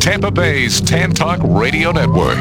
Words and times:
Tampa 0.00 0.30
Bay's 0.30 0.80
Tan 0.80 1.12
Talk 1.12 1.40
Radio 1.42 1.92
Network. 1.92 2.38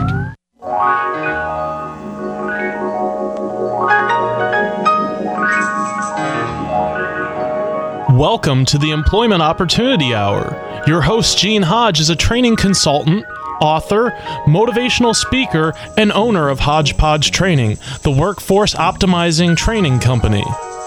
Welcome 8.18 8.64
to 8.64 8.78
the 8.78 8.92
Employment 8.92 9.42
Opportunity 9.42 10.16
Hour. 10.16 10.84
Your 10.88 11.02
host, 11.02 11.38
Gene 11.38 11.64
Hodge, 11.64 12.00
is 12.00 12.10
a 12.10 12.16
training 12.16 12.56
consultant, 12.56 13.26
author, 13.60 14.12
motivational 14.46 15.14
speaker, 15.14 15.74
and 15.98 16.14
owner 16.14 16.48
of 16.48 16.62
Hodgepodge 16.62 17.32
Training, 17.32 17.78
the 18.04 18.12
workforce 18.12 18.74
optimizing 18.74 19.58
training 19.58 20.00
company. 20.00 20.46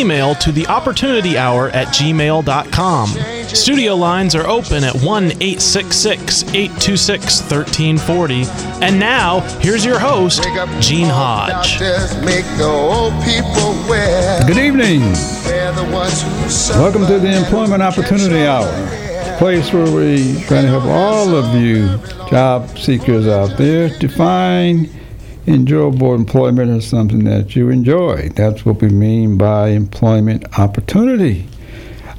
to 0.00 0.50
the 0.50 0.66
opportunity 0.66 1.36
hour 1.36 1.68
at 1.68 1.88
gmail.com. 1.88 3.08
Studio 3.48 3.94
lines 3.94 4.34
are 4.34 4.46
open 4.46 4.82
at 4.82 4.94
1 4.94 5.24
866 5.24 6.42
826 6.54 7.40
1340. 7.42 8.44
And 8.82 8.98
now, 8.98 9.40
here's 9.60 9.84
your 9.84 9.98
host, 9.98 10.42
Gene 10.80 11.06
Hodge. 11.10 11.78
Good 14.46 14.56
evening. 14.56 15.00
Welcome 16.70 17.06
to 17.06 17.18
the 17.18 17.36
Employment 17.36 17.82
Opportunity 17.82 18.46
Hour, 18.46 19.36
place 19.36 19.70
where 19.70 19.84
we 19.84 20.42
try 20.44 20.62
to 20.62 20.68
help 20.68 20.84
all 20.84 21.34
of 21.34 21.54
you 21.60 21.98
job 22.30 22.70
seekers 22.78 23.26
out 23.26 23.58
there 23.58 23.90
to 23.98 24.08
find 24.08 24.88
enjoyable 25.46 26.14
employment 26.14 26.70
is 26.70 26.86
something 26.86 27.24
that 27.24 27.56
you 27.56 27.68
enjoy. 27.70 28.28
That's 28.30 28.64
what 28.64 28.80
we 28.80 28.88
mean 28.88 29.36
by 29.36 29.68
employment 29.68 30.58
opportunity. 30.58 31.46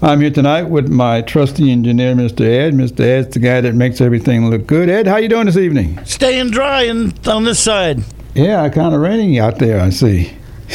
I'm 0.03 0.21
here 0.21 0.31
tonight 0.31 0.63
with 0.63 0.89
my 0.89 1.21
trusty 1.21 1.71
engineer, 1.71 2.15
Mr. 2.15 2.41
Ed. 2.41 2.73
Mr. 2.73 3.01
Ed's 3.01 3.33
the 3.33 3.39
guy 3.39 3.61
that 3.61 3.75
makes 3.75 4.01
everything 4.01 4.49
look 4.49 4.65
good. 4.65 4.89
Ed, 4.89 5.05
how 5.05 5.17
you 5.17 5.29
doing 5.29 5.45
this 5.45 5.57
evening? 5.57 6.03
Staying 6.05 6.49
dry 6.49 6.83
and 6.83 7.27
on 7.27 7.43
this 7.43 7.59
side. 7.59 8.03
Yeah, 8.33 8.67
kind 8.69 8.95
of 8.95 9.01
raining 9.01 9.37
out 9.37 9.59
there. 9.59 9.79
I 9.79 9.91
see. 9.91 10.33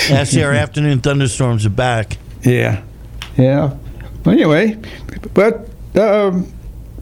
Yeah, 0.08 0.20
I 0.20 0.24
see 0.24 0.42
our 0.42 0.52
afternoon 0.52 1.00
thunderstorms 1.00 1.66
are 1.66 1.70
back. 1.70 2.18
Yeah, 2.42 2.84
yeah. 3.36 3.76
But 4.22 4.34
anyway, 4.34 4.78
but 5.34 5.68
um, 5.96 6.52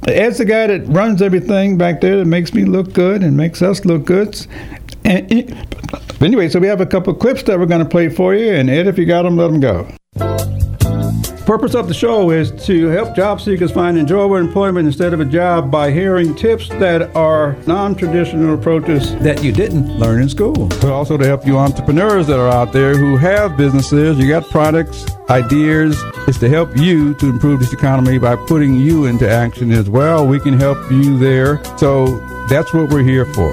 Ed's 0.06 0.38
the 0.38 0.44
guy 0.44 0.68
that 0.68 0.86
runs 0.86 1.20
everything 1.20 1.76
back 1.76 2.00
there 2.00 2.16
that 2.16 2.26
makes 2.26 2.54
me 2.54 2.64
look 2.64 2.92
good 2.92 3.22
and 3.22 3.36
makes 3.36 3.62
us 3.62 3.84
look 3.84 4.04
good. 4.04 4.46
And, 5.04 5.30
anyway, 6.22 6.48
so 6.48 6.58
we 6.58 6.66
have 6.66 6.80
a 6.80 6.86
couple 6.86 7.14
clips 7.14 7.42
that 7.44 7.58
we're 7.58 7.66
going 7.66 7.82
to 7.82 7.88
play 7.88 8.08
for 8.08 8.34
you, 8.34 8.54
and 8.54 8.70
Ed, 8.70 8.86
if 8.86 8.98
you 8.98 9.04
got 9.04 9.22
them, 9.22 9.36
let 9.36 9.48
them 9.48 9.60
go. 9.60 9.86
Purpose 11.44 11.74
of 11.74 11.88
the 11.88 11.94
show 11.94 12.30
is 12.30 12.50
to 12.64 12.86
help 12.86 13.14
job 13.14 13.38
seekers 13.38 13.70
find 13.70 13.98
enjoyable 13.98 14.36
employment 14.36 14.86
instead 14.86 15.12
of 15.12 15.20
a 15.20 15.26
job 15.26 15.70
by 15.70 15.90
hearing 15.90 16.34
tips 16.34 16.70
that 16.70 17.14
are 17.14 17.54
non-traditional 17.66 18.54
approaches 18.54 19.14
that 19.16 19.44
you 19.44 19.52
didn't 19.52 19.98
learn 19.98 20.22
in 20.22 20.28
school. 20.30 20.54
But 20.68 20.86
also 20.86 21.18
to 21.18 21.26
help 21.26 21.46
you 21.46 21.58
entrepreneurs 21.58 22.26
that 22.28 22.40
are 22.40 22.48
out 22.48 22.72
there 22.72 22.96
who 22.96 23.18
have 23.18 23.58
businesses, 23.58 24.18
you 24.18 24.26
got 24.26 24.48
products, 24.48 25.04
ideas. 25.28 26.02
It's 26.26 26.38
to 26.38 26.48
help 26.48 26.74
you 26.78 27.12
to 27.16 27.28
improve 27.28 27.60
this 27.60 27.74
economy 27.74 28.16
by 28.16 28.36
putting 28.36 28.76
you 28.76 29.04
into 29.04 29.30
action 29.30 29.70
as 29.70 29.90
well. 29.90 30.26
We 30.26 30.40
can 30.40 30.58
help 30.58 30.78
you 30.90 31.18
there. 31.18 31.62
So 31.76 32.20
that's 32.48 32.72
what 32.72 32.88
we're 32.88 33.02
here 33.02 33.26
for. 33.26 33.52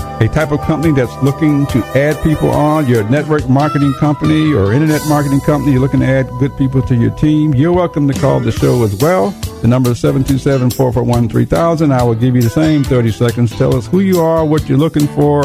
a 0.21 0.27
type 0.27 0.51
of 0.51 0.61
company 0.61 0.93
that's 0.93 1.15
looking 1.23 1.65
to 1.65 1.79
add 1.97 2.15
people 2.21 2.51
on, 2.51 2.87
you're 2.87 3.01
a 3.01 3.09
network 3.09 3.49
marketing 3.49 3.91
company 3.93 4.53
or 4.53 4.71
internet 4.71 5.01
marketing 5.09 5.41
company, 5.41 5.71
you're 5.71 5.81
looking 5.81 6.01
to 6.01 6.05
add 6.05 6.29
good 6.37 6.55
people 6.59 6.79
to 6.79 6.95
your 6.95 7.09
team, 7.09 7.55
you're 7.55 7.73
welcome 7.73 8.07
to 8.07 8.13
call 8.19 8.39
the 8.39 8.51
show 8.51 8.83
as 8.83 8.95
well. 8.97 9.31
The 9.63 9.67
number 9.67 9.89
is 9.89 9.99
727 9.99 10.69
441 10.69 11.27
3000. 11.27 11.91
I 11.91 12.03
will 12.03 12.13
give 12.13 12.35
you 12.35 12.41
the 12.43 12.51
same 12.51 12.83
30 12.83 13.11
seconds. 13.11 13.57
Tell 13.57 13.75
us 13.75 13.87
who 13.87 14.01
you 14.01 14.19
are, 14.19 14.45
what 14.45 14.69
you're 14.69 14.77
looking 14.77 15.07
for 15.07 15.43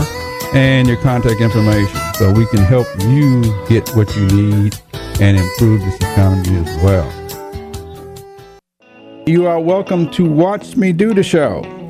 and 0.52 0.86
your 0.86 0.98
contact 0.98 1.40
information 1.40 1.98
so 2.16 2.30
we 2.30 2.44
can 2.48 2.58
help 2.58 2.86
you 3.00 3.42
get 3.70 3.88
what 3.96 4.14
you 4.14 4.26
need 4.26 4.78
and 5.22 5.38
improve 5.38 5.80
this 5.80 5.96
economy 5.96 6.58
as 6.58 6.82
well. 6.82 7.10
You 9.26 9.46
are 9.46 9.58
welcome 9.58 10.10
to 10.10 10.30
watch 10.30 10.76
me 10.76 10.92
do 10.92 11.14
the 11.14 11.22
show. 11.22 11.62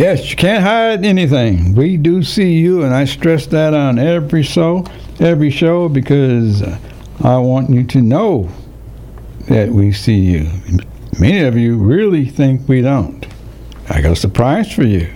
Yes, 0.00 0.30
you 0.30 0.36
can't 0.36 0.62
hide 0.62 1.04
anything. 1.04 1.74
We 1.74 1.98
do 1.98 2.22
see 2.22 2.54
you, 2.54 2.84
and 2.84 2.94
I 2.94 3.04
stress 3.04 3.44
that 3.48 3.74
on 3.74 3.98
every 3.98 4.42
show, 4.42 4.86
every 5.18 5.50
show, 5.50 5.90
because 5.90 6.62
I 7.22 7.36
want 7.36 7.68
you 7.68 7.84
to 7.84 8.00
know 8.00 8.48
that 9.48 9.68
we 9.68 9.92
see 9.92 10.18
you. 10.18 10.50
Many 11.18 11.40
of 11.40 11.54
you 11.58 11.76
really 11.76 12.24
think 12.24 12.66
we 12.66 12.80
don't. 12.80 13.26
I 13.90 14.00
got 14.00 14.12
a 14.12 14.16
surprise 14.16 14.72
for 14.72 14.84
you. 14.84 15.06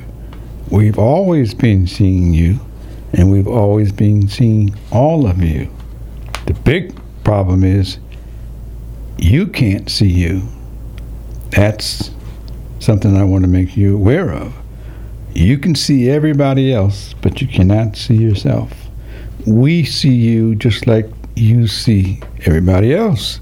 We've 0.68 0.98
always 0.98 1.54
been 1.54 1.86
seeing 1.86 2.34
you, 2.34 2.60
and 3.14 3.32
we've 3.32 3.48
always 3.48 3.90
been 3.90 4.28
seeing 4.28 4.76
all 4.92 5.26
of 5.26 5.42
you. 5.42 5.70
The 6.44 6.52
big 6.52 6.94
problem 7.24 7.64
is 7.64 8.00
you 9.16 9.46
can't 9.46 9.88
see 9.88 10.10
you. 10.10 10.42
That's 11.52 12.10
something 12.80 13.16
I 13.16 13.24
want 13.24 13.44
to 13.44 13.48
make 13.48 13.78
you 13.78 13.94
aware 13.94 14.30
of. 14.30 14.52
You 15.34 15.58
can 15.58 15.74
see 15.74 16.08
everybody 16.08 16.72
else, 16.72 17.14
but 17.20 17.40
you 17.40 17.48
cannot 17.48 17.96
see 17.96 18.14
yourself. 18.14 18.72
We 19.46 19.84
see 19.84 20.14
you 20.14 20.54
just 20.54 20.86
like 20.86 21.10
you 21.34 21.66
see 21.66 22.20
everybody 22.46 22.94
else. 22.94 23.40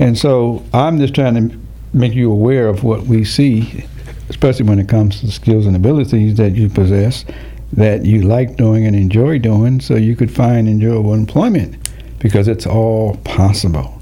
And 0.00 0.18
so 0.18 0.64
I'm 0.74 0.98
just 0.98 1.14
trying 1.14 1.34
to 1.34 1.58
make 1.92 2.14
you 2.14 2.32
aware 2.32 2.68
of 2.68 2.82
what 2.82 3.04
we 3.04 3.24
see, 3.24 3.84
especially 4.28 4.66
when 4.66 4.78
it 4.78 4.88
comes 4.88 5.20
to 5.20 5.26
the 5.26 5.32
skills 5.32 5.66
and 5.66 5.76
abilities 5.76 6.36
that 6.36 6.56
you 6.56 6.68
possess, 6.68 7.24
that 7.72 8.04
you 8.04 8.22
like 8.22 8.56
doing 8.56 8.86
and 8.86 8.96
enjoy 8.96 9.38
doing, 9.38 9.80
so 9.80 9.94
you 9.94 10.16
could 10.16 10.30
find 10.30 10.68
enjoyable 10.68 11.14
employment 11.14 11.76
because 12.18 12.48
it's 12.48 12.66
all 12.66 13.16
possible. 13.18 14.00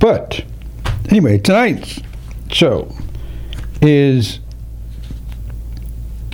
But 0.00 0.44
anyway, 1.08 1.38
tonight's 1.38 2.00
show 2.50 2.92
is 3.80 4.40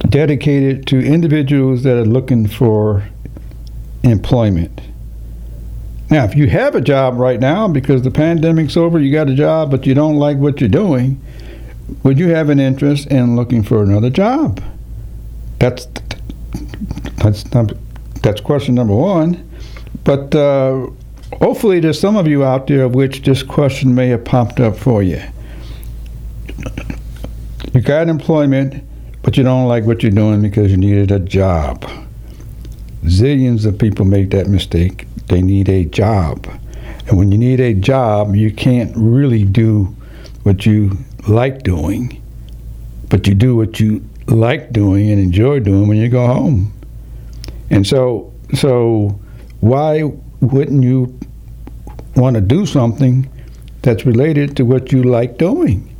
dedicated 0.08 0.86
to 0.88 1.00
individuals 1.00 1.82
that 1.82 1.96
are 1.96 2.04
looking 2.04 2.46
for 2.46 3.08
employment. 4.02 4.80
Now, 6.10 6.24
if 6.24 6.34
you 6.34 6.48
have 6.48 6.74
a 6.74 6.80
job 6.80 7.16
right 7.16 7.40
now 7.40 7.66
because 7.66 8.02
the 8.02 8.10
pandemic's 8.10 8.76
over, 8.76 9.00
you 9.00 9.10
got 9.10 9.28
a 9.28 9.34
job, 9.34 9.70
but 9.70 9.86
you 9.86 9.94
don't 9.94 10.16
like 10.16 10.36
what 10.36 10.60
you're 10.60 10.68
doing, 10.68 11.20
would 12.02 12.18
you 12.18 12.28
have 12.28 12.50
an 12.50 12.60
interest 12.60 13.08
in 13.08 13.36
looking 13.36 13.62
for 13.62 13.82
another 13.82 14.10
job? 14.10 14.62
That's 15.58 15.88
that's 17.16 17.44
that's 18.22 18.40
question 18.40 18.74
number 18.74 18.94
one. 18.94 19.50
But 20.04 20.34
uh, 20.34 20.88
hopefully, 21.40 21.80
there's 21.80 21.98
some 21.98 22.16
of 22.16 22.26
you 22.26 22.44
out 22.44 22.66
there 22.66 22.84
of 22.84 22.94
which 22.94 23.22
this 23.22 23.42
question 23.42 23.94
may 23.94 24.08
have 24.08 24.24
popped 24.24 24.60
up 24.60 24.76
for 24.76 25.02
you. 25.02 25.22
You 27.72 27.80
got 27.80 28.08
employment, 28.08 28.84
but 29.24 29.38
you 29.38 29.42
don't 29.42 29.66
like 29.66 29.84
what 29.84 30.02
you're 30.02 30.12
doing 30.12 30.42
because 30.42 30.70
you 30.70 30.76
needed 30.76 31.10
a 31.10 31.18
job. 31.18 31.90
Zillions 33.04 33.64
of 33.64 33.78
people 33.78 34.04
make 34.04 34.30
that 34.30 34.48
mistake. 34.48 35.06
They 35.28 35.40
need 35.40 35.70
a 35.70 35.86
job. 35.86 36.46
And 37.08 37.16
when 37.16 37.32
you 37.32 37.38
need 37.38 37.58
a 37.58 37.72
job, 37.72 38.36
you 38.36 38.52
can't 38.52 38.92
really 38.94 39.44
do 39.44 39.84
what 40.42 40.66
you 40.66 40.98
like 41.26 41.62
doing, 41.62 42.22
but 43.08 43.26
you 43.26 43.34
do 43.34 43.56
what 43.56 43.80
you 43.80 44.06
like 44.26 44.72
doing 44.72 45.10
and 45.10 45.18
enjoy 45.18 45.58
doing 45.60 45.88
when 45.88 45.96
you 45.96 46.10
go 46.10 46.26
home. 46.26 46.74
And 47.70 47.86
so, 47.86 48.30
so 48.52 49.18
why 49.60 50.02
wouldn't 50.40 50.84
you 50.84 51.18
want 52.14 52.34
to 52.34 52.42
do 52.42 52.66
something 52.66 53.26
that's 53.80 54.04
related 54.04 54.54
to 54.58 54.66
what 54.66 54.92
you 54.92 55.02
like 55.02 55.38
doing? 55.38 55.93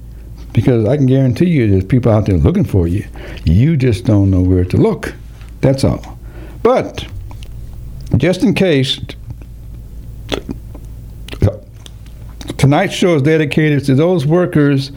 Because 0.55 0.89
I 0.89 0.97
can 0.97 1.05
guarantee 1.05 1.51
you 1.51 1.69
there's 1.69 1.85
people 1.85 2.11
out 2.11 2.25
there 2.25 2.39
looking 2.39 2.65
for 2.65 2.89
you. 2.89 3.07
You 3.45 3.77
just 3.77 4.07
don't 4.07 4.31
know 4.31 4.41
where 4.41 4.65
to 4.65 4.77
look. 4.79 5.15
That's 5.61 5.85
all. 5.85 6.19
But 6.63 7.07
just 8.17 8.43
in 8.43 8.55
case, 8.55 8.99
tonight's 12.57 12.95
show 12.95 13.17
is 13.17 13.23
dedicated 13.23 13.85
to 13.85 13.95
those 13.95 14.25
workers 14.25 14.93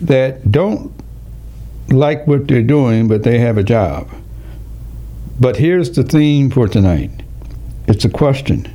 that 0.00 0.50
don't 0.50 0.92
like 1.88 2.26
what 2.26 2.48
they're 2.48 2.62
doing, 2.62 3.06
but 3.06 3.22
they 3.22 3.38
have 3.38 3.58
a 3.58 3.62
job. 3.62 4.10
But 5.38 5.56
here's 5.56 5.90
the 5.92 6.02
theme 6.02 6.50
for 6.50 6.66
tonight 6.66 7.10
it's 7.86 8.04
a 8.04 8.10
question. 8.10 8.70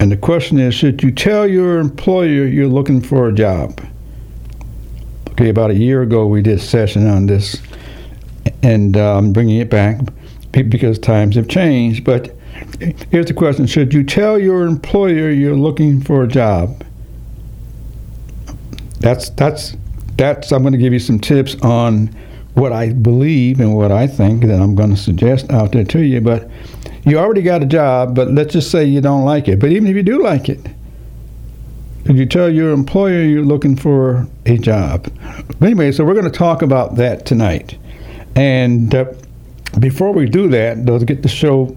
And 0.00 0.12
the 0.12 0.16
question 0.16 0.58
is 0.58 0.74
Should 0.74 1.02
you 1.02 1.10
tell 1.10 1.46
your 1.48 1.78
employer 1.78 2.46
you're 2.46 2.68
looking 2.68 3.00
for 3.00 3.28
a 3.28 3.32
job? 3.32 3.80
Okay, 5.38 5.50
about 5.50 5.70
a 5.70 5.76
year 5.76 6.02
ago, 6.02 6.26
we 6.26 6.42
did 6.42 6.58
a 6.58 6.60
session 6.60 7.06
on 7.06 7.26
this, 7.26 7.62
and 8.64 8.96
I'm 8.96 9.32
bringing 9.32 9.60
it 9.60 9.70
back 9.70 10.00
because 10.50 10.98
times 10.98 11.36
have 11.36 11.46
changed. 11.46 12.02
But 12.02 12.36
here's 13.12 13.26
the 13.26 13.34
question 13.34 13.68
Should 13.68 13.94
you 13.94 14.02
tell 14.02 14.36
your 14.36 14.66
employer 14.66 15.30
you're 15.30 15.54
looking 15.54 16.00
for 16.00 16.24
a 16.24 16.26
job? 16.26 16.84
That's, 18.98 19.30
that's, 19.30 19.76
that's, 20.16 20.50
I'm 20.50 20.62
going 20.62 20.72
to 20.72 20.78
give 20.78 20.92
you 20.92 20.98
some 20.98 21.20
tips 21.20 21.54
on 21.62 22.08
what 22.54 22.72
I 22.72 22.90
believe 22.90 23.60
and 23.60 23.76
what 23.76 23.92
I 23.92 24.08
think 24.08 24.42
that 24.46 24.60
I'm 24.60 24.74
going 24.74 24.90
to 24.90 24.96
suggest 24.96 25.52
out 25.52 25.70
there 25.70 25.84
to 25.84 26.00
you. 26.00 26.20
But 26.20 26.50
you 27.04 27.16
already 27.16 27.42
got 27.42 27.62
a 27.62 27.66
job, 27.66 28.16
but 28.16 28.32
let's 28.32 28.54
just 28.54 28.72
say 28.72 28.86
you 28.86 29.00
don't 29.00 29.24
like 29.24 29.46
it. 29.46 29.60
But 29.60 29.70
even 29.70 29.86
if 29.86 29.94
you 29.94 30.02
do 30.02 30.20
like 30.20 30.48
it, 30.48 30.66
if 32.08 32.16
you 32.16 32.26
tell 32.26 32.48
your 32.52 32.72
employer 32.72 33.22
you're 33.22 33.44
looking 33.44 33.76
for 33.76 34.26
a 34.46 34.56
job. 34.56 35.08
Anyway, 35.60 35.92
so 35.92 36.04
we're 36.04 36.14
going 36.14 36.24
to 36.24 36.30
talk 36.30 36.62
about 36.62 36.96
that 36.96 37.26
tonight. 37.26 37.78
And 38.34 38.94
uh, 38.94 39.12
before 39.78 40.12
we 40.12 40.26
do 40.26 40.48
that, 40.48 40.86
though, 40.86 40.98
to 40.98 41.04
get 41.04 41.22
the 41.22 41.28
show 41.28 41.76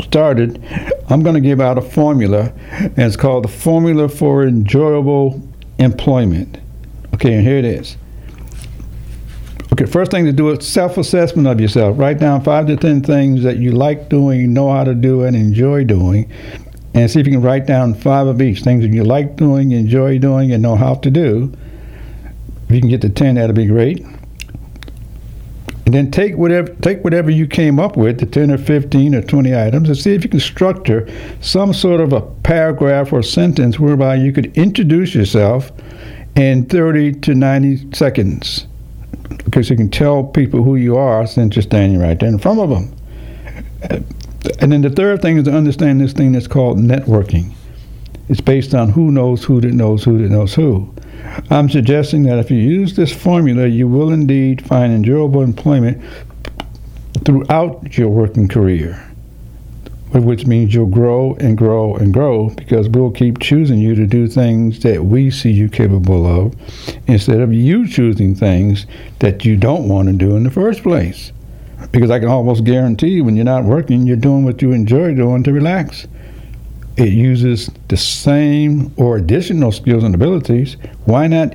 started, 0.00 0.62
I'm 1.08 1.22
going 1.22 1.34
to 1.34 1.40
give 1.40 1.60
out 1.60 1.78
a 1.78 1.82
formula, 1.82 2.52
and 2.70 2.98
it's 2.98 3.16
called 3.16 3.44
the 3.44 3.48
Formula 3.48 4.08
for 4.08 4.46
Enjoyable 4.46 5.42
Employment. 5.78 6.58
Okay, 7.14 7.34
and 7.34 7.46
here 7.46 7.58
it 7.58 7.64
is. 7.64 7.96
Okay, 9.72 9.86
first 9.86 10.10
thing 10.10 10.24
to 10.24 10.32
do 10.32 10.50
is 10.50 10.66
self-assessment 10.66 11.46
of 11.46 11.60
yourself. 11.60 11.98
Write 11.98 12.18
down 12.18 12.42
five 12.42 12.66
to 12.68 12.76
ten 12.76 13.02
things 13.02 13.42
that 13.42 13.58
you 13.58 13.72
like 13.72 14.08
doing, 14.08 14.52
know 14.52 14.72
how 14.72 14.84
to 14.84 14.94
do, 14.94 15.24
and 15.24 15.36
enjoy 15.36 15.84
doing, 15.84 16.30
and 16.94 17.10
see 17.10 17.20
if 17.20 17.26
you 17.26 17.32
can 17.32 17.42
write 17.42 17.66
down 17.66 17.94
five 17.94 18.26
of 18.26 18.40
each 18.40 18.62
things 18.62 18.82
that 18.82 18.92
you 18.92 19.04
like 19.04 19.36
doing, 19.36 19.72
enjoy 19.72 20.18
doing, 20.18 20.52
and 20.52 20.62
know 20.62 20.76
how 20.76 20.94
to 20.94 21.10
do. 21.10 21.52
If 22.68 22.74
you 22.74 22.80
can 22.80 22.90
get 22.90 23.00
to 23.02 23.08
ten, 23.08 23.36
that'd 23.36 23.54
be 23.54 23.66
great. 23.66 24.04
And 25.86 25.94
then 25.94 26.10
take 26.10 26.36
whatever 26.36 26.74
take 26.82 27.02
whatever 27.02 27.30
you 27.30 27.46
came 27.46 27.78
up 27.78 27.96
with, 27.96 28.20
the 28.20 28.26
ten 28.26 28.50
or 28.50 28.58
fifteen 28.58 29.14
or 29.14 29.22
twenty 29.22 29.56
items, 29.56 29.88
and 29.88 29.96
see 29.96 30.12
if 30.12 30.22
you 30.22 30.28
can 30.28 30.40
structure 30.40 31.08
some 31.40 31.72
sort 31.72 32.02
of 32.02 32.12
a 32.12 32.20
paragraph 32.20 33.12
or 33.12 33.22
sentence 33.22 33.78
whereby 33.78 34.16
you 34.16 34.32
could 34.32 34.54
introduce 34.56 35.14
yourself 35.14 35.72
in 36.36 36.66
thirty 36.66 37.12
to 37.12 37.34
ninety 37.34 37.90
seconds 37.94 38.66
because 39.44 39.70
you 39.70 39.76
can 39.76 39.90
tell 39.90 40.24
people 40.24 40.62
who 40.62 40.76
you 40.76 40.96
are 40.96 41.26
since 41.26 41.56
you're 41.56 41.62
standing 41.62 41.98
right 41.98 42.18
there 42.20 42.28
in 42.28 42.38
front 42.38 42.60
of 42.60 42.68
them. 42.68 44.12
And 44.60 44.72
then 44.72 44.82
the 44.82 44.90
third 44.90 45.22
thing 45.22 45.38
is 45.38 45.44
to 45.44 45.52
understand 45.52 46.00
this 46.00 46.12
thing 46.12 46.32
that's 46.32 46.46
called 46.46 46.78
networking. 46.78 47.52
It's 48.28 48.40
based 48.40 48.74
on 48.74 48.90
who 48.90 49.10
knows 49.10 49.44
who 49.44 49.60
that 49.60 49.72
knows 49.72 50.04
who 50.04 50.18
that 50.18 50.30
knows 50.30 50.54
who. 50.54 50.92
I'm 51.50 51.68
suggesting 51.68 52.24
that 52.24 52.38
if 52.38 52.50
you 52.50 52.58
use 52.58 52.94
this 52.94 53.14
formula, 53.14 53.66
you 53.66 53.88
will 53.88 54.10
indeed 54.10 54.66
find 54.66 54.92
enjoyable 54.92 55.42
employment 55.42 56.02
throughout 57.24 57.96
your 57.96 58.08
working 58.08 58.48
career 58.48 59.08
which 60.14 60.46
means 60.46 60.74
you'll 60.74 60.86
grow 60.86 61.34
and 61.34 61.56
grow 61.56 61.94
and 61.96 62.12
grow 62.12 62.48
because 62.50 62.88
we'll 62.88 63.10
keep 63.10 63.38
choosing 63.40 63.78
you 63.78 63.94
to 63.94 64.06
do 64.06 64.26
things 64.26 64.80
that 64.80 65.04
we 65.04 65.30
see 65.30 65.50
you 65.50 65.68
capable 65.68 66.26
of 66.26 66.54
instead 67.06 67.40
of 67.40 67.52
you 67.52 67.86
choosing 67.86 68.34
things 68.34 68.86
that 69.18 69.44
you 69.44 69.56
don't 69.56 69.88
want 69.88 70.08
to 70.08 70.14
do 70.14 70.36
in 70.36 70.44
the 70.44 70.50
first 70.50 70.82
place. 70.82 71.32
Because 71.92 72.10
I 72.10 72.18
can 72.18 72.28
almost 72.28 72.64
guarantee 72.64 73.20
when 73.20 73.36
you're 73.36 73.44
not 73.44 73.64
working, 73.64 74.06
you're 74.06 74.16
doing 74.16 74.44
what 74.44 74.60
you 74.60 74.72
enjoy 74.72 75.14
doing 75.14 75.42
to 75.44 75.52
relax. 75.52 76.06
It 76.96 77.12
uses 77.12 77.70
the 77.88 77.96
same 77.96 78.92
or 78.96 79.16
additional 79.16 79.70
skills 79.70 80.02
and 80.02 80.14
abilities. 80.14 80.76
Why 81.04 81.28
not 81.28 81.54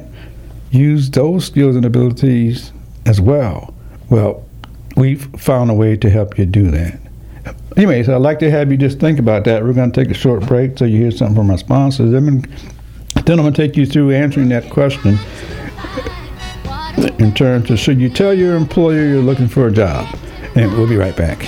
use 0.72 1.10
those 1.10 1.46
skills 1.46 1.76
and 1.76 1.86
abilities 1.86 2.72
as 3.06 3.20
well? 3.20 3.74
Well, 4.10 4.46
we've 4.96 5.26
found 5.38 5.70
a 5.70 5.74
way 5.74 5.98
to 5.98 6.10
help 6.10 6.38
you 6.38 6.46
do 6.46 6.72
that. 6.72 7.00
Anyways, 7.76 8.08
I'd 8.08 8.18
like 8.18 8.40
to 8.40 8.50
have 8.50 8.72
you 8.72 8.78
just 8.78 9.00
think 9.00 9.20
about 9.20 9.44
that. 9.44 9.64
We're 9.64 9.74
going 9.74 9.92
to 9.92 10.04
take 10.04 10.10
a 10.10 10.18
short 10.18 10.46
break 10.48 10.78
so 10.78 10.86
you 10.86 10.98
hear 10.98 11.12
something 11.12 11.36
from 11.36 11.52
our 11.52 11.58
sponsors. 11.58 12.12
Then 12.12 12.28
I'm 12.28 13.26
going 13.26 13.52
to 13.52 13.52
take 13.52 13.76
you 13.76 13.86
through 13.86 14.12
answering 14.12 14.50
that 14.50 14.70
question 14.70 15.20
in 17.20 17.34
terms 17.34 17.72
of 17.72 17.80
should 17.80 18.00
you 18.00 18.10
tell 18.10 18.34
your 18.34 18.56
employer 18.56 19.06
you're 19.06 19.22
looking 19.22 19.48
for 19.48 19.68
a 19.68 19.72
job? 19.72 20.08
And 20.56 20.72
we'll 20.74 20.88
be 20.88 20.98
right 20.98 21.16
back. 21.16 21.48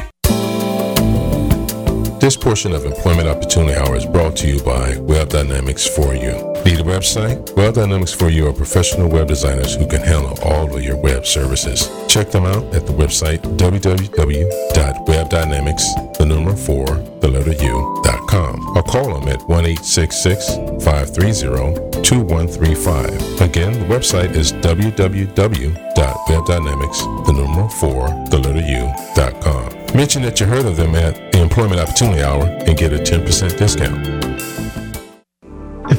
This 2.21 2.37
portion 2.37 2.71
of 2.73 2.85
Employment 2.85 3.27
Opportunity 3.27 3.73
Hour 3.73 3.95
is 3.95 4.05
brought 4.05 4.37
to 4.37 4.47
you 4.47 4.61
by 4.61 4.95
Web 4.99 5.29
Dynamics 5.29 5.87
for 5.87 6.13
You. 6.13 6.53
Need 6.63 6.79
a 6.79 6.83
website? 6.83 7.51
Web 7.55 7.73
Dynamics 7.73 8.13
for 8.13 8.29
You 8.29 8.47
are 8.47 8.53
professional 8.53 9.09
web 9.09 9.27
designers 9.27 9.73
who 9.73 9.87
can 9.87 10.01
handle 10.01 10.37
all 10.43 10.71
of 10.71 10.83
your 10.83 10.97
web 10.97 11.25
services. 11.25 11.89
Check 12.07 12.29
them 12.29 12.45
out 12.45 12.63
at 12.75 12.85
the 12.85 12.93
website 12.93 13.39
www.webdynamics, 13.57 16.17
the 16.19 16.25
number 16.27 16.55
4, 16.55 16.85
the 17.21 17.27
letter 17.27 17.53
U.com, 17.53 18.77
or 18.77 18.83
call 18.83 19.19
them 19.19 19.27
at 19.27 19.41
1 19.49 19.75
530 19.77 22.03
2135. 22.03 23.41
Again, 23.41 23.79
the 23.79 23.87
website 23.87 24.35
is 24.35 24.53
www.webdynamics, 24.53 27.25
the 27.25 27.33
number 27.33 27.67
4, 27.67 28.09
the 28.29 28.37
letter 28.37 28.61
U.com. 28.61 29.73
Mention 29.95 30.21
that 30.21 30.39
you 30.39 30.45
heard 30.45 30.65
of 30.65 30.77
them 30.77 30.93
at 30.93 31.19
Employment 31.41 31.79
Opportunity 31.79 32.21
Hour 32.21 32.45
and 32.45 32.77
get 32.77 32.93
a 32.93 32.97
10% 32.97 33.57
discount. 33.57 34.50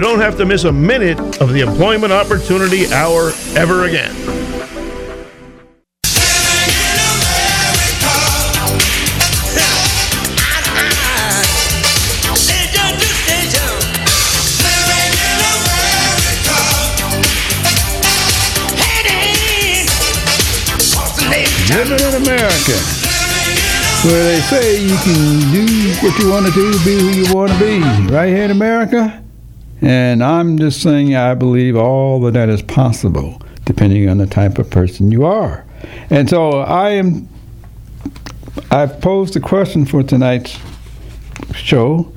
don't 0.00 0.20
have 0.20 0.36
to 0.36 0.44
miss 0.44 0.64
a 0.64 0.72
minute 0.72 1.18
of 1.40 1.52
the 1.52 1.60
Employment 1.60 2.12
Opportunity 2.12 2.92
Hour 2.92 3.32
ever 3.54 3.84
again. 3.84 4.14
Living 21.74 22.00
in 22.00 22.14
America, 22.22 22.76
where 24.04 24.24
they 24.24 24.40
say 24.40 24.80
you 24.80 24.96
can 24.96 25.52
do 25.52 25.92
what 26.00 26.18
you 26.18 26.30
want 26.30 26.46
to 26.46 26.52
do, 26.52 26.72
be 26.84 26.98
who 26.98 27.08
you 27.08 27.34
want 27.34 27.52
to 27.52 27.58
be, 27.58 27.80
right 28.12 28.28
here 28.28 28.44
in 28.44 28.50
America. 28.50 29.25
And 29.80 30.22
I'm 30.22 30.58
just 30.58 30.82
saying 30.82 31.14
I 31.14 31.34
believe 31.34 31.76
all 31.76 32.26
of 32.26 32.32
that 32.34 32.48
is 32.48 32.62
possible, 32.62 33.40
depending 33.64 34.08
on 34.08 34.18
the 34.18 34.26
type 34.26 34.58
of 34.58 34.70
person 34.70 35.10
you 35.10 35.24
are. 35.24 35.64
And 36.10 36.28
so 36.28 36.60
I 36.60 36.90
am. 36.90 37.28
I've 38.70 39.00
posed 39.00 39.36
a 39.36 39.40
question 39.40 39.84
for 39.84 40.02
tonight's 40.02 40.58
show. 41.54 42.12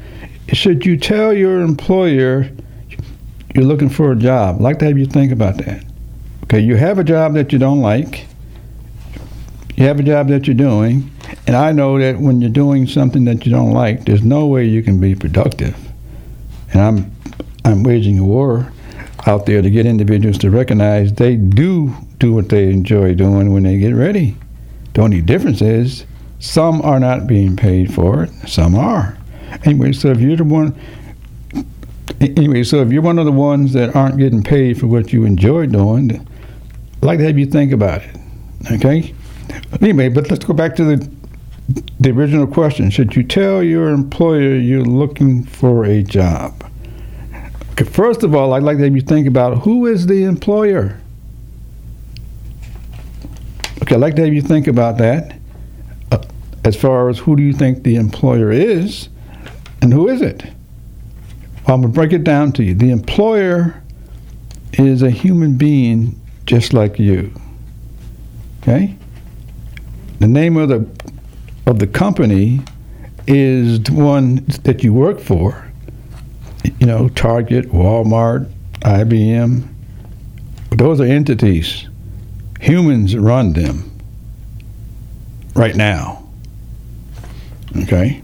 Should 0.54 0.86
you 0.86 0.98
tell 0.98 1.34
your 1.34 1.62
employer 1.62 2.50
you're 3.54 3.66
looking 3.66 3.90
for 3.90 4.12
a 4.12 4.16
job? 4.16 4.56
I'd 4.56 4.62
like 4.62 4.80
to 4.80 4.86
have 4.86 4.98
you 4.98 5.06
think 5.06 5.32
about 5.32 5.58
that. 5.58 5.84
Okay, 6.46 6.60
you 6.60 6.76
have 6.78 6.98
a 6.98 7.04
job 7.04 7.34
that 7.34 7.52
you 7.52 7.60
don't 7.60 7.82
like 7.82 8.26
you 9.80 9.86
have 9.86 9.98
a 9.98 10.04
job 10.04 10.28
that 10.28 10.46
you're 10.46 10.58
doing, 10.58 11.10
and 11.48 11.56
I 11.56 11.72
know 11.72 11.98
that 12.00 12.20
when 12.20 12.42
you're 12.42 12.50
doing 12.50 12.86
something 12.86 13.24
that 13.24 13.46
you 13.46 13.52
don't 13.54 13.72
like, 13.72 14.04
there's 14.04 14.22
no 14.22 14.46
way 14.46 14.66
you 14.66 14.84
can 14.84 15.00
be 15.00 15.16
productive. 15.16 15.74
And 16.74 16.82
I'm 16.82 17.12
I'm 17.66 17.84
waging 17.84 18.20
a 18.20 18.24
war 18.24 18.72
out 19.28 19.46
there 19.46 19.62
to 19.62 19.70
get 19.70 19.86
individuals 19.86 20.38
to 20.40 20.50
recognize 20.50 21.14
they 21.14 21.36
do 21.36 21.94
do 22.20 22.34
what 22.34 22.50
they 22.50 22.72
enjoy 22.72 23.14
doing 23.14 23.54
when 23.54 23.64
they 23.64 23.78
get 23.78 23.94
ready. 23.94 24.36
The 24.94 25.02
only 25.02 25.22
difference 25.22 25.62
is 25.62 26.06
some 26.40 26.82
are 26.82 27.00
not 27.00 27.28
being 27.28 27.56
paid 27.56 27.94
for 27.94 28.24
it, 28.24 28.30
some 28.48 28.76
are. 28.76 29.18
Anyway, 29.64 29.92
so 29.94 30.10
if 30.10 30.20
you're 30.20 30.38
the 30.38 30.44
one 30.44 30.80
anyway, 32.20 32.64
so 32.64 32.82
if 32.82 32.92
you're 32.92 33.02
one 33.02 33.20
of 33.20 33.26
the 33.26 33.32
ones 33.32 33.74
that 33.74 33.96
aren't 33.96 34.18
getting 34.18 34.44
paid 34.44 34.80
for 34.80 34.88
what 34.88 35.14
you 35.14 35.26
enjoy 35.26 35.66
doing, 35.68 36.12
I'd 36.12 37.04
like 37.04 37.20
to 37.20 37.26
have 37.26 37.38
you 37.38 37.46
think 37.46 37.72
about 37.72 38.02
it. 38.02 38.16
Okay? 38.72 39.14
Anyway, 39.82 40.10
but 40.10 40.30
let's 40.30 40.46
go 40.46 40.54
back 40.54 40.76
to 40.76 40.84
the 40.84 41.10
the 42.00 42.10
original 42.10 42.48
question. 42.48 42.90
Should 42.90 43.16
you 43.16 43.24
tell 43.24 43.62
your 43.62 43.90
employer 43.90 44.56
you're 44.56 44.82
looking 44.82 45.44
for 45.44 45.86
a 45.86 46.02
job? 46.02 46.69
First 47.86 48.24
of 48.24 48.36
all, 48.36 48.54
I'd 48.54 48.64
like 48.64 48.78
to 48.78 48.84
have 48.84 48.96
you 48.96 49.02
think 49.02 49.28
about 49.28 49.60
who 49.60 49.86
is 49.86 50.08
the 50.08 50.24
employer. 50.24 51.00
Okay, 53.82 53.96
I'd 53.96 54.02
like 54.02 54.16
to 54.16 54.24
have 54.24 54.34
you 54.34 54.42
think 54.42 54.68
about 54.68 54.98
that. 54.98 55.38
Uh, 56.12 56.22
as 56.66 56.76
far 56.76 57.10
as 57.10 57.20
who 57.20 57.36
do 57.36 57.44
you 57.44 57.54
think 57.54 57.84
the 57.84 57.96
employer 57.96 58.52
is, 58.52 59.10
and 59.82 59.94
who 59.94 60.10
is 60.10 60.22
it? 60.22 60.44
Well, 61.66 61.76
I'm 61.76 61.82
going 61.82 61.84
to 61.84 61.88
break 61.90 62.12
it 62.12 62.24
down 62.24 62.52
to 62.54 62.64
you. 62.64 62.74
The 62.74 62.92
employer 62.92 63.82
is 64.74 65.02
a 65.02 65.10
human 65.10 65.56
being 65.56 66.20
just 66.46 66.74
like 66.74 67.00
you. 67.00 67.34
Okay? 68.62 68.96
The 70.20 70.28
name 70.28 70.58
of 70.58 70.70
the 70.70 70.86
of 71.66 71.80
the 71.80 71.88
company 71.88 72.62
is 73.28 73.82
the 73.84 73.94
one 73.94 74.44
that 74.64 74.84
you 74.84 74.92
work 74.92 75.20
for. 75.20 75.69
You 76.80 76.86
know, 76.86 77.10
Target, 77.10 77.70
Walmart, 77.72 78.50
IBM. 78.82 79.68
Those 80.72 81.02
are 81.02 81.06
entities. 81.06 81.88
Humans 82.62 83.18
run 83.18 83.54
them 83.54 83.92
right 85.56 85.76
now. 85.76 86.24
Okay? 87.76 88.22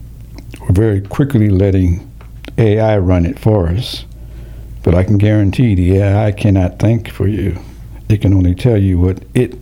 We're 0.62 0.72
very 0.72 1.02
quickly 1.02 1.50
letting 1.50 2.10
AI 2.58 2.98
run 2.98 3.26
it 3.26 3.38
for 3.38 3.68
us. 3.68 4.06
But 4.84 4.96
I 4.96 5.04
can 5.04 5.18
guarantee 5.18 5.76
the 5.76 5.98
AI 5.98 6.32
cannot 6.32 6.80
think 6.80 7.10
for 7.10 7.28
you. 7.28 7.60
It 8.08 8.22
can 8.22 8.34
only 8.34 8.56
tell 8.56 8.78
you 8.78 9.00
what 9.00 9.24
it 9.34 9.58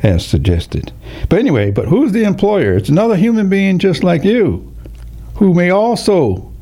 has 0.00 0.24
suggested. 0.24 0.92
But 1.28 1.40
anyway, 1.40 1.70
but 1.70 1.88
who's 1.88 2.12
the 2.12 2.24
employer? 2.24 2.74
It's 2.74 2.88
another 2.88 3.16
human 3.16 3.48
being 3.48 3.78
just 3.78 4.04
like 4.04 4.24
you 4.24 4.72
who 5.36 5.54
may 5.54 5.70
also 5.70 6.52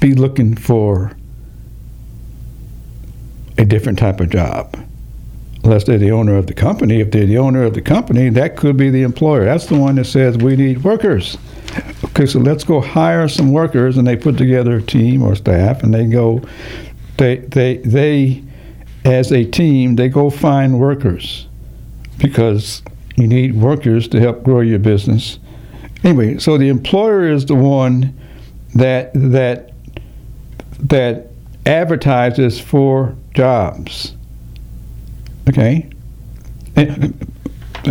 be 0.00 0.14
looking 0.14 0.54
for 0.54 1.12
a 3.58 3.64
different 3.64 3.98
type 3.98 4.20
of 4.20 4.30
job. 4.30 4.76
Unless 5.62 5.84
they're 5.84 5.98
the 5.98 6.10
owner 6.10 6.36
of 6.36 6.46
the 6.46 6.54
company. 6.54 7.00
If 7.00 7.10
they're 7.10 7.26
the 7.26 7.38
owner 7.38 7.62
of 7.62 7.72
the 7.72 7.80
company, 7.80 8.28
that 8.30 8.56
could 8.56 8.76
be 8.76 8.90
the 8.90 9.02
employer. 9.02 9.46
That's 9.46 9.66
the 9.66 9.78
one 9.78 9.94
that 9.94 10.04
says 10.04 10.36
we 10.36 10.56
need 10.56 10.84
workers. 10.84 11.38
Okay, 12.04 12.26
so 12.26 12.38
let's 12.38 12.64
go 12.64 12.80
hire 12.80 13.28
some 13.28 13.50
workers, 13.50 13.96
and 13.96 14.06
they 14.06 14.16
put 14.16 14.36
together 14.36 14.76
a 14.76 14.82
team 14.82 15.22
or 15.22 15.34
staff, 15.34 15.82
and 15.82 15.92
they 15.92 16.06
go, 16.06 16.42
they 17.16 17.36
they 17.36 17.78
they, 17.78 18.44
as 19.04 19.32
a 19.32 19.44
team, 19.44 19.96
they 19.96 20.08
go 20.08 20.28
find 20.28 20.78
workers 20.78 21.48
because 22.18 22.82
you 23.16 23.26
need 23.26 23.54
workers 23.54 24.06
to 24.08 24.20
help 24.20 24.42
grow 24.42 24.60
your 24.60 24.78
business. 24.78 25.38
Anyway, 26.04 26.38
so 26.38 26.58
the 26.58 26.68
employer 26.68 27.26
is 27.26 27.46
the 27.46 27.54
one 27.54 28.14
that 28.74 29.10
that 29.14 29.72
that 30.78 31.30
advertises 31.64 32.60
for 32.60 33.16
jobs. 33.34 34.14
Okay. 35.48 35.88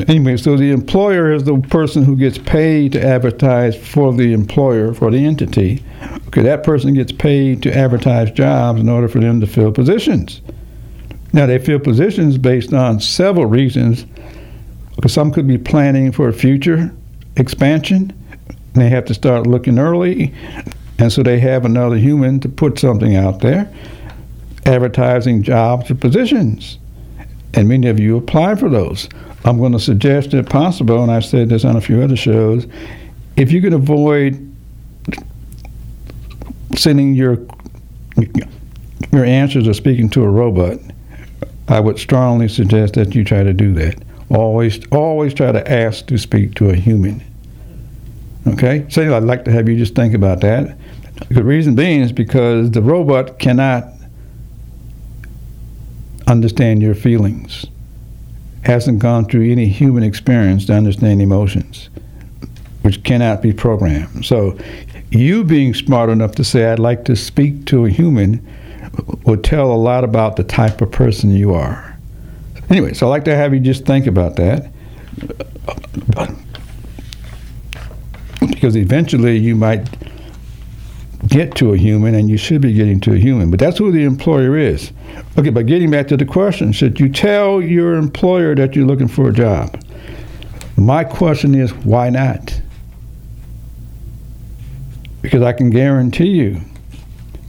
Anyway, 0.08 0.38
so 0.38 0.58
the 0.58 0.72
employer 0.72 1.32
is 1.32 1.44
the 1.44 1.58
person 1.70 2.04
who 2.04 2.16
gets 2.16 2.40
paid 2.40 2.92
to 2.94 3.06
advertise 3.06 3.76
for 3.76 4.12
the 4.12 4.34
employer, 4.34 4.94
for 4.94 5.12
the 5.12 5.24
entity. 5.24 5.84
Okay, 6.28 6.42
that 6.42 6.64
person 6.64 6.96
gets 6.96 7.12
paid 7.12 7.62
to 7.62 7.78
advertise 7.78 8.32
jobs 8.32 8.82
in 8.82 8.90
order 8.90 9.08
for 9.08 9.20
them 9.20 9.40
to 9.40 9.46
fill 9.46 9.72
positions. 9.72 10.42
Now, 11.32 11.46
they 11.46 11.60
fill 11.60 11.80
positions 11.80 12.38
based 12.38 12.74
on 12.74 13.00
several 13.00 13.46
reasons 13.46 14.06
some 15.08 15.32
could 15.32 15.48
be 15.48 15.58
planning 15.58 16.12
for 16.12 16.30
a 16.30 16.34
future 16.34 16.94
expansion. 17.36 18.14
They 18.74 18.90
have 18.90 19.06
to 19.06 19.14
start 19.14 19.48
looking 19.48 19.80
early, 19.80 20.34
and 20.98 21.12
so 21.12 21.24
they 21.24 21.40
have 21.40 21.66
another 21.66 21.98
human 21.98 22.40
to 22.42 22.50
put 22.50 22.80
something 22.80 23.16
out 23.16 23.40
there, 23.42 23.72
advertising 24.66 25.44
jobs 25.44 25.90
or 25.92 25.96
positions. 25.96 26.78
And 27.54 27.68
many 27.68 27.88
of 27.88 28.00
you 28.00 28.18
apply 28.18 28.56
for 28.56 28.70
those. 28.70 29.08
I'm 29.46 29.58
going 29.58 29.74
to 29.74 29.80
suggest, 29.80 30.34
if 30.34 30.48
possible, 30.48 31.04
and 31.04 31.12
I've 31.12 31.26
said 31.26 31.50
this 31.50 31.66
on 31.66 31.76
a 31.76 31.82
few 31.82 32.02
other 32.02 32.16
shows, 32.16 32.66
if 33.36 33.52
you 33.52 33.62
can 33.62 33.74
avoid 33.74 34.50
sending 36.76 37.14
your 37.14 37.40
your 39.12 39.26
answers 39.26 39.68
or 39.68 39.74
speaking 39.74 40.10
to 40.10 40.24
a 40.24 40.30
robot, 40.30 40.80
I 41.68 41.80
would 41.80 42.00
strongly 42.00 42.48
suggest 42.48 42.96
that 42.96 43.14
you 43.14 43.24
try 43.24 43.44
to 43.44 43.54
do 43.54 43.74
that. 43.74 44.02
Always, 44.30 44.86
always 44.92 45.34
try 45.34 45.52
to 45.52 45.72
ask 45.72 46.08
to 46.08 46.18
speak 46.18 46.56
to 46.56 46.70
a 46.70 46.76
human. 46.76 47.24
Okay, 48.48 48.86
so 48.90 49.16
I'd 49.16 49.24
like 49.24 49.46
to 49.46 49.52
have 49.52 49.70
you 49.70 49.78
just 49.78 49.96
think 49.96 50.14
about 50.14 50.42
that. 50.42 50.78
The 51.30 51.44
reason 51.44 51.76
being 51.76 52.02
is 52.02 52.12
because 52.12 52.72
the 52.72 52.82
robot 52.82 53.40
cannot 53.40 53.86
understand 56.28 56.82
your 56.82 56.96
feelings, 56.96 57.66
hasn't 58.64 59.00
gone 59.00 59.26
through 59.26 59.52
any 59.52 59.68
human 59.68 60.04
experience 60.04 60.66
to 60.66 60.74
understand 60.74 61.22
emotions, 61.22 61.90
which 62.82 63.04
cannot 63.04 63.42
be 63.42 63.54
programmed. 63.54 64.26
So, 64.26 64.58
you 65.12 65.44
being 65.44 65.74
smart 65.74 66.10
enough 66.10 66.34
to 66.36 66.44
say, 66.44 66.66
I'd 66.66 66.80
like 66.80 67.06
to 67.06 67.16
speak 67.16 67.66
to 67.68 67.86
a 67.86 67.90
human, 67.90 68.46
would 69.26 69.44
tell 69.44 69.72
a 69.72 69.76
lot 69.76 70.04
about 70.04 70.36
the 70.36 70.44
type 70.44 70.82
of 70.82 70.92
person 70.92 71.32
you 71.32 71.54
are. 71.54 71.98
Anyway, 72.70 72.94
so 72.94 73.08
I'd 73.08 73.10
like 73.10 73.26
to 73.26 73.36
have 73.36 73.54
you 73.54 73.60
just 73.60 73.86
think 73.86 74.08
about 74.08 74.36
that. 74.38 74.72
Because 78.40 78.76
eventually 78.76 79.38
you 79.38 79.56
might 79.56 79.88
get 81.34 81.56
to 81.56 81.74
a 81.74 81.78
human, 81.78 82.14
and 82.14 82.30
you 82.30 82.38
should 82.38 82.62
be 82.62 82.74
getting 82.74 83.00
to 83.02 83.14
a 83.14 83.18
human. 83.18 83.50
But 83.50 83.60
that's 83.60 83.80
who 83.80 83.92
the 83.92 84.04
employer 84.04 84.56
is. 84.56 84.92
Okay, 85.36 85.50
but 85.50 85.66
getting 85.66 85.90
back 85.90 86.08
to 86.10 86.18
the 86.18 86.26
question, 86.26 86.72
should 86.72 87.00
you 87.00 87.10
tell 87.10 87.60
your 87.60 87.96
employer 87.96 88.54
that 88.54 88.76
you're 88.76 88.86
looking 88.86 89.08
for 89.08 89.30
a 89.30 89.34
job? 89.34 89.84
My 90.78 91.04
question 91.04 91.56
is, 91.56 91.74
why 91.74 92.12
not? 92.12 92.62
Because 95.24 95.42
I 95.42 95.54
can 95.54 95.72
guarantee 95.72 96.30
you, 96.30 96.62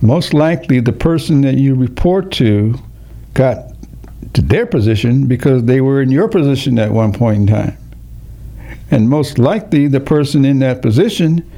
most 0.01 0.33
likely 0.33 0.81
the 0.81 0.93
person 0.93 1.43
that 1.43 1.57
you 1.57 1.75
report 1.75 2.33
to 2.33 2.75
got 3.35 3.75
to 4.33 4.41
their 4.41 4.65
position 4.65 5.27
because 5.27 5.65
they 5.65 5.83
were 5.83 6.01
in 6.01 6.11
your 6.11 6.29
position 6.29 6.79
at 6.79 6.91
one 6.91 7.13
point 7.13 7.37
in 7.37 7.47
time. 7.47 7.77
And 8.91 9.11
most 9.11 9.39
likely 9.39 9.89
the 9.89 10.01
person 10.01 10.45
in 10.47 10.61
that 10.61 10.81
position 10.81 11.51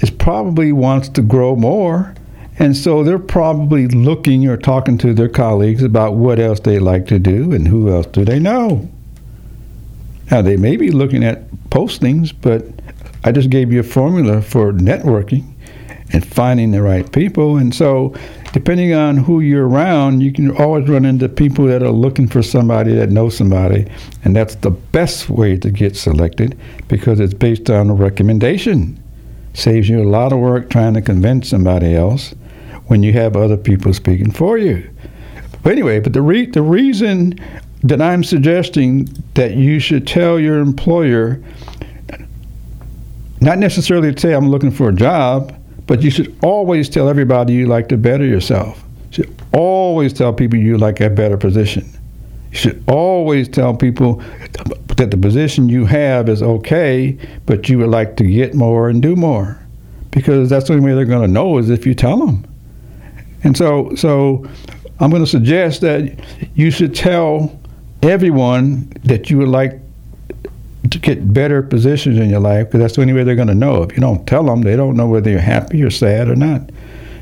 is 0.00 0.10
probably 0.10 0.72
wants 0.72 1.08
to 1.10 1.22
grow 1.22 1.56
more. 1.56 2.14
And 2.58 2.76
so 2.76 3.02
they're 3.02 3.18
probably 3.18 3.88
looking 3.88 4.46
or 4.46 4.56
talking 4.56 4.98
to 4.98 5.14
their 5.14 5.28
colleagues 5.28 5.82
about 5.82 6.14
what 6.14 6.38
else 6.38 6.60
they 6.60 6.78
like 6.78 7.06
to 7.06 7.18
do 7.18 7.52
and 7.52 7.66
who 7.66 7.90
else 7.90 8.06
do 8.06 8.24
they 8.24 8.38
know. 8.38 8.88
Now, 10.30 10.42
they 10.42 10.56
may 10.56 10.76
be 10.76 10.90
looking 10.90 11.24
at 11.24 11.50
postings, 11.70 12.32
but 12.38 12.64
I 13.24 13.32
just 13.32 13.50
gave 13.50 13.72
you 13.72 13.80
a 13.80 13.84
formula 13.84 14.42
for 14.42 14.72
networking 14.72 15.54
and 16.12 16.26
finding 16.26 16.70
the 16.70 16.82
right 16.82 17.10
people. 17.12 17.56
And 17.56 17.74
so, 17.74 18.14
depending 18.52 18.92
on 18.92 19.16
who 19.16 19.40
you're 19.40 19.68
around, 19.68 20.20
you 20.20 20.32
can 20.32 20.56
always 20.56 20.88
run 20.88 21.04
into 21.04 21.28
people 21.28 21.66
that 21.66 21.82
are 21.82 21.90
looking 21.90 22.28
for 22.28 22.42
somebody 22.42 22.94
that 22.94 23.10
knows 23.10 23.36
somebody. 23.36 23.90
And 24.24 24.34
that's 24.34 24.56
the 24.56 24.70
best 24.70 25.30
way 25.30 25.56
to 25.58 25.70
get 25.70 25.96
selected 25.96 26.58
because 26.88 27.20
it's 27.20 27.34
based 27.34 27.70
on 27.70 27.90
a 27.90 27.94
recommendation. 27.94 29.02
Saves 29.54 29.88
you 29.88 30.02
a 30.02 30.08
lot 30.08 30.32
of 30.32 30.38
work 30.38 30.70
trying 30.70 30.94
to 30.94 31.02
convince 31.02 31.48
somebody 31.48 31.94
else 31.94 32.34
when 32.86 33.02
you 33.02 33.12
have 33.12 33.36
other 33.36 33.56
people 33.56 33.92
speaking 33.92 34.30
for 34.30 34.58
you. 34.58 34.88
But 35.62 35.72
anyway, 35.72 36.00
but 36.00 36.12
the 36.12 36.22
re- 36.22 36.46
the 36.46 36.62
reason 36.62 37.38
that 37.82 38.00
I'm 38.00 38.24
suggesting 38.24 39.08
that 39.34 39.54
you 39.54 39.78
should 39.78 40.06
tell 40.06 40.38
your 40.38 40.58
employer 40.58 41.42
not 43.40 43.58
necessarily 43.58 44.12
to 44.12 44.20
say 44.20 44.34
I'm 44.34 44.50
looking 44.50 44.70
for 44.70 44.90
a 44.90 44.92
job, 44.92 45.56
but 45.86 46.02
you 46.02 46.10
should 46.10 46.36
always 46.42 46.88
tell 46.88 47.08
everybody 47.08 47.54
you 47.54 47.66
like 47.66 47.88
to 47.88 47.96
better 47.96 48.24
yourself. 48.24 48.84
You 49.10 49.24
should 49.24 49.42
always 49.52 50.12
tell 50.12 50.32
people 50.32 50.58
you 50.58 50.76
like 50.76 51.00
a 51.00 51.08
better 51.08 51.36
position. 51.36 51.88
You 52.52 52.58
should 52.58 52.84
always 52.86 53.48
tell 53.48 53.74
people 53.74 54.22
that 55.00 55.10
the 55.10 55.16
position 55.16 55.70
you 55.70 55.86
have 55.86 56.28
is 56.28 56.42
okay, 56.42 57.16
but 57.46 57.70
you 57.70 57.78
would 57.78 57.88
like 57.88 58.16
to 58.18 58.24
get 58.24 58.52
more 58.54 58.90
and 58.90 59.00
do 59.00 59.16
more, 59.16 59.58
because 60.10 60.50
that's 60.50 60.68
the 60.68 60.74
only 60.74 60.84
way 60.84 60.94
they're 60.94 61.06
going 61.06 61.26
to 61.26 61.32
know 61.32 61.56
is 61.56 61.70
if 61.70 61.86
you 61.86 61.94
tell 61.94 62.18
them. 62.18 62.44
And 63.42 63.56
so, 63.56 63.94
so 63.94 64.46
I'm 64.98 65.08
going 65.08 65.24
to 65.24 65.30
suggest 65.30 65.80
that 65.80 66.22
you 66.54 66.70
should 66.70 66.94
tell 66.94 67.58
everyone 68.02 68.92
that 69.04 69.30
you 69.30 69.38
would 69.38 69.48
like 69.48 69.80
to 70.90 70.98
get 70.98 71.32
better 71.32 71.62
positions 71.62 72.18
in 72.18 72.28
your 72.28 72.40
life, 72.40 72.66
because 72.66 72.80
that's 72.80 72.96
the 72.96 73.00
only 73.00 73.14
way 73.14 73.24
they're 73.24 73.34
going 73.34 73.48
to 73.48 73.54
know. 73.54 73.82
If 73.82 73.94
you 73.94 74.02
don't 74.02 74.26
tell 74.26 74.44
them, 74.44 74.60
they 74.60 74.76
don't 74.76 74.98
know 74.98 75.08
whether 75.08 75.30
you're 75.30 75.40
happy 75.40 75.82
or 75.82 75.88
sad 75.88 76.28
or 76.28 76.36
not. 76.36 76.68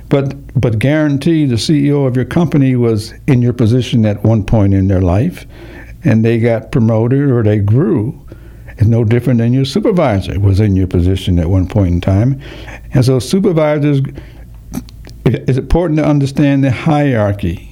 But 0.08 0.34
but 0.60 0.80
guarantee 0.80 1.46
the 1.46 1.54
CEO 1.54 2.08
of 2.08 2.16
your 2.16 2.24
company 2.24 2.74
was 2.74 3.14
in 3.28 3.40
your 3.40 3.52
position 3.52 4.04
at 4.04 4.24
one 4.24 4.42
point 4.42 4.74
in 4.74 4.88
their 4.88 5.02
life, 5.02 5.46
and 6.04 6.24
they 6.24 6.38
got 6.38 6.72
promoted 6.72 7.30
or 7.30 7.42
they 7.42 7.58
grew. 7.58 8.26
It's 8.76 8.86
no 8.86 9.04
different 9.04 9.38
than 9.38 9.52
your 9.52 9.64
supervisor 9.64 10.38
was 10.38 10.60
in 10.60 10.76
your 10.76 10.86
position 10.86 11.38
at 11.38 11.48
one 11.48 11.66
point 11.66 11.94
in 11.94 12.00
time, 12.00 12.40
and 12.92 13.04
so 13.04 13.18
supervisors. 13.18 14.00
It's 15.24 15.58
important 15.58 15.98
to 15.98 16.06
understand 16.06 16.64
the 16.64 16.70
hierarchy 16.70 17.68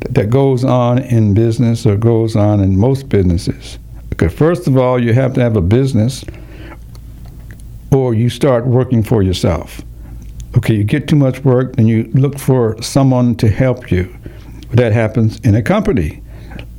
that 0.00 0.30
goes 0.30 0.64
on 0.64 0.98
in 0.98 1.32
business 1.32 1.86
or 1.86 1.96
goes 1.96 2.34
on 2.34 2.60
in 2.60 2.76
most 2.76 3.08
businesses. 3.08 3.78
Because 4.08 4.32
first 4.32 4.66
of 4.66 4.76
all, 4.76 5.00
you 5.00 5.12
have 5.12 5.34
to 5.34 5.40
have 5.40 5.56
a 5.56 5.60
business, 5.60 6.24
or 7.92 8.14
you 8.14 8.28
start 8.28 8.66
working 8.66 9.02
for 9.04 9.22
yourself 9.22 9.82
okay, 10.56 10.74
you 10.74 10.84
get 10.84 11.08
too 11.08 11.16
much 11.16 11.44
work, 11.44 11.74
and 11.78 11.88
you 11.88 12.10
look 12.14 12.38
for 12.38 12.80
someone 12.82 13.34
to 13.36 13.48
help 13.48 13.90
you. 13.90 14.14
That 14.72 14.92
happens 14.92 15.38
in 15.40 15.54
a 15.54 15.62
company. 15.62 16.22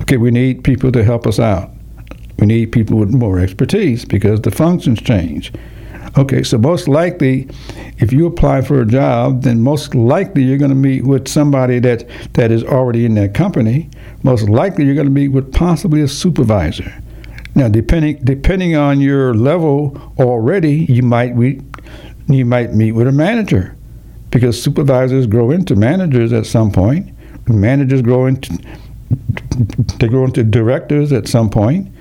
Okay, 0.08 0.16
we 0.16 0.32
need 0.32 0.64
people 0.64 0.90
to 0.94 1.04
help 1.04 1.28
us 1.28 1.38
out. 1.38 1.70
We 2.40 2.48
need 2.48 2.72
people 2.72 2.98
with 2.98 3.10
more 3.10 3.40
expertise 3.40 4.06
because 4.06 4.40
the 4.40 4.52
functions 4.52 5.02
change. 5.02 5.52
Okay, 6.18 6.44
so 6.44 6.58
most 6.58 6.88
likely, 6.88 7.50
if 7.98 8.14
you 8.14 8.26
apply 8.26 8.62
for 8.62 8.80
a 8.80 8.86
job, 8.86 9.42
then 9.42 9.60
most 9.60 9.94
likely 9.96 10.44
you're 10.44 10.58
going 10.58 10.72
to 10.72 10.76
meet 10.76 11.04
with 11.04 11.28
somebody 11.28 11.80
that, 11.80 12.08
that 12.36 12.52
is 12.54 12.64
already 12.64 13.06
in 13.06 13.16
that 13.16 13.34
company. 13.34 13.90
Most 14.24 14.48
likely 14.48 14.86
you're 14.86 14.96
going 14.96 15.08
to 15.08 15.12
meet 15.12 15.28
with 15.28 15.52
possibly 15.52 16.00
a 16.00 16.08
supervisor. 16.08 17.04
Now, 17.54 17.68
depending 17.68 18.24
depending 18.24 18.78
on 18.78 19.02
your 19.02 19.34
level 19.34 20.14
already, 20.20 20.86
you 20.88 21.04
might 21.04 21.36
we, 21.36 21.60
you 22.28 22.46
might 22.46 22.74
meet 22.74 22.94
with 22.94 23.08
a 23.08 23.12
manager 23.12 23.76
because 24.32 24.64
supervisors 24.64 25.28
grow 25.28 25.52
into 25.52 25.76
managers 25.76 26.32
at 26.32 26.46
some 26.46 26.72
point. 26.72 27.14
Managers 27.50 28.02
grow 28.02 28.26
into 28.26 28.58
they 30.00 30.08
grow 30.08 30.26
into 30.26 30.44
directors 30.44 31.12
at 31.12 31.28
some 31.28 31.50
point. 31.50 31.92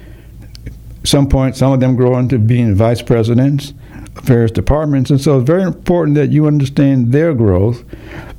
Some 1.04 1.28
point, 1.28 1.56
some 1.56 1.72
of 1.72 1.80
them 1.80 1.94
grow 1.96 2.18
into 2.18 2.38
being 2.38 2.74
vice 2.74 3.02
presidents 3.02 3.72
of 4.16 4.24
various 4.24 4.50
departments, 4.50 5.10
and 5.10 5.20
so 5.20 5.38
it's 5.38 5.46
very 5.46 5.62
important 5.62 6.16
that 6.16 6.30
you 6.30 6.46
understand 6.46 7.12
their 7.12 7.32
growth 7.32 7.84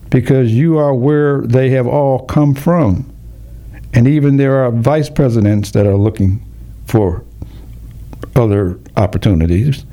because 0.10 0.54
you 0.54 0.78
are 0.78 0.94
where 0.94 1.42
they 1.42 1.70
have 1.70 1.88
all 1.88 2.26
come 2.26 2.54
from, 2.54 3.10
and 3.94 4.08
even 4.08 4.38
there 4.38 4.64
are 4.64 4.72
vice 4.72 5.10
presidents 5.10 5.72
that 5.72 5.86
are 5.86 5.96
looking 5.96 6.44
for 6.86 7.24
other 8.36 8.80
opportunities 8.98 9.86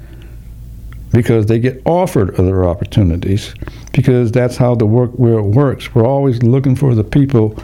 because 1.13 1.47
they 1.47 1.61
get 1.61 1.81
offered 1.85 2.35
other 2.41 2.65
opportunities 2.65 3.55
because 3.93 4.33
that's 4.33 4.57
how 4.57 4.75
the 4.75 4.87
work 4.87 5.13
world 5.13 5.55
works. 5.55 5.95
We're 5.95 6.07
always 6.07 6.43
looking 6.43 6.75
for 6.75 6.95
the 6.95 7.05
people 7.05 7.57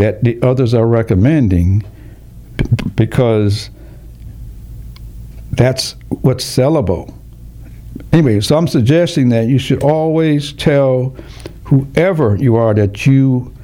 that 0.00 0.24
the 0.24 0.40
others 0.42 0.72
are 0.72 0.86
recommending 0.86 1.84
because 2.94 3.68
that's 5.52 5.94
what's 6.08 6.44
sellable. 6.44 7.12
Anyway, 8.10 8.40
so 8.40 8.56
I'm 8.56 8.66
suggesting 8.66 9.28
that 9.28 9.48
you 9.48 9.58
should 9.58 9.82
always 9.82 10.54
tell 10.54 11.14
whoever 11.64 12.34
you 12.36 12.56
are 12.56 12.72
that 12.72 13.04
you 13.04 13.54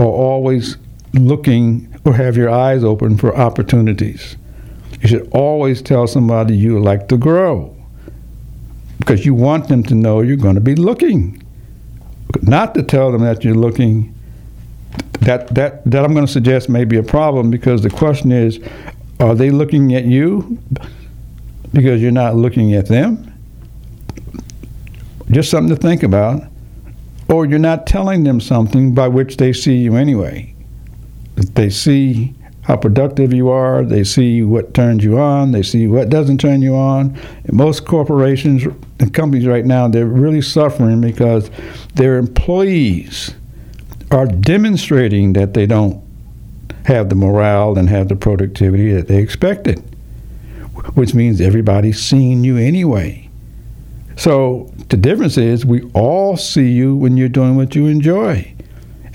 are 0.00 0.06
always 0.06 0.78
looking 1.12 1.88
or 2.04 2.12
have 2.12 2.36
your 2.36 2.50
eyes 2.50 2.82
open 2.82 3.16
for 3.16 3.36
opportunities. 3.36 4.36
You 5.00 5.08
should 5.08 5.28
always 5.30 5.80
tell 5.80 6.08
somebody 6.08 6.56
you 6.56 6.80
like 6.80 7.06
to 7.08 7.16
grow 7.16 7.74
because 8.98 9.24
you 9.24 9.32
want 9.32 9.68
them 9.68 9.84
to 9.84 9.94
know 9.94 10.22
you're 10.22 10.36
going 10.36 10.56
to 10.56 10.60
be 10.60 10.74
looking. 10.74 11.40
Not 12.42 12.74
to 12.74 12.82
tell 12.82 13.12
them 13.12 13.22
that 13.22 13.44
you're 13.44 13.54
looking. 13.54 14.13
That 15.24 15.54
that 15.54 15.84
that 15.90 16.04
I'm 16.04 16.12
going 16.12 16.26
to 16.26 16.32
suggest 16.32 16.68
may 16.68 16.84
be 16.84 16.98
a 16.98 17.02
problem 17.02 17.50
because 17.50 17.82
the 17.82 17.90
question 17.90 18.30
is, 18.30 18.60
are 19.20 19.34
they 19.34 19.50
looking 19.50 19.94
at 19.94 20.04
you 20.04 20.58
because 21.72 22.02
you're 22.02 22.10
not 22.10 22.36
looking 22.36 22.74
at 22.74 22.86
them? 22.86 23.32
Just 25.30 25.50
something 25.50 25.74
to 25.74 25.80
think 25.80 26.02
about. 26.02 26.42
Or 27.30 27.46
you're 27.46 27.58
not 27.58 27.86
telling 27.86 28.24
them 28.24 28.38
something 28.38 28.94
by 28.94 29.08
which 29.08 29.38
they 29.38 29.54
see 29.54 29.76
you 29.76 29.96
anyway. 29.96 30.54
They 31.36 31.70
see 31.70 32.34
how 32.62 32.76
productive 32.76 33.32
you 33.32 33.48
are. 33.48 33.82
They 33.82 34.04
see 34.04 34.42
what 34.42 34.74
turns 34.74 35.04
you 35.04 35.18
on. 35.18 35.52
They 35.52 35.62
see 35.62 35.86
what 35.86 36.10
doesn't 36.10 36.38
turn 36.38 36.60
you 36.60 36.76
on. 36.76 37.18
And 37.44 37.54
most 37.54 37.86
corporations 37.86 38.64
and 39.00 39.14
companies 39.14 39.46
right 39.46 39.64
now, 39.64 39.88
they're 39.88 40.06
really 40.06 40.42
suffering 40.42 41.00
because 41.00 41.50
their 41.94 42.18
employees 42.18 43.34
are 44.10 44.26
demonstrating 44.26 45.32
that 45.34 45.54
they 45.54 45.66
don't 45.66 46.02
have 46.84 47.08
the 47.08 47.14
morale 47.14 47.78
and 47.78 47.88
have 47.88 48.08
the 48.08 48.16
productivity 48.16 48.92
that 48.92 49.08
they 49.08 49.18
expected, 49.18 49.78
which 50.94 51.14
means 51.14 51.40
everybody's 51.40 52.00
seeing 52.00 52.44
you 52.44 52.56
anyway. 52.56 53.28
So 54.16 54.72
the 54.88 54.96
difference 54.96 55.38
is 55.38 55.64
we 55.64 55.82
all 55.92 56.36
see 56.36 56.70
you 56.70 56.94
when 56.94 57.16
you're 57.16 57.28
doing 57.28 57.56
what 57.56 57.74
you 57.74 57.86
enjoy. 57.86 58.50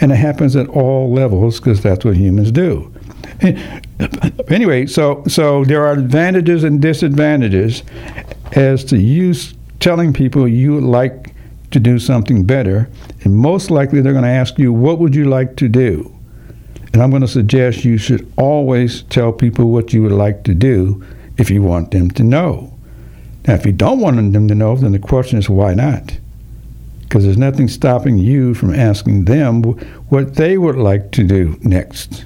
And 0.02 0.12
it 0.12 0.16
happens 0.16 0.56
at 0.56 0.68
all 0.70 1.12
levels 1.12 1.60
because 1.60 1.82
that's 1.82 2.06
what 2.06 2.16
humans 2.16 2.52
do. 2.52 2.94
Anyway, 4.50 4.86
so 4.88 5.24
so 5.28 5.64
there 5.66 5.86
are 5.86 5.92
advantages 5.92 6.64
and 6.64 6.82
disadvantages 6.82 7.84
as 8.54 8.84
to 8.86 8.98
you 8.98 9.34
telling 9.80 10.14
people 10.14 10.48
you 10.48 10.80
like 10.80 11.29
to 11.72 11.80
do 11.80 12.00
something 12.00 12.44
better, 12.44 12.90
and 13.24 13.36
most 13.36 13.70
likely 13.72 14.02
they're 14.02 14.14
going 14.14 14.24
to 14.24 14.30
ask 14.30 14.58
you, 14.58 14.74
"What 14.74 15.00
would 15.00 15.16
you 15.16 15.26
like 15.26 15.56
to 15.58 15.68
do?" 15.68 16.16
And 16.94 17.04
I'm 17.04 17.12
going 17.12 17.22
to 17.22 17.28
suggest 17.28 17.86
you 17.86 17.98
should 17.98 18.32
always 18.38 19.04
tell 19.04 19.32
people 19.32 19.72
what 19.72 19.94
you 19.94 20.02
would 20.04 20.12
like 20.12 20.44
to 20.46 20.56
do 20.56 21.04
if 21.38 21.50
you 21.50 21.62
want 21.62 21.92
them 21.92 22.10
to 22.12 22.24
know. 22.24 22.74
Now, 23.48 23.54
if 23.54 23.66
you 23.66 23.72
don't 23.72 24.00
want 24.00 24.34
them 24.34 24.48
to 24.48 24.56
know, 24.56 24.76
then 24.76 24.92
the 24.92 25.00
question 25.00 25.40
is, 25.40 25.50
why 25.50 25.74
not? 25.74 26.18
Because 27.02 27.24
there's 27.24 27.38
nothing 27.38 27.68
stopping 27.68 28.18
you 28.18 28.54
from 28.54 28.74
asking 28.74 29.26
them 29.26 29.64
what 30.10 30.36
they 30.36 30.58
would 30.58 30.76
like 30.76 31.12
to 31.12 31.24
do 31.24 31.58
next. 31.62 32.26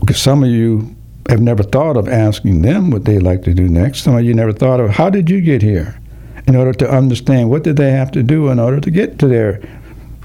Because 0.00 0.20
some 0.20 0.42
of 0.42 0.50
you 0.50 0.94
have 1.28 1.40
never 1.40 1.62
thought 1.62 1.96
of 1.96 2.08
asking 2.08 2.62
them 2.62 2.90
what 2.90 3.04
they 3.04 3.18
like 3.18 3.42
to 3.44 3.54
do 3.54 3.68
next. 3.68 4.02
Some 4.02 4.16
of 4.16 4.24
you 4.24 4.34
never 4.34 4.52
thought 4.52 4.80
of 4.80 4.90
how 4.90 5.08
did 5.08 5.30
you 5.30 5.40
get 5.40 5.62
here 5.62 5.96
in 6.46 6.56
order 6.56 6.72
to 6.72 6.90
understand 6.90 7.50
what 7.50 7.62
did 7.62 7.76
they 7.76 7.90
have 7.90 8.10
to 8.12 8.22
do 8.22 8.48
in 8.48 8.58
order 8.58 8.80
to 8.80 8.90
get 8.90 9.18
to 9.18 9.28
their 9.28 9.60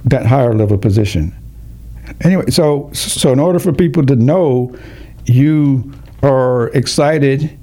that 0.06 0.26
higher 0.26 0.54
level 0.54 0.78
position. 0.78 1.34
Anyway, 2.22 2.50
so 2.50 2.90
so 2.94 3.32
in 3.32 3.40
order 3.40 3.60
for 3.60 3.74
people 3.74 4.06
to 4.06 4.16
know 4.16 4.76
you 5.26 5.94
are 6.24 6.70
excited 6.70 7.58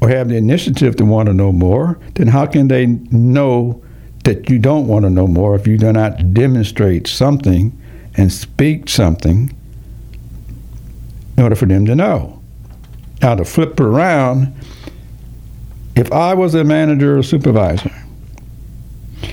or 0.00 0.08
have 0.08 0.28
the 0.28 0.36
initiative 0.36 0.96
to 0.96 1.04
want 1.04 1.26
to 1.26 1.34
know 1.34 1.52
more, 1.52 1.98
then 2.14 2.26
how 2.26 2.46
can 2.46 2.68
they 2.68 2.86
know 2.86 3.82
that 4.24 4.48
you 4.48 4.58
don't 4.58 4.86
want 4.86 5.04
to 5.04 5.10
know 5.10 5.26
more 5.26 5.54
if 5.56 5.66
you 5.66 5.76
do 5.76 5.92
not 5.92 6.32
demonstrate 6.32 7.06
something 7.06 7.76
and 8.16 8.32
speak 8.32 8.88
something 8.88 9.54
in 11.36 11.42
order 11.42 11.56
for 11.56 11.66
them 11.66 11.86
to 11.86 11.94
know? 11.94 12.40
Now, 13.22 13.34
to 13.34 13.44
flip 13.44 13.78
around, 13.80 14.54
if 15.96 16.12
I 16.12 16.34
was 16.34 16.54
a 16.54 16.64
manager 16.64 17.18
or 17.18 17.22
supervisor, 17.22 17.92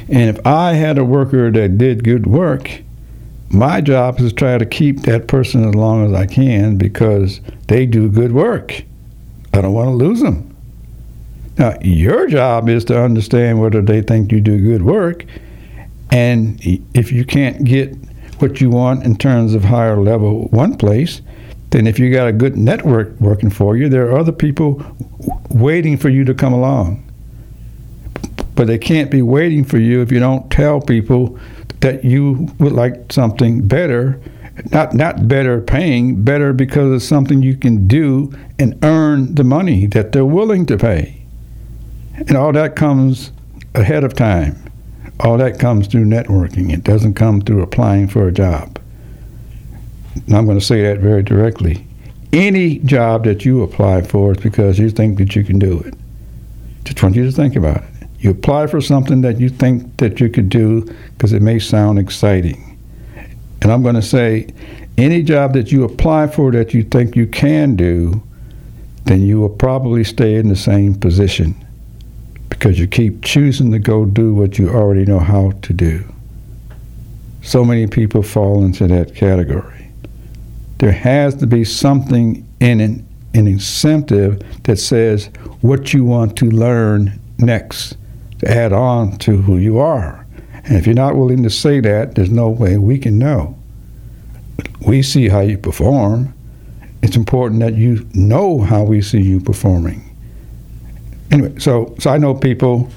and 0.09 0.29
if 0.29 0.45
I 0.45 0.73
had 0.73 0.97
a 0.97 1.05
worker 1.05 1.51
that 1.51 1.77
did 1.77 2.03
good 2.03 2.27
work, 2.27 2.81
my 3.49 3.81
job 3.81 4.19
is 4.19 4.31
to 4.31 4.35
try 4.35 4.57
to 4.57 4.65
keep 4.65 5.01
that 5.01 5.27
person 5.27 5.67
as 5.67 5.75
long 5.75 6.05
as 6.05 6.13
I 6.13 6.25
can 6.25 6.77
because 6.77 7.39
they 7.67 7.85
do 7.85 8.09
good 8.09 8.33
work. 8.33 8.83
I 9.53 9.61
don't 9.61 9.73
want 9.73 9.87
to 9.87 9.93
lose 9.93 10.21
them. 10.21 10.55
Now, 11.57 11.77
your 11.81 12.27
job 12.27 12.69
is 12.69 12.85
to 12.85 13.01
understand 13.01 13.59
whether 13.59 13.81
they 13.81 14.01
think 14.01 14.31
you 14.31 14.41
do 14.41 14.61
good 14.61 14.83
work. 14.83 15.25
And 16.11 16.59
if 16.93 17.11
you 17.11 17.25
can't 17.25 17.63
get 17.63 17.95
what 18.39 18.61
you 18.61 18.69
want 18.69 19.03
in 19.03 19.15
terms 19.15 19.53
of 19.53 19.63
higher 19.63 19.97
level 19.97 20.47
one 20.49 20.77
place, 20.77 21.21
then 21.71 21.87
if 21.87 21.99
you 21.99 22.11
got 22.11 22.27
a 22.27 22.31
good 22.31 22.57
network 22.57 23.19
working 23.19 23.49
for 23.49 23.75
you, 23.75 23.89
there 23.89 24.09
are 24.09 24.17
other 24.17 24.31
people 24.31 24.83
waiting 25.49 25.97
for 25.97 26.09
you 26.09 26.23
to 26.23 26.33
come 26.33 26.53
along. 26.53 27.03
But 28.55 28.67
they 28.67 28.77
can't 28.77 29.11
be 29.11 29.21
waiting 29.21 29.63
for 29.63 29.77
you 29.77 30.01
if 30.01 30.11
you 30.11 30.19
don't 30.19 30.49
tell 30.49 30.81
people 30.81 31.37
that 31.81 32.03
you 32.03 32.49
would 32.59 32.71
like 32.71 33.11
something 33.11 33.67
better 33.67 34.19
not 34.71 34.93
not 34.93 35.27
better 35.27 35.61
paying, 35.61 36.23
better 36.23 36.53
because 36.53 36.93
it's 36.93 37.07
something 37.07 37.41
you 37.41 37.55
can 37.55 37.87
do 37.87 38.33
and 38.57 38.77
earn 38.83 39.35
the 39.35 39.43
money 39.43 39.85
that 39.87 40.11
they're 40.11 40.25
willing 40.25 40.65
to 40.65 40.77
pay. 40.77 41.21
And 42.15 42.35
all 42.35 42.51
that 42.53 42.75
comes 42.75 43.31
ahead 43.75 44.03
of 44.03 44.13
time. 44.13 44.63
All 45.19 45.37
that 45.37 45.59
comes 45.59 45.87
through 45.87 46.05
networking. 46.05 46.71
It 46.71 46.83
doesn't 46.83 47.13
come 47.13 47.41
through 47.41 47.61
applying 47.61 48.07
for 48.07 48.27
a 48.27 48.31
job. 48.31 48.79
I'm 50.33 50.45
going 50.45 50.59
to 50.59 50.65
say 50.65 50.83
that 50.83 50.99
very 50.99 51.23
directly. 51.23 51.85
Any 52.33 52.79
job 52.79 53.23
that 53.25 53.45
you 53.45 53.63
apply 53.63 54.01
for 54.01 54.33
is 54.33 54.37
because 54.37 54.77
you 54.77 54.89
think 54.89 55.17
that 55.17 55.35
you 55.35 55.43
can 55.43 55.59
do 55.59 55.79
it. 55.79 55.93
Just 56.83 57.01
want 57.01 57.15
you 57.15 57.25
to 57.25 57.31
think 57.31 57.55
about 57.55 57.77
it. 57.77 57.89
You 58.19 58.31
apply 58.31 58.67
for 58.67 58.81
something 58.81 59.21
that 59.21 59.39
you 59.39 59.49
think 59.49 59.97
that 59.97 60.19
you 60.19 60.29
could 60.29 60.49
do 60.49 60.81
because 61.13 61.33
it 61.33 61.41
may 61.41 61.59
sound 61.59 61.99
exciting. 61.99 62.77
And 63.61 63.71
I'm 63.71 63.83
going 63.83 63.95
to 63.95 64.01
say 64.01 64.47
any 64.97 65.23
job 65.23 65.53
that 65.53 65.71
you 65.71 65.83
apply 65.83 66.27
for 66.27 66.51
that 66.51 66.73
you 66.73 66.83
think 66.83 67.15
you 67.15 67.27
can 67.27 67.75
do, 67.75 68.21
then 69.05 69.21
you 69.21 69.39
will 69.39 69.49
probably 69.49 70.03
stay 70.03 70.35
in 70.35 70.49
the 70.49 70.55
same 70.55 70.95
position 70.95 71.55
because 72.49 72.79
you 72.79 72.87
keep 72.87 73.23
choosing 73.23 73.71
to 73.71 73.79
go 73.79 74.05
do 74.05 74.33
what 74.33 74.57
you 74.57 74.69
already 74.69 75.05
know 75.05 75.19
how 75.19 75.51
to 75.61 75.73
do. 75.73 76.03
So 77.43 77.63
many 77.63 77.87
people 77.87 78.23
fall 78.23 78.63
into 78.63 78.87
that 78.87 79.15
category. 79.15 79.86
There 80.79 80.91
has 80.91 81.35
to 81.35 81.47
be 81.47 81.63
something 81.63 82.47
in 82.59 82.79
an, 82.81 83.07
an 83.33 83.47
incentive 83.47 84.41
that 84.63 84.77
says 84.77 85.27
what 85.61 85.93
you 85.93 86.05
want 86.05 86.37
to 86.37 86.45
learn 86.45 87.19
next 87.39 87.97
to 88.39 88.49
add 88.49 88.73
on 88.73 89.17
to 89.19 89.37
who 89.37 89.57
you 89.57 89.79
are. 89.79 90.25
And 90.65 90.75
if 90.75 90.85
you're 90.85 90.95
not 90.95 91.15
willing 91.15 91.43
to 91.43 91.49
say 91.49 91.79
that, 91.79 92.15
there's 92.15 92.29
no 92.29 92.49
way 92.49 92.77
we 92.77 92.99
can 92.99 93.17
know. 93.17 93.57
We 94.85 95.01
see 95.01 95.29
how 95.29 95.39
you 95.39 95.57
perform. 95.57 96.33
It's 97.01 97.15
important 97.15 97.61
that 97.61 97.75
you 97.75 98.07
know 98.13 98.59
how 98.59 98.83
we 98.83 99.01
see 99.01 99.21
you 99.21 99.39
performing 99.39 100.07
anyway, 101.31 101.57
so 101.59 101.95
so 101.99 102.09
I 102.09 102.17
know 102.17 102.33
people. 102.33 102.89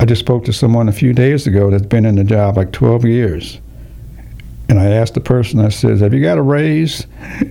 I 0.00 0.04
just 0.04 0.20
spoke 0.20 0.44
to 0.46 0.52
someone 0.52 0.88
a 0.88 0.92
few 0.92 1.12
days 1.12 1.46
ago 1.46 1.70
that's 1.70 1.86
been 1.86 2.06
in 2.06 2.16
the 2.16 2.24
job 2.24 2.56
like 2.56 2.72
12 2.72 3.04
years. 3.04 3.60
And 4.72 4.80
I 4.80 4.86
asked 4.86 5.12
the 5.12 5.20
person, 5.20 5.60
I 5.60 5.68
said, 5.68 6.00
Have 6.00 6.14
you 6.14 6.22
got 6.22 6.38
a 6.38 6.42
raise? 6.42 7.06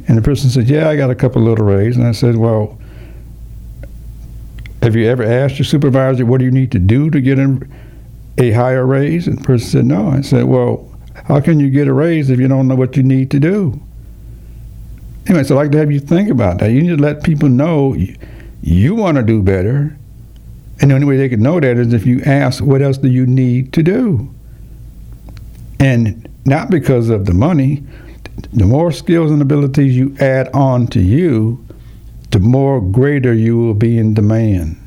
And 0.07 0.17
the 0.17 0.23
person 0.23 0.49
said, 0.49 0.67
Yeah, 0.67 0.89
I 0.89 0.95
got 0.95 1.11
a 1.11 1.15
couple 1.15 1.43
little 1.43 1.63
raises. 1.63 1.97
And 1.97 2.07
I 2.07 2.13
said, 2.13 2.35
Well, 2.35 2.79
have 4.81 4.95
you 4.95 5.07
ever 5.07 5.21
asked 5.21 5.59
your 5.59 5.65
supervisor, 5.65 6.25
What 6.25 6.39
do 6.39 6.45
you 6.45 6.51
need 6.51 6.71
to 6.71 6.79
do 6.79 7.11
to 7.11 7.21
get 7.21 7.37
a, 7.37 8.51
higher 8.53 8.87
raise? 8.87 9.27
And 9.27 9.37
the 9.37 9.43
person 9.43 9.69
said, 9.69 9.85
No. 9.85 10.09
I 10.09 10.21
said, 10.21 10.45
Well, 10.45 10.89
how 11.13 11.39
can 11.41 11.59
you 11.59 11.69
get 11.69 11.87
a 11.87 11.93
raise 11.93 12.31
if 12.31 12.39
you 12.39 12.47
don't 12.47 12.67
know 12.67 12.73
what 12.73 12.97
you 12.97 13.03
need 13.03 13.29
to 13.29 13.39
do? 13.39 13.79
Anyway, 15.27 15.43
so 15.43 15.53
I'd 15.53 15.65
like 15.65 15.71
to 15.73 15.77
have 15.77 15.91
you 15.91 15.99
think 15.99 16.31
about 16.31 16.57
that. 16.57 16.71
You 16.71 16.81
need 16.81 16.97
to 16.97 17.03
let 17.03 17.21
people 17.21 17.49
know 17.49 17.95
you 18.63 18.95
want 18.95 19.17
to 19.17 19.23
do 19.23 19.43
better. 19.43 19.95
And 20.81 20.89
the 20.89 20.95
only 20.95 21.05
way 21.05 21.17
they 21.17 21.29
can 21.29 21.43
know 21.43 21.59
that 21.59 21.77
is 21.77 21.93
if 21.93 22.07
you 22.07 22.23
ask, 22.25 22.63
what 22.63 22.81
else 22.81 22.97
do 22.97 23.09
you 23.09 23.27
need 23.27 23.73
to 23.73 23.83
do? 23.83 24.33
And 25.79 26.27
not 26.45 26.69
because 26.69 27.09
of 27.09 27.25
the 27.25 27.33
money. 27.33 27.83
The 28.53 28.65
more 28.65 28.91
skills 28.91 29.31
and 29.31 29.41
abilities 29.41 29.95
you 29.95 30.15
add 30.19 30.49
on 30.53 30.87
to 30.87 31.01
you, 31.01 31.63
the 32.31 32.39
more 32.39 32.81
greater 32.81 33.33
you 33.33 33.57
will 33.57 33.73
be 33.73 33.97
in 33.97 34.13
demand. 34.13 34.77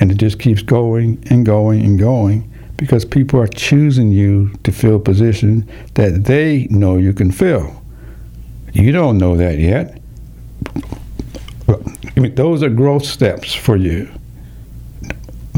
And 0.00 0.10
it 0.10 0.16
just 0.16 0.38
keeps 0.38 0.62
going 0.62 1.22
and 1.30 1.44
going 1.44 1.84
and 1.84 1.98
going 1.98 2.50
because 2.76 3.04
people 3.04 3.40
are 3.40 3.46
choosing 3.46 4.10
you 4.10 4.52
to 4.64 4.72
fill 4.72 4.98
positions 4.98 5.64
that 5.94 6.24
they 6.24 6.66
know 6.70 6.96
you 6.96 7.12
can 7.12 7.30
fill. 7.30 7.82
You 8.72 8.90
don't 8.92 9.18
know 9.18 9.36
that 9.36 9.58
yet. 9.58 10.00
I 11.68 12.20
mean, 12.20 12.34
those 12.34 12.62
are 12.62 12.68
growth 12.68 13.04
steps 13.04 13.54
for 13.54 13.76
you. 13.76 14.08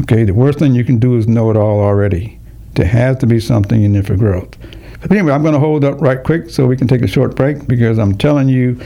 Okay, 0.01 0.23
the 0.23 0.33
worst 0.33 0.59
thing 0.59 0.75
you 0.75 0.83
can 0.83 0.99
do 0.99 1.17
is 1.17 1.27
know 1.27 1.49
it 1.49 1.57
all 1.57 1.79
already. 1.79 2.39
There 2.75 2.85
has 2.85 3.17
to 3.17 3.27
be 3.27 3.39
something 3.39 3.83
in 3.83 3.93
there 3.93 4.03
for 4.03 4.15
growth. 4.15 4.55
But 5.01 5.11
anyway, 5.11 5.33
I'm 5.33 5.41
going 5.41 5.53
to 5.53 5.59
hold 5.59 5.83
up 5.83 6.01
right 6.01 6.21
quick 6.21 6.49
so 6.49 6.65
we 6.65 6.75
can 6.75 6.87
take 6.87 7.01
a 7.01 7.07
short 7.07 7.35
break 7.35 7.67
because 7.67 7.99
I'm 7.99 8.17
telling 8.17 8.49
you 8.49 8.79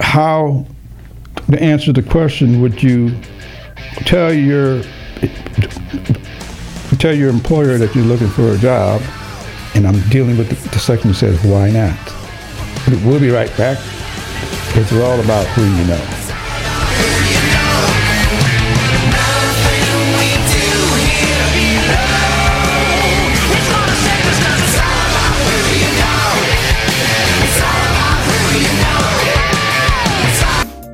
how 0.00 0.66
to 1.50 1.62
answer 1.62 1.92
the 1.92 2.02
question 2.02 2.60
would 2.62 2.82
you 2.82 3.14
tell 4.06 4.32
your 4.32 4.82
tell 6.98 7.14
your 7.14 7.28
employer 7.28 7.76
that 7.78 7.94
you're 7.94 8.04
looking 8.04 8.28
for 8.28 8.52
a 8.52 8.58
job 8.58 9.02
and 9.74 9.86
I'm 9.86 10.00
dealing 10.08 10.38
with 10.38 10.48
the, 10.48 10.68
the 10.70 10.78
section 10.78 11.10
that 11.10 11.16
says 11.16 11.42
why 11.44 11.70
not. 11.70 11.98
We'll 13.04 13.20
be 13.20 13.30
right 13.30 13.54
back. 13.56 13.78
It's 14.76 14.92
all 14.92 15.20
about 15.20 15.46
who 15.48 15.62
you 15.62 15.86
know. 15.86 16.23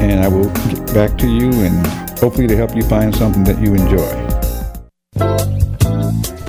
and 0.00 0.20
I 0.20 0.28
will 0.28 0.50
get 0.68 0.94
back 0.94 1.18
to 1.18 1.28
you 1.28 1.50
and 1.52 1.86
hopefully 2.18 2.46
to 2.46 2.56
help 2.56 2.74
you 2.74 2.82
find 2.82 3.14
something 3.14 3.44
that 3.44 3.60
you 3.60 3.74
enjoy. 3.74 4.30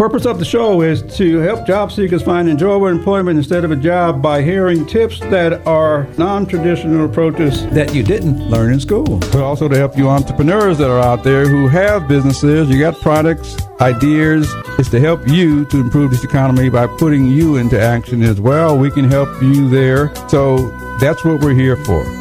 Purpose 0.01 0.25
of 0.25 0.39
the 0.39 0.45
show 0.45 0.81
is 0.81 1.03
to 1.17 1.37
help 1.39 1.67
job 1.67 1.91
seekers 1.91 2.23
find 2.23 2.49
enjoyable 2.49 2.87
employment 2.87 3.37
instead 3.37 3.63
of 3.63 3.69
a 3.69 3.75
job 3.75 4.19
by 4.19 4.41
hearing 4.41 4.83
tips 4.83 5.19
that 5.19 5.63
are 5.67 6.07
non-traditional 6.17 7.05
approaches 7.05 7.67
that 7.67 7.93
you 7.93 8.01
didn't 8.01 8.49
learn 8.49 8.73
in 8.73 8.79
school. 8.79 9.19
But 9.19 9.43
also 9.43 9.67
to 9.67 9.77
help 9.77 9.95
you 9.95 10.09
entrepreneurs 10.09 10.79
that 10.79 10.89
are 10.89 10.99
out 10.99 11.23
there 11.23 11.47
who 11.47 11.67
have 11.67 12.07
businesses, 12.07 12.67
you 12.67 12.79
got 12.79 12.99
products, 12.99 13.55
ideas. 13.79 14.51
It's 14.79 14.89
to 14.89 14.99
help 14.99 15.27
you 15.27 15.65
to 15.65 15.79
improve 15.79 16.09
this 16.09 16.23
economy 16.23 16.69
by 16.69 16.87
putting 16.87 17.27
you 17.27 17.57
into 17.57 17.79
action 17.79 18.23
as 18.23 18.41
well. 18.41 18.75
We 18.79 18.89
can 18.89 19.05
help 19.05 19.29
you 19.39 19.69
there. 19.69 20.15
So 20.29 20.69
that's 20.97 21.23
what 21.23 21.41
we're 21.41 21.53
here 21.53 21.75
for. 21.75 22.20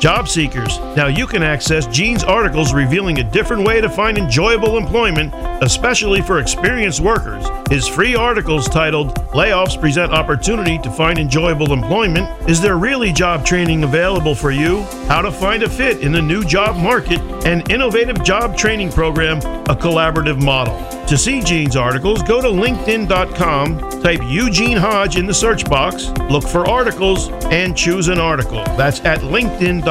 Job 0.00 0.28
seekers, 0.28 0.78
now 0.94 1.06
you 1.06 1.26
can 1.26 1.42
access 1.42 1.86
Gene's 1.86 2.22
articles 2.22 2.74
revealing 2.74 3.18
a 3.18 3.30
different 3.30 3.66
way 3.66 3.80
to 3.80 3.88
find 3.88 4.18
enjoyable 4.18 4.76
employment, 4.76 5.32
especially 5.62 6.20
for 6.20 6.38
experienced 6.38 7.00
workers. 7.00 7.46
His 7.70 7.88
free 7.88 8.14
articles 8.14 8.68
titled 8.68 9.14
Layoffs 9.30 9.80
Present 9.80 10.12
Opportunity 10.12 10.78
to 10.78 10.90
Find 10.90 11.18
Enjoyable 11.18 11.72
Employment 11.72 12.28
Is 12.48 12.60
There 12.60 12.76
Really 12.76 13.10
Job 13.10 13.44
Training 13.44 13.84
Available 13.84 14.34
for 14.34 14.50
You? 14.50 14.82
How 15.08 15.22
to 15.22 15.32
Find 15.32 15.62
a 15.62 15.68
Fit 15.68 16.02
in 16.02 16.12
the 16.12 16.22
New 16.22 16.44
Job 16.44 16.76
Market, 16.76 17.20
an 17.46 17.62
innovative 17.70 18.22
job 18.22 18.56
training 18.56 18.92
program, 18.92 19.38
a 19.38 19.74
collaborative 19.74 20.42
model. 20.42 20.76
To 21.06 21.16
see 21.16 21.40
Gene's 21.40 21.76
articles, 21.76 22.22
go 22.22 22.42
to 22.42 22.48
LinkedIn.com, 22.48 24.02
type 24.02 24.20
Eugene 24.24 24.76
Hodge 24.76 25.16
in 25.16 25.26
the 25.26 25.34
search 25.34 25.64
box, 25.64 26.08
look 26.28 26.42
for 26.42 26.68
articles, 26.68 27.28
and 27.44 27.76
choose 27.76 28.08
an 28.08 28.18
article. 28.18 28.64
That's 28.76 29.00
at 29.00 29.20
LinkedIn.com. 29.20 29.86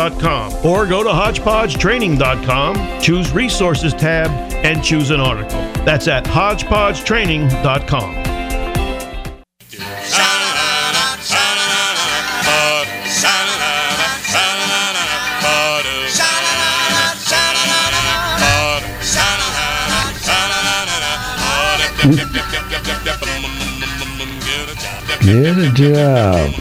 Or 0.64 0.86
go 0.86 1.04
to 1.04 1.10
HodgepodgeTraining.com, 1.10 3.02
choose 3.02 3.32
Resources 3.32 3.94
tab, 3.94 4.30
and 4.66 4.84
choose 4.84 5.12
an 5.12 5.20
article. 5.20 5.60
That's 5.84 6.08
at 6.08 6.24
HodgepodgeTraining.com. 6.26 8.26
Get 25.26 25.58
a 25.58 25.72
job. 25.74 26.54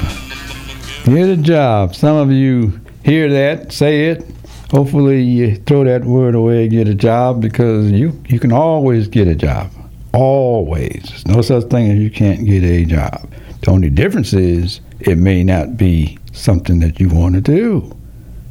Get 1.04 1.28
a 1.28 1.36
job. 1.36 1.94
Some 1.94 2.16
of 2.16 2.32
you 2.32 2.80
hear 3.04 3.30
that, 3.30 3.72
say 3.72 4.06
it. 4.06 4.24
Hopefully, 4.70 5.22
you 5.22 5.56
throw 5.56 5.84
that 5.84 6.04
word 6.04 6.34
away, 6.34 6.62
and 6.62 6.70
get 6.70 6.88
a 6.88 6.94
job, 6.94 7.40
because 7.40 7.90
you, 7.92 8.20
you 8.26 8.40
can 8.40 8.50
always 8.50 9.06
get 9.06 9.28
a 9.28 9.34
job. 9.34 9.70
Always. 10.12 11.02
There's 11.02 11.26
no 11.26 11.42
such 11.42 11.64
thing 11.64 11.90
as 11.90 11.98
you 11.98 12.10
can't 12.10 12.44
get 12.44 12.64
a 12.64 12.84
job. 12.84 13.30
The 13.62 13.70
only 13.70 13.90
difference 13.90 14.32
is 14.32 14.80
it 15.00 15.18
may 15.18 15.44
not 15.44 15.76
be 15.76 16.18
something 16.32 16.80
that 16.80 16.98
you 16.98 17.08
want 17.08 17.34
to 17.34 17.40
do. 17.40 17.96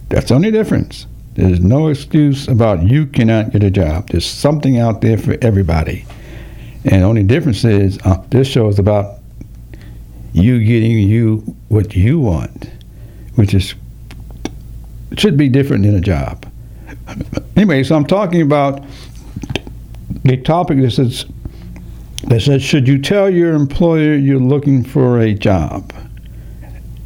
That's 0.09 0.29
the 0.29 0.35
only 0.35 0.51
difference. 0.51 1.07
There's 1.33 1.59
no 1.59 1.87
excuse 1.87 2.47
about 2.47 2.83
you 2.83 3.07
cannot 3.07 3.51
get 3.51 3.63
a 3.63 3.71
job. 3.71 4.09
There's 4.09 4.25
something 4.25 4.77
out 4.77 5.01
there 5.01 5.17
for 5.17 5.35
everybody. 5.41 6.05
And 6.85 7.01
the 7.01 7.05
only 7.05 7.23
difference 7.23 7.63
is 7.63 7.97
uh, 8.05 8.23
this 8.29 8.47
show 8.47 8.67
is 8.67 8.77
about 8.77 9.19
you 10.33 10.63
getting 10.63 10.99
you 10.99 11.37
what 11.69 11.95
you 11.95 12.19
want, 12.19 12.69
which 13.35 13.53
is 13.53 13.73
should 15.19 15.37
be 15.37 15.49
different 15.49 15.83
than 15.83 15.95
a 15.95 16.01
job. 16.01 16.45
Anyway, 17.55 17.83
so 17.83 17.95
I'm 17.95 18.05
talking 18.05 18.41
about 18.41 18.83
the 20.23 20.37
topic 20.37 20.79
that 20.81 20.91
says 20.91 21.25
that 22.27 22.41
says 22.41 22.63
should 22.63 22.87
you 22.87 22.99
tell 22.99 23.29
your 23.29 23.53
employer 23.53 24.15
you're 24.15 24.39
looking 24.39 24.83
for 24.83 25.19
a 25.19 25.33
job? 25.33 25.93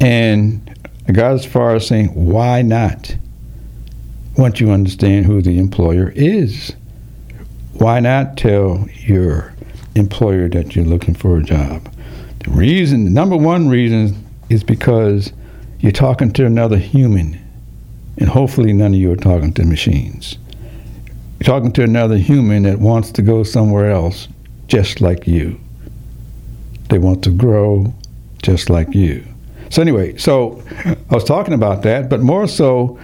And 0.00 0.88
I 1.08 1.12
got 1.12 1.32
as 1.32 1.44
far 1.44 1.74
as 1.74 1.86
saying 1.86 2.08
why 2.08 2.62
not? 2.62 3.16
Once 4.36 4.60
you 4.60 4.70
understand 4.70 5.26
who 5.26 5.42
the 5.42 5.58
employer 5.58 6.12
is, 6.14 6.76
why 7.72 7.98
not 7.98 8.36
tell 8.36 8.86
your 8.94 9.52
employer 9.96 10.48
that 10.48 10.76
you're 10.76 10.84
looking 10.84 11.14
for 11.14 11.38
a 11.38 11.42
job? 11.42 11.92
The 12.44 12.50
reason, 12.50 13.04
the 13.04 13.10
number 13.10 13.36
one 13.36 13.68
reason, 13.68 14.24
is 14.48 14.62
because 14.62 15.32
you're 15.80 15.90
talking 15.90 16.32
to 16.34 16.46
another 16.46 16.76
human, 16.76 17.40
and 18.18 18.28
hopefully 18.28 18.72
none 18.72 18.94
of 18.94 19.00
you 19.00 19.10
are 19.12 19.16
talking 19.16 19.52
to 19.54 19.64
machines. 19.64 20.38
You're 21.38 21.46
talking 21.46 21.72
to 21.72 21.82
another 21.82 22.16
human 22.16 22.64
that 22.64 22.78
wants 22.78 23.10
to 23.12 23.22
go 23.22 23.42
somewhere 23.42 23.90
else, 23.90 24.28
just 24.66 25.00
like 25.00 25.26
you. 25.26 25.58
They 26.90 26.98
want 26.98 27.22
to 27.24 27.30
grow, 27.30 27.94
just 28.42 28.70
like 28.70 28.94
you. 28.94 29.24
So 29.70 29.82
anyway, 29.82 30.16
so 30.16 30.62
I 30.84 31.14
was 31.14 31.24
talking 31.24 31.54
about 31.54 31.82
that, 31.82 32.08
but 32.08 32.20
more 32.20 32.48
so, 32.48 32.98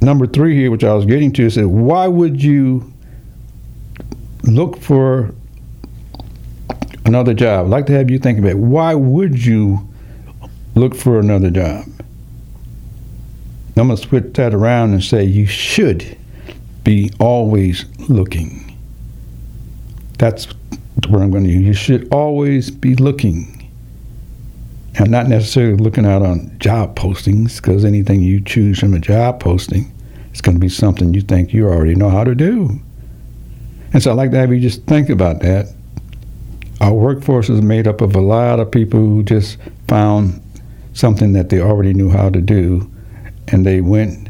number 0.00 0.26
three 0.26 0.56
here, 0.56 0.70
which 0.70 0.84
I 0.84 0.94
was 0.94 1.04
getting 1.04 1.32
to, 1.34 1.46
is 1.46 1.58
why 1.58 2.06
would 2.06 2.42
you 2.42 2.92
look 4.44 4.78
for 4.78 5.34
another 7.04 7.34
job. 7.34 7.66
I'd 7.66 7.70
like 7.70 7.86
to 7.86 7.92
have 7.92 8.10
you 8.10 8.18
think 8.18 8.38
about 8.38 8.52
it. 8.52 8.58
why 8.58 8.94
would 8.94 9.44
you 9.44 9.88
look 10.74 10.94
for 10.94 11.18
another 11.18 11.50
job? 11.50 11.84
I'm 13.76 13.86
going 13.86 13.96
to 13.96 14.02
switch 14.02 14.34
that 14.34 14.54
around 14.54 14.92
and 14.92 15.02
say 15.02 15.24
you 15.24 15.46
should 15.46 16.16
be 16.84 17.10
always 17.18 17.84
looking. 18.08 18.78
That's 20.18 20.46
what 21.08 21.22
I'm 21.22 21.30
going 21.30 21.44
to 21.44 21.50
use. 21.50 21.64
You 21.64 21.72
should 21.72 22.12
always 22.12 22.70
be 22.70 22.94
looking. 22.94 23.70
And 24.96 25.10
not 25.10 25.26
necessarily 25.26 25.76
looking 25.76 26.04
out 26.04 26.22
on 26.22 26.54
job 26.58 26.96
postings, 26.96 27.56
because 27.56 27.84
anything 27.84 28.20
you 28.20 28.42
choose 28.42 28.78
from 28.78 28.92
a 28.92 29.00
job 29.00 29.40
posting 29.40 29.90
is 30.34 30.42
going 30.42 30.56
to 30.56 30.60
be 30.60 30.68
something 30.68 31.14
you 31.14 31.22
think 31.22 31.54
you 31.54 31.66
already 31.66 31.94
know 31.94 32.10
how 32.10 32.24
to 32.24 32.34
do. 32.34 32.78
And 33.94 34.02
so 34.02 34.10
I'd 34.10 34.18
like 34.18 34.32
to 34.32 34.38
have 34.38 34.52
you 34.52 34.60
just 34.60 34.84
think 34.84 35.08
about 35.08 35.40
that 35.40 35.74
our 36.82 36.92
workforce 36.92 37.48
is 37.48 37.62
made 37.62 37.86
up 37.86 38.00
of 38.00 38.16
a 38.16 38.20
lot 38.20 38.58
of 38.58 38.70
people 38.70 38.98
who 38.98 39.22
just 39.22 39.56
found 39.86 40.42
something 40.94 41.32
that 41.32 41.48
they 41.48 41.60
already 41.60 41.94
knew 41.94 42.10
how 42.10 42.28
to 42.28 42.40
do, 42.40 42.90
and 43.48 43.66
they 43.66 43.80
went, 43.80 44.28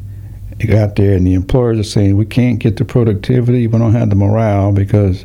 got 0.67 0.97
there, 0.97 1.15
and 1.15 1.27
the 1.27 1.35
employers 1.35 1.79
are 1.79 1.83
saying, 1.85 2.17
we 2.17 2.25
can't 2.27 2.59
get 2.59 2.77
the 2.77 2.85
productivity, 2.85 3.67
we 3.67 3.79
don't 3.79 3.93
have 3.93 4.11
the 4.11 4.17
morale 4.17 4.73
because 4.73 5.25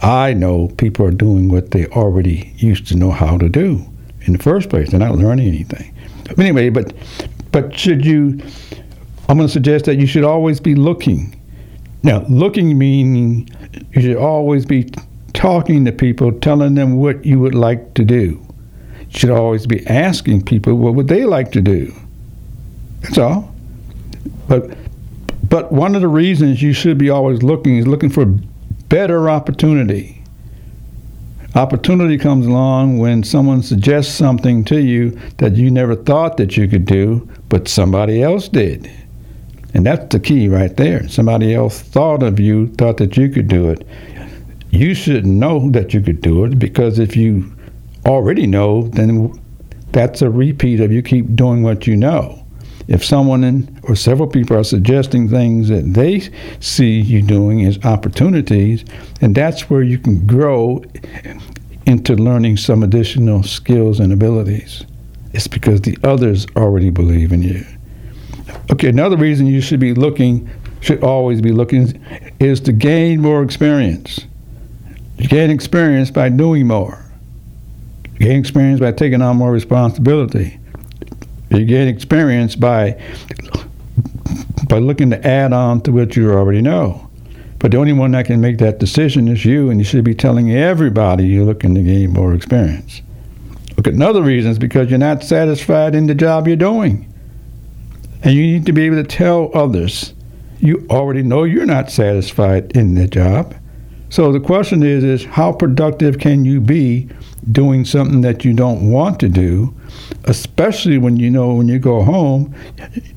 I 0.00 0.32
know 0.34 0.68
people 0.76 1.06
are 1.06 1.12
doing 1.12 1.48
what 1.48 1.70
they 1.70 1.86
already 1.86 2.52
used 2.56 2.88
to 2.88 2.96
know 2.96 3.12
how 3.12 3.38
to 3.38 3.48
do. 3.48 3.86
in 4.22 4.32
the 4.32 4.38
first 4.38 4.68
place. 4.68 4.90
They're 4.90 5.00
not 5.00 5.16
learning 5.16 5.48
anything. 5.48 5.94
Anyway, 6.38 6.70
but 6.70 6.92
but 7.52 7.76
should 7.76 8.04
you? 8.04 8.40
I'm 9.28 9.36
going 9.36 9.46
to 9.46 9.52
suggest 9.52 9.84
that 9.84 9.96
you 9.96 10.06
should 10.06 10.24
always 10.24 10.60
be 10.60 10.74
looking. 10.74 11.38
Now, 12.02 12.24
looking 12.28 12.76
meaning 12.76 13.48
you 13.92 14.02
should 14.02 14.16
always 14.16 14.66
be 14.66 14.90
talking 15.32 15.84
to 15.84 15.92
people, 15.92 16.32
telling 16.32 16.74
them 16.74 16.96
what 16.96 17.24
you 17.24 17.38
would 17.38 17.54
like 17.54 17.94
to 17.94 18.04
do. 18.04 18.44
You 19.12 19.18
should 19.18 19.30
always 19.30 19.66
be 19.66 19.86
asking 19.86 20.44
people 20.44 20.74
what 20.74 20.94
would 20.94 21.08
they 21.08 21.24
like 21.24 21.52
to 21.52 21.60
do. 21.60 21.94
That's 23.02 23.18
all. 23.18 23.54
But 24.48 24.76
but 25.48 25.70
one 25.70 25.94
of 25.94 26.00
the 26.00 26.08
reasons 26.08 26.62
you 26.62 26.72
should 26.72 26.96
be 26.96 27.10
always 27.10 27.42
looking 27.42 27.76
is 27.76 27.86
looking 27.86 28.10
for 28.10 28.24
better 28.88 29.28
opportunity. 29.28 30.22
Opportunity 31.54 32.16
comes 32.16 32.46
along 32.46 32.98
when 32.98 33.22
someone 33.22 33.62
suggests 33.62 34.14
something 34.14 34.64
to 34.64 34.80
you 34.80 35.10
that 35.36 35.54
you 35.56 35.70
never 35.70 35.94
thought 35.94 36.38
that 36.38 36.56
you 36.56 36.66
could 36.66 36.86
do, 36.86 37.28
but 37.50 37.68
somebody 37.68 38.22
else 38.22 38.48
did. 38.48 38.90
And 39.74 39.84
that's 39.84 40.06
the 40.08 40.20
key 40.20 40.48
right 40.48 40.74
there. 40.76 41.06
Somebody 41.08 41.54
else 41.54 41.80
thought 41.80 42.22
of 42.22 42.40
you, 42.40 42.68
thought 42.68 42.96
that 42.98 43.18
you 43.18 43.28
could 43.28 43.48
do 43.48 43.68
it. 43.68 43.86
You 44.70 44.94
should 44.94 45.26
know 45.26 45.70
that 45.72 45.92
you 45.92 46.00
could 46.00 46.22
do 46.22 46.44
it 46.44 46.58
because 46.58 46.98
if 46.98 47.14
you 47.14 47.52
already 48.06 48.46
know, 48.46 48.84
then 48.88 49.38
that's 49.92 50.22
a 50.22 50.30
repeat 50.30 50.80
of 50.80 50.90
you 50.90 51.02
keep 51.02 51.34
doing 51.36 51.62
what 51.62 51.86
you 51.86 51.96
know. 51.96 52.41
If 52.88 53.04
someone 53.04 53.80
or 53.84 53.94
several 53.94 54.28
people 54.28 54.56
are 54.56 54.64
suggesting 54.64 55.28
things 55.28 55.68
that 55.68 55.94
they 55.94 56.30
see 56.60 57.00
you 57.00 57.22
doing 57.22 57.64
as 57.64 57.82
opportunities, 57.84 58.84
and 59.20 59.34
that's 59.34 59.70
where 59.70 59.82
you 59.82 59.98
can 59.98 60.26
grow 60.26 60.82
into 61.86 62.14
learning 62.14 62.56
some 62.56 62.82
additional 62.82 63.42
skills 63.42 64.00
and 64.00 64.12
abilities. 64.12 64.84
It's 65.32 65.48
because 65.48 65.80
the 65.80 65.96
others 66.04 66.46
already 66.56 66.90
believe 66.90 67.32
in 67.32 67.42
you. 67.42 67.64
Okay, 68.70 68.88
another 68.88 69.16
reason 69.16 69.46
you 69.46 69.60
should 69.60 69.80
be 69.80 69.94
looking, 69.94 70.50
should 70.80 71.02
always 71.02 71.40
be 71.40 71.52
looking, 71.52 72.04
is 72.38 72.60
to 72.60 72.72
gain 72.72 73.20
more 73.20 73.42
experience. 73.42 74.26
You 75.18 75.28
gain 75.28 75.50
experience 75.50 76.10
by 76.10 76.28
doing 76.28 76.66
more. 76.66 77.04
You 78.14 78.26
gain 78.26 78.40
experience 78.40 78.80
by 78.80 78.92
taking 78.92 79.22
on 79.22 79.36
more 79.36 79.52
responsibility. 79.52 80.58
You 81.58 81.64
gain 81.66 81.88
experience 81.88 82.56
by 82.56 83.00
by 84.68 84.78
looking 84.78 85.10
to 85.10 85.26
add 85.26 85.52
on 85.52 85.82
to 85.82 85.92
what 85.92 86.16
you 86.16 86.32
already 86.32 86.62
know. 86.62 87.10
But 87.58 87.72
the 87.72 87.76
only 87.76 87.92
one 87.92 88.12
that 88.12 88.26
can 88.26 88.40
make 88.40 88.58
that 88.58 88.78
decision 88.78 89.28
is 89.28 89.44
you, 89.44 89.70
and 89.70 89.78
you 89.78 89.84
should 89.84 90.02
be 90.02 90.14
telling 90.14 90.50
everybody 90.50 91.26
you're 91.26 91.44
looking 91.44 91.74
to 91.74 91.82
gain 91.82 92.12
more 92.12 92.34
experience. 92.34 93.02
Look 93.76 93.86
at 93.86 93.94
another 93.94 94.22
reason 94.22 94.50
is 94.50 94.58
because 94.58 94.88
you're 94.90 94.98
not 94.98 95.22
satisfied 95.22 95.94
in 95.94 96.06
the 96.06 96.14
job 96.14 96.48
you're 96.48 96.56
doing. 96.56 97.12
And 98.22 98.34
you 98.34 98.42
need 98.42 98.66
to 98.66 98.72
be 98.72 98.82
able 98.82 98.96
to 98.96 99.04
tell 99.04 99.50
others 99.54 100.14
you 100.58 100.86
already 100.90 101.22
know 101.22 101.44
you're 101.44 101.66
not 101.66 101.90
satisfied 101.90 102.76
in 102.76 102.94
the 102.94 103.06
job. 103.08 103.54
So 104.12 104.30
the 104.30 104.40
question 104.40 104.82
is 104.82 105.02
is 105.04 105.24
how 105.24 105.52
productive 105.52 106.18
can 106.18 106.44
you 106.44 106.60
be 106.60 107.08
doing 107.50 107.86
something 107.86 108.20
that 108.20 108.44
you 108.44 108.52
don't 108.52 108.90
want 108.90 109.18
to 109.20 109.28
do, 109.30 109.74
especially 110.24 110.98
when 110.98 111.16
you 111.16 111.30
know 111.30 111.54
when 111.54 111.66
you 111.66 111.78
go 111.78 112.02
home, 112.02 112.54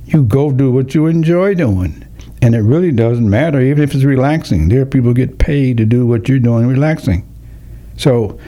you 0.05 0.23
go 0.23 0.53
do 0.53 0.71
what 0.71 0.95
you 0.95 1.07
enjoy 1.07 1.53
doing. 1.53 2.01
And 2.41 2.55
it 2.55 2.61
really 2.61 2.93
doesn't 2.93 3.29
matter, 3.29 3.59
even 3.59 3.83
if 3.83 3.93
it's 3.93 4.05
relaxing. 4.05 4.69
There 4.69 4.83
are 4.83 4.85
people 4.85 5.13
get 5.13 5.37
paid 5.37 5.75
to 5.77 5.85
do 5.85 6.07
what 6.07 6.29
you're 6.29 6.39
doing 6.39 6.65
relaxing. 6.65 7.27
So 7.97 8.39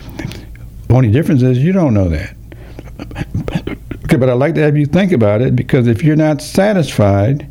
only 0.89 1.11
difference 1.11 1.41
is 1.41 1.57
you 1.57 1.73
don't 1.73 1.93
know 1.93 2.07
that. 2.07 2.33
Okay, 4.05 4.15
but 4.15 4.29
I'd 4.29 4.35
like 4.35 4.55
to 4.55 4.61
have 4.61 4.77
you 4.77 4.85
think 4.85 5.11
about 5.11 5.41
it 5.41 5.53
because 5.53 5.85
if 5.85 6.01
you're 6.01 6.15
not 6.15 6.41
satisfied, 6.41 7.45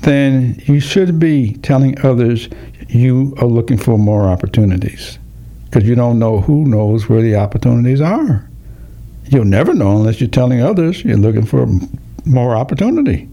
then 0.00 0.60
you 0.66 0.80
should 0.80 1.18
be 1.18 1.54
telling 1.62 1.98
others 2.04 2.50
you 2.88 3.34
are 3.38 3.46
looking 3.46 3.78
for 3.78 3.98
more 3.98 4.24
opportunities 4.24 5.18
because 5.64 5.86
you 5.86 5.94
don't 5.94 6.18
know 6.18 6.40
who 6.40 6.64
knows 6.64 7.08
where 7.08 7.22
the 7.22 7.36
opportunities 7.36 8.00
are. 8.00 8.48
You'll 9.26 9.44
never 9.44 9.74
know 9.74 9.96
unless 9.96 10.20
you're 10.20 10.30
telling 10.30 10.62
others 10.62 11.04
you're 11.04 11.18
looking 11.18 11.44
for 11.44 11.66
more 12.24 12.56
opportunity. 12.56 13.28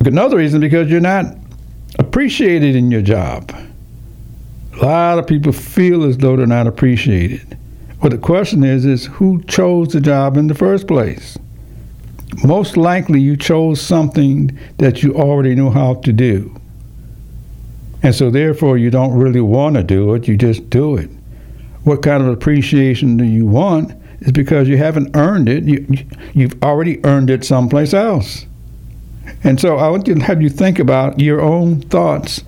Another 0.00 0.36
reason 0.36 0.60
because 0.60 0.88
you're 0.90 1.00
not 1.00 1.36
appreciated 1.98 2.76
in 2.76 2.90
your 2.90 3.02
job. 3.02 3.52
A 4.74 4.76
lot 4.84 5.18
of 5.18 5.26
people 5.26 5.52
feel 5.52 6.04
as 6.04 6.16
though 6.18 6.36
they're 6.36 6.46
not 6.46 6.68
appreciated. 6.68 7.58
Well, 8.00 8.10
the 8.10 8.18
question 8.18 8.62
is, 8.62 8.84
is 8.84 9.06
who 9.06 9.42
chose 9.42 9.88
the 9.88 10.00
job 10.00 10.36
in 10.36 10.46
the 10.46 10.54
first 10.54 10.86
place? 10.86 11.36
Most 12.44 12.76
likely 12.76 13.20
you 13.20 13.36
chose 13.36 13.80
something 13.80 14.56
that 14.78 15.02
you 15.02 15.14
already 15.14 15.56
knew 15.56 15.70
how 15.70 15.94
to 15.94 16.12
do. 16.12 16.54
And 18.02 18.14
so, 18.14 18.30
therefore, 18.30 18.78
you 18.78 18.90
don't 18.90 19.12
really 19.12 19.40
want 19.40 19.76
to 19.76 19.82
do 19.82 20.14
it, 20.14 20.28
you 20.28 20.36
just 20.36 20.70
do 20.70 20.96
it. 20.96 21.10
What 21.84 22.02
kind 22.02 22.22
of 22.22 22.28
appreciation 22.28 23.16
do 23.16 23.24
you 23.24 23.46
want? 23.46 23.92
Is 24.20 24.32
because 24.32 24.68
you 24.68 24.76
haven't 24.76 25.16
earned 25.16 25.48
it, 25.48 25.64
you, 25.64 25.86
you've 26.34 26.62
already 26.62 27.04
earned 27.04 27.30
it 27.30 27.44
someplace 27.44 27.94
else. 27.94 28.46
And 29.44 29.60
so, 29.60 29.76
I 29.76 29.88
want 29.88 30.06
to 30.06 30.14
have 30.16 30.42
you 30.42 30.48
think 30.48 30.78
about 30.78 31.18
your 31.18 31.40
own 31.40 31.80
thoughts 31.82 32.44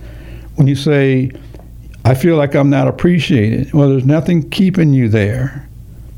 when 0.55 0.67
you 0.67 0.75
say, 0.75 1.31
I 2.03 2.15
feel 2.15 2.35
like 2.35 2.55
I'm 2.55 2.69
not 2.69 2.87
appreciated. 2.87 3.73
Well, 3.73 3.89
there's 3.89 4.05
nothing 4.05 4.49
keeping 4.49 4.93
you 4.93 5.07
there. 5.07 5.67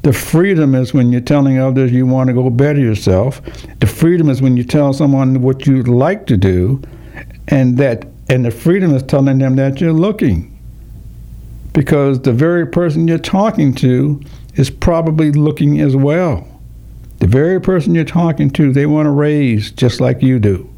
The 0.03 0.13
freedom 0.13 0.75
is 0.75 0.93
when 0.93 1.11
you're 1.11 1.21
telling 1.21 1.59
others 1.59 1.91
you 1.91 2.05
want 2.05 2.27
to 2.27 2.33
go 2.33 2.49
better 2.49 2.79
yourself. 2.79 3.41
The 3.79 3.87
freedom 3.87 4.29
is 4.29 4.41
when 4.41 4.57
you 4.57 4.63
tell 4.63 4.93
someone 4.93 5.41
what 5.41 5.65
you'd 5.65 5.87
like 5.87 6.25
to 6.27 6.37
do, 6.37 6.81
and 7.47 7.77
that 7.77 8.05
and 8.29 8.45
the 8.45 8.51
freedom 8.51 8.95
is 8.95 9.03
telling 9.03 9.39
them 9.39 9.55
that 9.57 9.81
you're 9.81 9.93
looking. 9.93 10.49
Because 11.73 12.21
the 12.21 12.31
very 12.31 12.67
person 12.67 13.07
you're 13.07 13.17
talking 13.17 13.73
to 13.75 14.21
is 14.55 14.69
probably 14.69 15.31
looking 15.31 15.81
as 15.81 15.95
well. 15.95 16.47
The 17.19 17.27
very 17.27 17.59
person 17.59 17.95
you're 17.95 18.05
talking 18.05 18.51
to, 18.51 18.71
they 18.71 18.85
want 18.85 19.07
to 19.07 19.11
raise 19.11 19.71
just 19.71 19.99
like 19.99 20.21
you 20.21 20.39
do. 20.39 20.69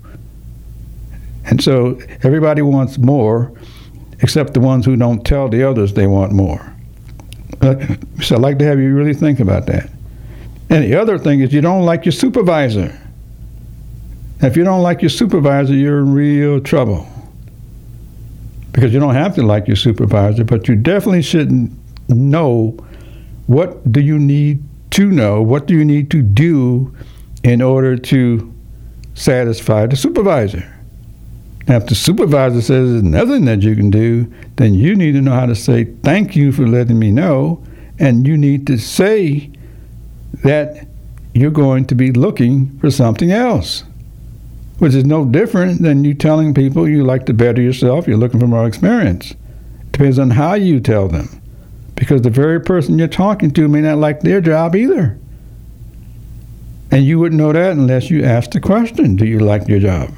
And 1.46 1.62
so 1.62 2.00
everybody 2.24 2.62
wants 2.62 2.98
more, 2.98 3.52
except 4.22 4.54
the 4.54 4.60
ones 4.60 4.86
who 4.86 4.96
don't 4.96 5.26
tell 5.26 5.50
the 5.50 5.64
others 5.64 5.94
they 5.94 6.08
want 6.08 6.32
more. 6.32 6.74
So 8.22 8.36
I'd 8.36 8.42
like 8.42 8.60
to 8.60 8.66
have 8.66 8.80
you 8.80 8.94
really 8.96 9.14
think 9.14 9.40
about 9.40 9.66
that. 9.68 9.90
And 10.70 10.84
the 10.84 10.96
other 10.96 11.18
thing 11.18 11.42
is 11.42 11.54
you 11.54 11.62
don't 11.62 11.84
like 11.84 12.06
your 12.06 12.12
supervisor. 12.12 12.98
If 14.42 14.58
you 14.58 14.64
don't 14.64 14.82
like 14.82 15.02
your 15.02 15.10
supervisor, 15.10 15.74
you're 15.74 16.00
in 16.00 16.14
real 16.14 16.60
trouble 16.60 17.08
because 18.76 18.94
you 18.94 19.00
don't 19.00 19.16
have 19.16 19.34
to 19.34 19.42
like 19.42 19.68
your 19.68 19.78
supervisor, 19.78 20.44
but 20.44 20.68
you 20.68 20.76
definitely 20.76 21.22
should 21.22 21.50
know 22.10 22.78
what 23.48 23.90
do 23.90 24.02
you 24.02 24.20
need 24.20 24.62
to 24.92 25.10
know, 25.10 25.42
what 25.42 25.66
do 25.66 25.74
you 25.74 25.86
need 25.86 26.12
to 26.12 26.22
do 26.22 26.94
in 27.42 27.62
order 27.62 27.96
to 27.96 28.54
satisfy 29.14 29.86
the 29.86 29.96
supervisor. 29.96 30.70
Now, 31.70 31.78
if 31.78 31.86
the 31.86 31.96
supervisor 31.96 32.62
says 32.62 32.92
there's 32.92 33.04
nothing 33.04 33.46
that 33.46 33.62
you 33.62 33.78
can 33.78 33.92
do, 33.92 34.30
then 34.58 34.74
you 34.74 34.94
need 34.94 35.14
to 35.14 35.22
know 35.22 35.32
how 35.32 35.46
to 35.46 35.56
say 35.56 35.86
thank 36.04 36.36
you 36.36 36.52
for 36.52 36.68
letting 36.68 37.00
me 37.00 37.12
know, 37.12 37.64
and 37.98 38.28
you 38.28 38.38
need 38.38 38.68
to 38.68 38.78
say 38.78 39.52
that 40.44 40.86
you're 41.34 41.50
going 41.50 41.86
to 41.86 41.96
be 41.96 42.12
looking 42.12 42.78
for 42.80 42.92
something 42.92 43.32
else 43.32 43.86
which 44.80 44.94
is 44.94 45.06
no 45.06 45.26
different 45.26 45.82
than 45.82 46.04
you 46.04 46.14
telling 46.14 46.54
people 46.54 46.88
you 46.88 47.04
like 47.04 47.26
to 47.26 47.34
better 47.34 47.62
yourself, 47.62 48.08
you're 48.08 48.18
looking 48.18 48.40
for 48.40 48.48
more 48.48 48.68
experience. 48.68 49.34
Depends 49.92 50.20
on 50.20 50.32
how 50.32 50.54
you 50.54 50.80
tell 50.80 51.08
them. 51.08 51.42
Because 51.96 52.22
the 52.22 52.30
very 52.30 52.60
person 52.60 53.00
you're 53.00 53.08
talking 53.08 53.52
to 53.52 53.68
may 53.70 53.82
not 53.82 53.98
like 53.98 54.20
their 54.20 54.42
job 54.42 54.76
either. 54.76 55.18
And 56.92 57.06
you 57.06 57.20
wouldn't 57.20 57.40
know 57.40 57.54
that 57.54 57.72
unless 57.72 58.10
you 58.10 58.24
asked 58.24 58.52
the 58.52 58.60
question, 58.60 59.16
do 59.16 59.26
you 59.26 59.40
like 59.40 59.68
your 59.68 59.80
job? 59.80 60.14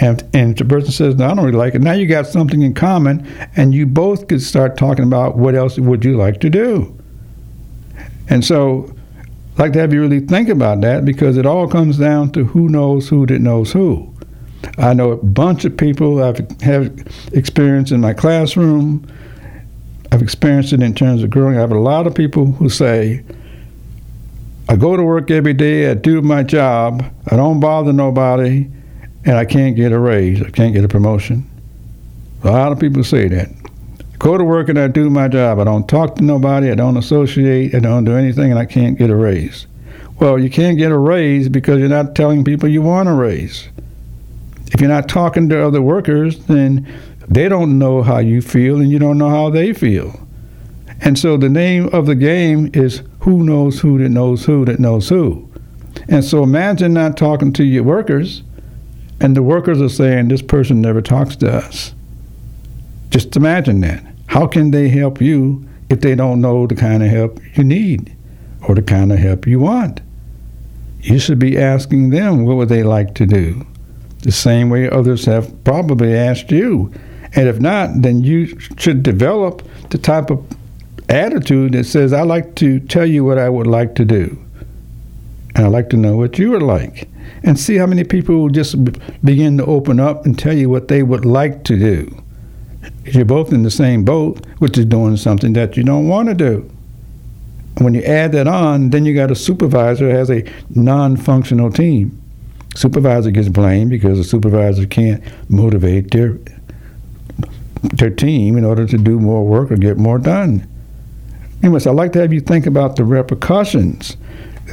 And, 0.00 0.22
and 0.32 0.52
if 0.52 0.58
the 0.58 0.64
person 0.64 0.92
says, 0.92 1.16
no, 1.16 1.26
I 1.26 1.34
don't 1.34 1.44
really 1.44 1.58
like 1.58 1.74
it, 1.74 1.82
now 1.82 1.92
you 1.92 2.06
got 2.06 2.26
something 2.26 2.62
in 2.62 2.74
common, 2.74 3.26
and 3.56 3.74
you 3.74 3.86
both 3.86 4.28
could 4.28 4.40
start 4.40 4.76
talking 4.76 5.04
about 5.04 5.36
what 5.36 5.54
else 5.54 5.78
would 5.78 6.04
you 6.04 6.16
like 6.16 6.40
to 6.40 6.50
do. 6.50 6.96
And 8.28 8.44
so 8.44 8.94
like 9.60 9.74
to 9.74 9.78
have 9.78 9.92
you 9.92 10.00
really 10.00 10.20
think 10.20 10.48
about 10.48 10.80
that 10.80 11.04
because 11.04 11.36
it 11.36 11.44
all 11.44 11.68
comes 11.68 11.98
down 11.98 12.30
to 12.32 12.44
who 12.44 12.70
knows 12.70 13.10
who 13.10 13.26
that 13.26 13.40
knows 13.40 13.70
who. 13.70 14.10
I 14.78 14.94
know 14.94 15.12
a 15.12 15.16
bunch 15.22 15.66
of 15.66 15.76
people 15.76 16.22
I've 16.22 16.38
have 16.62 16.90
experience 17.32 17.90
in 17.90 18.00
my 18.00 18.14
classroom. 18.14 19.06
I've 20.12 20.22
experienced 20.22 20.72
it 20.72 20.82
in 20.82 20.94
terms 20.94 21.22
of 21.22 21.28
growing. 21.28 21.58
I 21.58 21.60
have 21.60 21.72
a 21.72 21.78
lot 21.78 22.06
of 22.06 22.14
people 22.14 22.52
who 22.52 22.70
say, 22.70 23.22
I 24.70 24.76
go 24.76 24.96
to 24.96 25.02
work 25.02 25.30
every 25.30 25.52
day, 25.52 25.90
I 25.90 25.94
do 25.94 26.22
my 26.22 26.42
job, 26.42 27.04
I 27.30 27.36
don't 27.36 27.60
bother 27.60 27.92
nobody, 27.92 28.66
and 29.26 29.36
I 29.36 29.44
can't 29.44 29.76
get 29.76 29.92
a 29.92 29.98
raise, 29.98 30.40
I 30.42 30.48
can't 30.48 30.72
get 30.72 30.84
a 30.84 30.88
promotion. 30.88 31.48
A 32.44 32.50
lot 32.50 32.72
of 32.72 32.80
people 32.80 33.04
say 33.04 33.28
that. 33.28 33.59
Go 34.20 34.36
to 34.38 34.44
work 34.44 34.68
and 34.68 34.78
I 34.78 34.86
do 34.86 35.10
my 35.10 35.26
job. 35.26 35.58
I 35.58 35.64
don't 35.64 35.88
talk 35.88 36.14
to 36.16 36.22
nobody. 36.22 36.70
I 36.70 36.74
don't 36.74 36.96
associate. 36.96 37.74
I 37.74 37.80
don't 37.80 38.04
do 38.04 38.14
anything, 38.14 38.50
and 38.50 38.60
I 38.60 38.66
can't 38.66 38.96
get 38.96 39.10
a 39.10 39.16
raise. 39.16 39.66
Well, 40.20 40.38
you 40.38 40.50
can't 40.50 40.78
get 40.78 40.92
a 40.92 40.98
raise 40.98 41.48
because 41.48 41.80
you're 41.80 41.88
not 41.88 42.14
telling 42.14 42.44
people 42.44 42.68
you 42.68 42.82
want 42.82 43.08
a 43.08 43.14
raise. 43.14 43.68
If 44.72 44.80
you're 44.80 44.90
not 44.90 45.08
talking 45.08 45.48
to 45.48 45.66
other 45.66 45.80
workers, 45.82 46.38
then 46.46 46.86
they 47.28 47.48
don't 47.48 47.78
know 47.78 48.02
how 48.02 48.18
you 48.18 48.42
feel, 48.42 48.76
and 48.76 48.90
you 48.90 48.98
don't 48.98 49.18
know 49.18 49.30
how 49.30 49.48
they 49.48 49.72
feel. 49.72 50.28
And 51.00 51.18
so 51.18 51.38
the 51.38 51.48
name 51.48 51.88
of 51.88 52.04
the 52.04 52.14
game 52.14 52.70
is 52.74 53.02
who 53.20 53.42
knows 53.42 53.80
who 53.80 53.98
that 53.98 54.10
knows 54.10 54.44
who 54.44 54.66
that 54.66 54.78
knows 54.78 55.08
who. 55.08 55.50
And 56.08 56.22
so 56.22 56.42
imagine 56.42 56.92
not 56.92 57.16
talking 57.16 57.54
to 57.54 57.64
your 57.64 57.84
workers, 57.84 58.42
and 59.18 59.34
the 59.34 59.42
workers 59.42 59.80
are 59.80 59.88
saying, 59.88 60.28
This 60.28 60.42
person 60.42 60.82
never 60.82 61.00
talks 61.00 61.36
to 61.36 61.50
us. 61.50 61.94
Just 63.10 63.36
imagine 63.36 63.80
that. 63.80 64.04
How 64.26 64.46
can 64.46 64.70
they 64.70 64.88
help 64.88 65.20
you 65.20 65.68
if 65.88 66.00
they 66.00 66.14
don't 66.14 66.40
know 66.40 66.66
the 66.66 66.76
kind 66.76 67.02
of 67.02 67.10
help 67.10 67.40
you 67.56 67.64
need 67.64 68.16
or 68.62 68.74
the 68.74 68.82
kind 68.82 69.12
of 69.12 69.18
help 69.18 69.46
you 69.46 69.58
want? 69.58 70.00
You 71.00 71.18
should 71.18 71.38
be 71.38 71.58
asking 71.58 72.10
them 72.10 72.44
what 72.44 72.56
would 72.56 72.68
they 72.68 72.84
like 72.84 73.14
to 73.16 73.26
do, 73.26 73.66
the 74.22 74.32
same 74.32 74.70
way 74.70 74.88
others 74.88 75.24
have 75.24 75.64
probably 75.64 76.14
asked 76.14 76.50
you. 76.52 76.92
And 77.34 77.48
if 77.48 77.58
not, 77.58 78.02
then 78.02 78.22
you 78.22 78.58
should 78.76 79.02
develop 79.02 79.62
the 79.90 79.98
type 79.98 80.30
of 80.30 80.44
attitude 81.08 81.72
that 81.72 81.84
says, 81.84 82.12
I 82.12 82.22
like 82.22 82.54
to 82.56 82.80
tell 82.80 83.06
you 83.06 83.24
what 83.24 83.38
I 83.38 83.48
would 83.48 83.66
like 83.66 83.94
to 83.96 84.04
do. 84.04 84.38
And 85.54 85.66
I'd 85.66 85.72
like 85.72 85.90
to 85.90 85.96
know 85.96 86.16
what 86.16 86.38
you 86.38 86.50
would 86.52 86.62
like. 86.62 87.08
And 87.42 87.58
see 87.58 87.76
how 87.76 87.86
many 87.86 88.04
people 88.04 88.36
will 88.36 88.50
just 88.50 88.76
begin 89.24 89.56
to 89.58 89.64
open 89.64 89.98
up 89.98 90.26
and 90.26 90.38
tell 90.38 90.56
you 90.56 90.68
what 90.68 90.88
they 90.88 91.02
would 91.02 91.24
like 91.24 91.64
to 91.64 91.78
do. 91.78 92.22
You're 93.04 93.24
both 93.24 93.52
in 93.52 93.62
the 93.62 93.70
same 93.70 94.04
boat, 94.04 94.44
which 94.58 94.76
is 94.76 94.84
doing 94.84 95.16
something 95.16 95.52
that 95.54 95.76
you 95.76 95.82
don't 95.82 96.08
want 96.08 96.28
to 96.28 96.34
do. 96.34 96.70
And 97.76 97.84
when 97.84 97.94
you 97.94 98.02
add 98.02 98.32
that 98.32 98.46
on, 98.46 98.90
then 98.90 99.04
you 99.04 99.14
got 99.14 99.30
a 99.30 99.34
supervisor 99.34 100.08
that 100.08 100.14
has 100.14 100.30
a 100.30 100.44
non 100.70 101.16
functional 101.16 101.70
team. 101.70 102.20
Supervisor 102.76 103.30
gets 103.30 103.48
blamed 103.48 103.90
because 103.90 104.18
the 104.18 104.24
supervisor 104.24 104.86
can't 104.86 105.22
motivate 105.48 106.10
their 106.10 106.38
their 107.94 108.10
team 108.10 108.58
in 108.58 108.64
order 108.64 108.86
to 108.86 108.98
do 108.98 109.18
more 109.18 109.46
work 109.46 109.70
or 109.70 109.76
get 109.76 109.96
more 109.96 110.18
done. 110.18 110.66
Anyways, 111.62 111.86
I'd 111.86 111.94
like 111.94 112.12
to 112.12 112.20
have 112.20 112.32
you 112.32 112.40
think 112.40 112.66
about 112.66 112.96
the 112.96 113.04
repercussions 113.04 114.16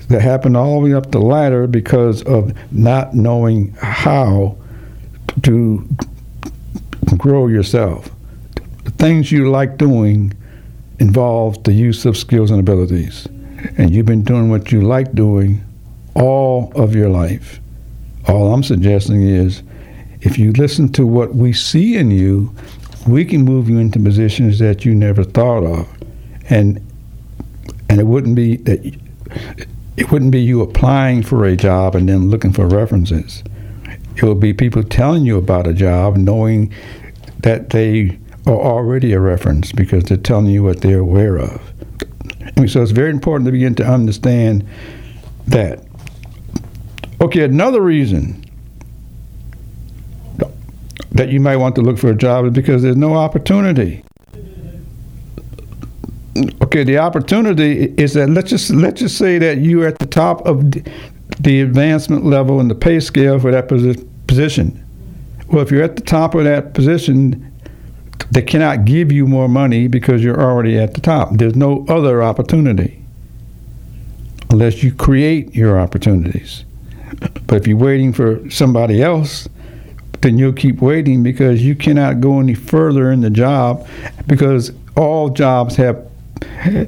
that 0.10 0.22
happen 0.22 0.56
all 0.56 0.82
the 0.82 0.90
way 0.90 0.94
up 0.94 1.12
the 1.12 1.20
ladder 1.20 1.68
because 1.68 2.24
of 2.24 2.54
not 2.72 3.14
knowing 3.14 3.72
how 3.74 4.58
to 5.44 5.88
grow 7.18 7.48
yourself. 7.48 8.10
Things 8.98 9.32
you 9.32 9.50
like 9.50 9.78
doing 9.78 10.34
involve 11.00 11.64
the 11.64 11.74
use 11.74 12.06
of 12.06 12.18
skills 12.18 12.52
and 12.52 12.60
abilities. 12.60 13.28
And 13.78 13.92
you've 13.92 14.06
been 14.06 14.24
doing 14.24 14.50
what 14.50 14.72
you 14.72 14.82
like 14.82 15.14
doing 15.14 15.64
all 16.16 16.72
of 16.76 16.96
your 16.96 17.10
life. 17.10 17.60
All 18.28 18.54
I'm 18.54 18.64
suggesting 18.64 19.22
is 19.22 19.62
if 20.22 20.38
you 20.38 20.52
listen 20.54 20.92
to 20.94 21.06
what 21.06 21.36
we 21.36 21.54
see 21.54 21.96
in 21.96 22.12
you, 22.12 22.54
we 23.08 23.24
can 23.24 23.44
move 23.44 23.70
you 23.70 23.78
into 23.78 24.00
positions 24.00 24.60
that 24.60 24.84
you 24.84 24.96
never 24.96 25.24
thought 25.24 25.64
of. 25.64 25.88
And 26.50 26.84
and 27.90 28.00
it 28.00 28.06
wouldn't 28.06 28.36
be 28.36 28.58
that 28.58 28.84
it 29.96 30.12
wouldn't 30.12 30.32
be 30.32 30.42
you 30.42 30.62
applying 30.62 31.24
for 31.24 31.46
a 31.46 31.56
job 31.56 31.96
and 31.96 32.10
then 32.10 32.30
looking 32.30 32.52
for 32.52 32.68
references. 32.68 33.44
It 34.16 34.24
would 34.24 34.40
be 34.40 34.54
people 34.54 34.84
telling 34.84 35.26
you 35.26 35.38
about 35.38 35.68
a 35.68 35.74
job, 35.74 36.18
knowing 36.18 36.74
that 37.40 37.70
they 37.70 38.18
are 38.48 38.60
already 38.60 39.14
a 39.14 39.20
reference 39.20 39.72
because 39.72 40.06
they're 40.06 40.18
telling 40.18 40.48
you 40.48 40.64
what 40.64 40.82
they're 40.82 41.00
aware 41.00 41.38
of. 41.38 41.62
And 42.56 42.70
so 42.70 42.82
it's 42.82 42.92
very 42.92 43.12
important 43.12 43.46
to 43.46 43.52
begin 43.52 43.76
to 43.76 43.86
understand 43.86 44.68
that. 45.48 45.84
Okay, 47.20 47.44
another 47.44 47.82
reason 47.82 48.44
that 51.12 51.30
you 51.30 51.40
might 51.40 51.58
want 51.58 51.76
to 51.76 51.82
look 51.82 51.98
for 51.98 52.10
a 52.10 52.16
job 52.16 52.46
is 52.46 52.54
because 52.54 52.84
there's 52.84 52.96
no 52.96 53.16
opportunity. 53.16 54.04
Okay, 56.62 56.84
the 56.84 57.00
opportunity 57.00 57.94
is 57.98 58.14
that 58.14 58.30
let's 58.30 58.50
just 58.50 58.70
let's 58.70 59.00
just 59.02 59.18
say 59.18 59.40
that 59.40 59.58
you're 59.58 59.88
at 59.88 59.98
the 60.00 60.06
top 60.06 60.46
of 60.46 60.72
the 61.40 61.62
advancement 61.62 62.26
level 62.26 62.60
in 62.60 62.68
the 62.68 62.76
pay 62.76 63.00
scale 63.00 63.40
for 63.40 63.52
that 63.52 63.68
position. 64.28 64.84
Well, 65.48 65.64
if 65.64 65.72
you're 65.72 65.84
at 65.84 65.96
the 65.96 66.04
top 66.04 66.36
of 66.36 66.44
that 66.44 66.74
position, 66.74 67.52
they 68.32 68.42
cannot 68.42 68.86
give 68.86 69.12
you 69.12 69.28
more 69.28 69.48
money 69.48 69.88
because 69.88 70.24
you're 70.24 70.42
already 70.42 70.78
at 70.78 70.94
the 70.94 71.02
top. 71.02 71.30
There's 71.34 71.56
no 71.56 71.86
other 71.88 72.22
opportunity 72.22 73.04
unless 74.50 74.84
you 74.84 74.94
create 74.94 75.56
your 75.56 75.80
opportunities. 75.80 76.64
But 77.48 77.58
if 77.58 77.68
you're 77.68 77.78
waiting 77.78 78.14
for 78.14 78.50
somebody 78.50 79.02
else, 79.02 79.48
then 80.22 80.38
you'll 80.38 80.54
keep 80.54 80.82
waiting 80.82 81.24
because 81.24 81.64
you 81.64 81.76
cannot 81.76 82.22
go 82.22 82.40
any 82.40 82.54
further 82.54 83.12
in 83.12 83.22
the 83.22 83.30
job 83.30 83.88
because 84.26 84.72
all 84.96 85.30
jobs 85.30 85.76
have 85.76 86.06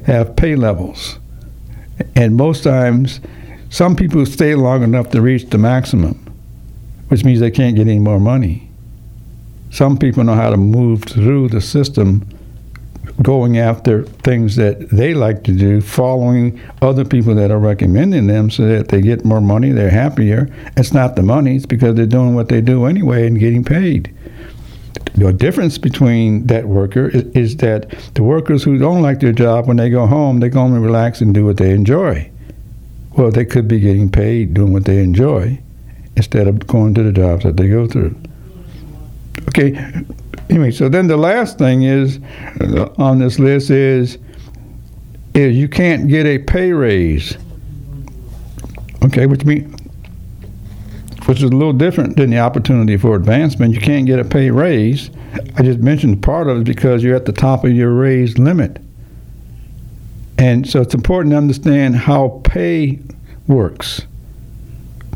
have 0.06 0.36
pay 0.36 0.56
levels. 0.56 1.18
And 2.16 2.36
most 2.36 2.64
times 2.64 3.20
some 3.68 3.94
people 3.94 4.26
stay 4.26 4.54
long 4.54 4.82
enough 4.82 5.10
to 5.10 5.20
reach 5.20 5.48
the 5.50 5.58
maximum, 5.58 6.18
which 7.08 7.24
means 7.24 7.40
they 7.40 7.50
can't 7.50 7.76
get 7.76 7.86
any 7.86 7.98
more 7.98 8.20
money. 8.20 8.69
Some 9.70 9.96
people 9.96 10.24
know 10.24 10.34
how 10.34 10.50
to 10.50 10.56
move 10.56 11.04
through 11.04 11.48
the 11.48 11.60
system 11.60 12.26
going 13.22 13.58
after 13.58 14.04
things 14.04 14.56
that 14.56 14.88
they 14.90 15.14
like 15.14 15.44
to 15.44 15.52
do, 15.52 15.80
following 15.80 16.60
other 16.80 17.04
people 17.04 17.34
that 17.34 17.50
are 17.50 17.58
recommending 17.58 18.26
them 18.26 18.50
so 18.50 18.66
that 18.66 18.88
they 18.88 19.00
get 19.00 19.24
more 19.24 19.40
money, 19.40 19.70
they're 19.70 19.90
happier. 19.90 20.48
It's 20.76 20.92
not 20.92 21.16
the 21.16 21.22
money, 21.22 21.56
it's 21.56 21.66
because 21.66 21.94
they're 21.94 22.06
doing 22.06 22.34
what 22.34 22.48
they 22.48 22.60
do 22.60 22.86
anyway 22.86 23.26
and 23.26 23.38
getting 23.38 23.64
paid. 23.64 24.14
The 25.14 25.32
difference 25.32 25.76
between 25.76 26.46
that 26.46 26.66
worker 26.66 27.08
is, 27.08 27.24
is 27.34 27.56
that 27.58 27.90
the 28.14 28.22
workers 28.22 28.62
who 28.64 28.78
don't 28.78 29.02
like 29.02 29.20
their 29.20 29.32
job, 29.32 29.66
when 29.66 29.76
they 29.76 29.90
go 29.90 30.06
home, 30.06 30.40
they 30.40 30.48
go 30.48 30.60
home 30.60 30.74
and 30.74 30.84
relax 30.84 31.20
and 31.20 31.34
do 31.34 31.44
what 31.44 31.58
they 31.58 31.72
enjoy. 31.72 32.30
Well, 33.16 33.30
they 33.30 33.44
could 33.44 33.68
be 33.68 33.80
getting 33.80 34.10
paid 34.10 34.54
doing 34.54 34.72
what 34.72 34.84
they 34.84 35.02
enjoy 35.02 35.60
instead 36.16 36.46
of 36.46 36.66
going 36.66 36.94
to 36.94 37.02
the 37.02 37.12
jobs 37.12 37.44
that 37.44 37.56
they 37.56 37.68
go 37.68 37.86
through. 37.86 38.16
Okay, 39.48 40.04
anyway, 40.48 40.70
so 40.70 40.88
then 40.88 41.06
the 41.06 41.16
last 41.16 41.58
thing 41.58 41.82
is 41.82 42.20
uh, 42.60 42.92
on 42.98 43.18
this 43.18 43.38
list 43.38 43.70
is 43.70 44.18
is 45.34 45.56
you 45.56 45.68
can't 45.68 46.08
get 46.08 46.26
a 46.26 46.38
pay 46.38 46.72
raise. 46.72 47.36
Okay, 49.04 49.26
which 49.26 49.44
means 49.44 49.74
which 51.26 51.38
is 51.38 51.44
a 51.44 51.48
little 51.48 51.72
different 51.72 52.16
than 52.16 52.30
the 52.30 52.38
opportunity 52.38 52.96
for 52.96 53.14
advancement. 53.14 53.74
You 53.74 53.80
can't 53.80 54.06
get 54.06 54.18
a 54.18 54.24
pay 54.24 54.50
raise. 54.50 55.10
I 55.56 55.62
just 55.62 55.78
mentioned 55.78 56.22
part 56.22 56.48
of 56.48 56.58
it 56.58 56.64
because 56.64 57.04
you're 57.04 57.14
at 57.14 57.26
the 57.26 57.32
top 57.32 57.64
of 57.64 57.72
your 57.72 57.92
raise 57.92 58.38
limit. 58.38 58.78
And 60.38 60.68
so 60.68 60.80
it's 60.80 60.94
important 60.94 61.32
to 61.32 61.36
understand 61.36 61.96
how 61.96 62.40
pay 62.44 62.98
works 63.46 64.02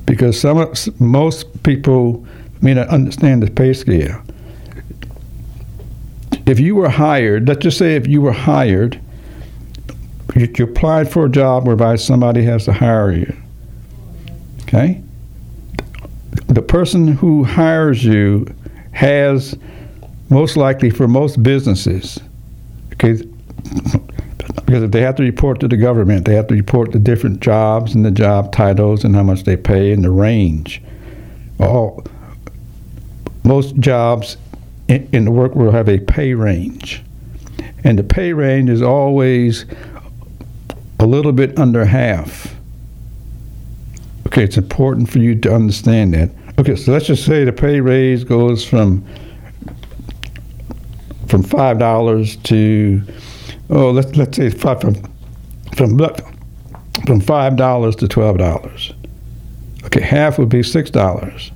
because 0.07 0.39
some 0.39 0.73
most 0.99 1.63
people 1.63 2.27
may 2.65 2.75
not 2.75 2.89
understand 2.89 3.43
the 3.43 3.51
pay 3.51 3.73
scale 3.73 4.23
if 6.47 6.61
you 6.61 6.75
were 6.75 6.89
hired, 6.89 7.49
let's 7.49 7.63
just 7.63 7.79
say 7.79 7.97
if 7.97 8.07
you 8.07 8.21
were 8.21 8.33
hired, 8.33 9.01
you, 10.35 10.53
you 10.57 10.65
applied 10.65 11.11
for 11.11 11.27
a 11.27 11.31
job 11.31 11.67
whereby 11.67 11.97
somebody 11.97 12.43
has 12.45 12.65
to 12.67 12.73
hire 12.73 13.13
you. 13.13 13.35
Okay? 14.63 15.03
The 16.49 16.63
person 16.63 17.09
who 17.09 17.45
hires 17.45 18.05
you 18.05 18.47
has 18.93 19.57
most 20.29 20.57
likely 20.57 20.91
for 20.91 21.09
most 21.09 21.43
businesses, 21.43 22.19
okay, 22.95 23.23
because 24.67 24.83
if 24.83 24.91
they 24.91 25.01
have 25.01 25.17
to 25.17 25.23
report 25.23 25.61
to 25.61 25.69
the 25.69 25.77
government, 25.77 26.25
they 26.25 26.35
have 26.35 26.49
to 26.49 26.55
report 26.55 26.93
the 26.93 26.99
different 26.99 27.41
jobs 27.41 27.95
and 27.95 28.05
the 28.05 28.11
job 28.11 28.53
titles 28.53 29.05
and 29.05 29.15
how 29.15 29.23
much 29.23 29.45
they 29.45 29.57
pay 29.57 29.93
and 29.93 30.05
the 30.05 30.11
range. 30.11 30.83
All 31.61 32.05
most 33.45 33.77
jobs 33.77 34.37
in, 34.89 35.09
in 35.13 35.25
the 35.27 35.31
work 35.31 35.55
world 35.55 35.75
have 35.75 35.89
a 35.89 35.99
pay 35.99 36.35
range. 36.35 37.03
And 37.85 37.99
the 37.99 38.03
pay 38.03 38.33
range 38.33 38.71
is 38.71 38.83
always 38.83 39.67
a 40.99 41.07
little 41.07 41.33
bit 41.33 41.59
under 41.59 41.85
half. 41.85 42.55
Okay, 44.27 44.43
it's 44.43 44.57
important 44.57 45.09
for 45.11 45.19
you 45.19 45.35
to 45.37 45.55
understand 45.55 46.15
that. 46.15 46.31
Okay, 46.59 46.77
so 46.77 46.93
let's 46.93 47.07
just 47.07 47.25
say 47.25 47.45
the 47.45 47.53
pay 47.53 47.81
raise 47.81 48.25
goes 48.25 48.65
from 48.65 49.05
from 51.29 51.43
five 51.43 51.79
dollars 51.79 52.37
to 52.37 53.03
oh 53.71 53.91
let's 53.91 54.17
let's 54.17 54.37
say 54.37 54.51
five 54.51 54.81
from 54.81 54.95
from 55.77 55.99
from 57.07 57.21
five 57.21 57.57
dollars 57.57 57.97
to 57.97 58.09
twelve 58.09 58.39
dollars. 58.39 58.93
Okay, 59.85 60.01
half 60.01 60.39
would 60.39 60.49
be 60.49 60.63
six 60.63 60.91
dollars. 60.91 61.51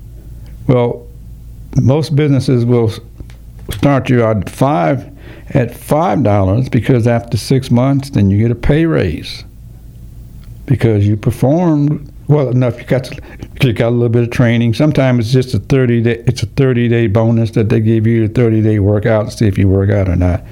Well, 0.66 1.08
most 1.77 2.16
businesses 2.16 2.64
will 2.64 2.93
start 3.71 4.09
you 4.09 4.25
at 4.25 4.49
five, 4.49 5.14
at 5.51 5.75
five 5.75 6.23
dollars 6.23 6.69
because 6.69 7.07
after 7.07 7.37
six 7.37 7.71
months, 7.71 8.11
then 8.11 8.31
you 8.31 8.39
get 8.39 8.51
a 8.51 8.55
pay 8.55 8.87
raise 8.87 9.45
because 10.66 11.07
you 11.07 11.16
performed 11.16 12.12
well 12.29 12.49
enough. 12.49 12.79
You 12.79 12.87
got 12.87 13.05
to, 13.05 13.23
you 13.62 13.73
got 13.73 13.89
a 13.89 13.91
little 13.91 14.09
bit 14.09 14.23
of 14.23 14.31
training. 14.31 14.75
Sometimes 14.75 15.27
it's 15.27 15.33
just 15.33 15.55
a 15.55 15.59
thirty 15.59 16.03
day. 16.03 16.23
It's 16.27 16.43
a 16.43 16.47
thirty 16.47 16.89
day 16.89 17.07
bonus 17.07 17.53
that 17.53 17.69
they 17.69 17.81
give 17.81 18.07
you 18.07 18.25
a 18.25 18.29
thirty 18.29 18.61
day 18.62 18.79
workout 18.79 19.31
to 19.31 19.37
see 19.37 19.47
if 19.47 19.59
you 19.59 19.69
work 19.69 19.91
out 19.91 20.09
or 20.09 20.16
not. 20.16 20.43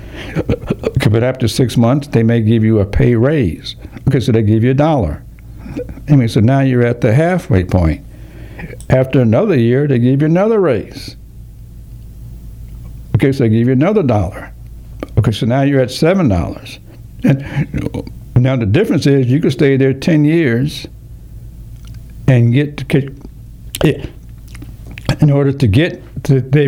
But 1.10 1.22
after 1.22 1.48
six 1.48 1.76
months, 1.76 2.08
they 2.08 2.22
may 2.22 2.40
give 2.40 2.64
you 2.64 2.80
a 2.80 2.86
pay 2.86 3.14
raise. 3.14 3.76
Okay, 4.08 4.20
so 4.20 4.32
they 4.32 4.42
give 4.42 4.64
you 4.64 4.70
a 4.70 4.74
dollar. 4.74 5.22
Anyway, 6.08 6.28
so 6.28 6.40
now 6.40 6.60
you're 6.60 6.84
at 6.84 7.00
the 7.00 7.12
halfway 7.12 7.64
point. 7.64 8.05
After 8.90 9.20
another 9.20 9.58
year, 9.58 9.86
they 9.86 9.98
give 9.98 10.22
you 10.22 10.26
another 10.26 10.60
raise. 10.60 11.16
Okay, 13.14 13.32
so 13.32 13.44
they 13.44 13.50
give 13.50 13.66
you 13.66 13.72
another 13.72 14.02
dollar. 14.02 14.52
Okay, 15.18 15.32
so 15.32 15.46
now 15.46 15.62
you're 15.62 15.80
at 15.80 15.90
seven 15.90 16.28
dollars. 16.28 16.78
And 17.24 18.42
now 18.42 18.56
the 18.56 18.66
difference 18.66 19.06
is 19.06 19.26
you 19.26 19.40
could 19.40 19.52
stay 19.52 19.76
there 19.76 19.94
ten 19.94 20.24
years 20.24 20.86
and 22.28 22.52
get 22.52 22.76
to 22.76 23.14
in 25.20 25.30
order 25.30 25.52
to 25.52 25.66
get 25.66 26.02
to 26.24 26.40
they 26.40 26.66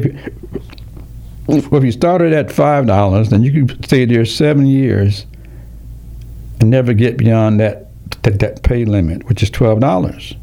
if 1.48 1.84
you 1.84 1.92
started 1.92 2.32
at 2.32 2.52
five 2.52 2.86
dollars, 2.86 3.30
then 3.30 3.42
you 3.42 3.66
could 3.66 3.84
stay 3.84 4.04
there 4.04 4.24
seven 4.24 4.66
years 4.66 5.26
and 6.60 6.70
never 6.70 6.92
get 6.92 7.16
beyond 7.16 7.60
that 7.60 7.88
that, 8.22 8.38
that 8.40 8.62
pay 8.62 8.84
limit, 8.84 9.26
which 9.28 9.42
is 9.42 9.50
twelve 9.50 9.80
dollars. 9.80 10.34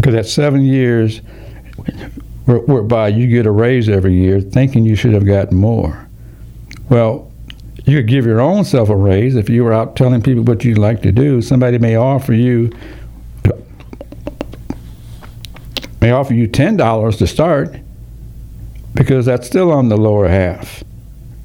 Because 0.00 0.14
at 0.14 0.24
seven 0.24 0.62
years, 0.62 1.18
whereby 2.46 3.08
you 3.08 3.26
get 3.26 3.44
a 3.44 3.50
raise 3.50 3.86
every 3.86 4.14
year, 4.14 4.40
thinking 4.40 4.86
you 4.86 4.96
should 4.96 5.12
have 5.12 5.26
gotten 5.26 5.58
more. 5.58 6.08
Well, 6.88 7.30
you 7.84 7.98
could 7.98 8.06
give 8.06 8.24
your 8.24 8.40
own 8.40 8.64
self 8.64 8.88
a 8.88 8.96
raise 8.96 9.36
if 9.36 9.50
you 9.50 9.62
were 9.62 9.74
out 9.74 9.96
telling 9.96 10.22
people 10.22 10.42
what 10.44 10.64
you'd 10.64 10.78
like 10.78 11.02
to 11.02 11.12
do. 11.12 11.42
Somebody 11.42 11.76
may 11.78 11.96
offer 11.96 12.32
you 12.32 12.70
may 16.00 16.12
offer 16.12 16.32
you 16.32 16.46
ten 16.46 16.78
dollars 16.78 17.18
to 17.18 17.26
start 17.26 17.76
because 18.94 19.26
that's 19.26 19.46
still 19.46 19.70
on 19.70 19.90
the 19.90 19.98
lower 19.98 20.28
half. 20.28 20.82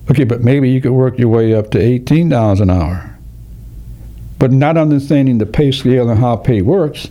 Okay, 0.10 0.24
but 0.24 0.45
maybe 0.45 0.70
you 0.70 0.80
could 0.80 0.93
work 0.93 1.20
your 1.20 1.28
way 1.28 1.53
up 1.53 1.72
to 1.72 1.78
eighteen 1.78 2.30
dollars 2.30 2.62
an 2.62 2.70
hour. 2.70 3.18
But 4.39 4.53
not 4.53 4.78
understanding 4.78 5.39
the 5.39 5.45
pay 5.45 5.74
scale 5.74 6.10
and 6.10 6.18
how 6.18 6.38
pay 6.38 6.62
works, 6.62 7.10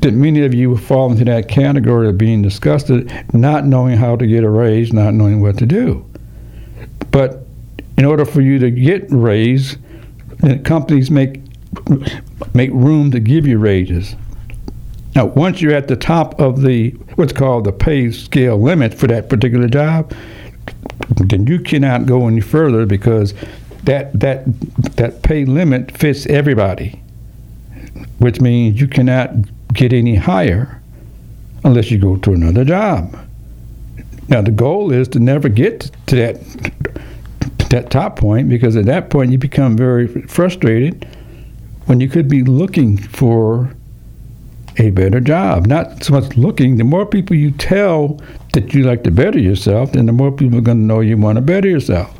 that 0.00 0.14
many 0.14 0.44
of 0.44 0.54
you 0.54 0.76
fall 0.76 1.10
into 1.10 1.24
that 1.24 1.48
category 1.48 2.08
of 2.08 2.16
being 2.16 2.42
disgusted, 2.42 3.12
not 3.34 3.66
knowing 3.66 3.96
how 3.96 4.16
to 4.16 4.26
get 4.26 4.44
a 4.44 4.50
raise, 4.50 4.92
not 4.92 5.14
knowing 5.14 5.40
what 5.40 5.58
to 5.58 5.66
do. 5.66 6.04
But 7.10 7.46
in 7.98 8.04
order 8.04 8.24
for 8.24 8.40
you 8.40 8.58
to 8.58 8.70
get 8.70 9.06
raise, 9.10 9.76
companies 10.64 11.10
make 11.10 11.40
make 12.54 12.70
room 12.70 13.10
to 13.10 13.20
give 13.20 13.46
you 13.46 13.58
raises. 13.58 14.16
Now, 15.14 15.26
once 15.26 15.60
you're 15.60 15.74
at 15.74 15.88
the 15.88 15.96
top 15.96 16.40
of 16.40 16.62
the 16.62 16.90
what's 17.16 17.32
called 17.32 17.64
the 17.64 17.72
pay 17.72 18.10
scale 18.10 18.60
limit 18.60 18.94
for 18.94 19.06
that 19.08 19.28
particular 19.28 19.68
job, 19.68 20.14
then 21.16 21.46
you 21.46 21.58
cannot 21.58 22.06
go 22.06 22.26
any 22.26 22.40
further 22.40 22.86
because 22.86 23.34
that 23.84 24.18
that 24.18 24.44
that 24.96 25.22
pay 25.22 25.44
limit 25.44 25.90
fits 25.90 26.26
everybody, 26.26 27.02
which 28.18 28.40
means 28.40 28.80
you 28.80 28.88
cannot 28.88 29.30
get 29.72 29.92
any 29.92 30.16
higher 30.16 30.80
unless 31.64 31.90
you 31.90 31.98
go 31.98 32.16
to 32.16 32.32
another 32.32 32.64
job. 32.64 33.16
Now, 34.28 34.42
the 34.42 34.50
goal 34.50 34.92
is 34.92 35.08
to 35.08 35.18
never 35.18 35.48
get 35.48 35.90
to 36.06 36.16
that 36.16 36.40
that 37.70 37.88
top 37.88 38.16
point 38.16 38.48
because 38.48 38.74
at 38.76 38.84
that 38.86 39.10
point 39.10 39.30
you 39.30 39.38
become 39.38 39.76
very 39.76 40.08
frustrated 40.22 41.06
when 41.86 42.00
you 42.00 42.08
could 42.08 42.28
be 42.28 42.42
looking 42.42 42.96
for 42.96 43.72
a 44.76 44.90
better 44.90 45.20
job. 45.20 45.66
Not 45.66 46.02
so 46.02 46.14
much 46.14 46.36
looking. 46.36 46.76
The 46.76 46.84
more 46.84 47.06
people 47.06 47.36
you 47.36 47.52
tell 47.52 48.20
that 48.52 48.74
you 48.74 48.82
like 48.82 49.04
to 49.04 49.10
better 49.10 49.38
yourself, 49.38 49.92
then 49.92 50.06
the 50.06 50.12
more 50.12 50.32
people 50.32 50.58
are 50.58 50.62
going 50.62 50.78
to 50.78 50.84
know 50.84 51.00
you 51.00 51.16
want 51.16 51.36
to 51.36 51.42
better 51.42 51.68
yourself. 51.68 52.16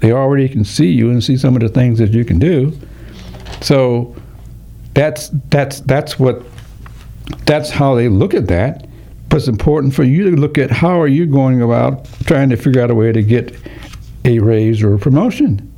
They 0.00 0.12
already 0.12 0.48
can 0.48 0.64
see 0.64 0.90
you 0.90 1.10
and 1.10 1.22
see 1.22 1.36
some 1.36 1.56
of 1.56 1.62
the 1.62 1.68
things 1.68 1.98
that 1.98 2.12
you 2.12 2.24
can 2.24 2.38
do. 2.38 2.78
So 3.60 4.14
that's 4.94 5.30
that's 5.50 5.80
that's 5.80 6.18
what 6.18 6.42
that's 7.44 7.70
how 7.70 7.94
they 7.94 8.08
look 8.08 8.34
at 8.34 8.46
that. 8.48 8.86
But 9.28 9.38
it's 9.38 9.48
important 9.48 9.94
for 9.94 10.04
you 10.04 10.30
to 10.30 10.36
look 10.36 10.56
at 10.56 10.70
how 10.70 11.00
are 11.00 11.08
you 11.08 11.26
going 11.26 11.62
about 11.62 12.06
trying 12.24 12.48
to 12.50 12.56
figure 12.56 12.80
out 12.80 12.90
a 12.90 12.94
way 12.94 13.12
to 13.12 13.22
get 13.22 13.56
a 14.24 14.38
raise 14.38 14.82
or 14.82 14.94
a 14.94 14.98
promotion. 14.98 15.72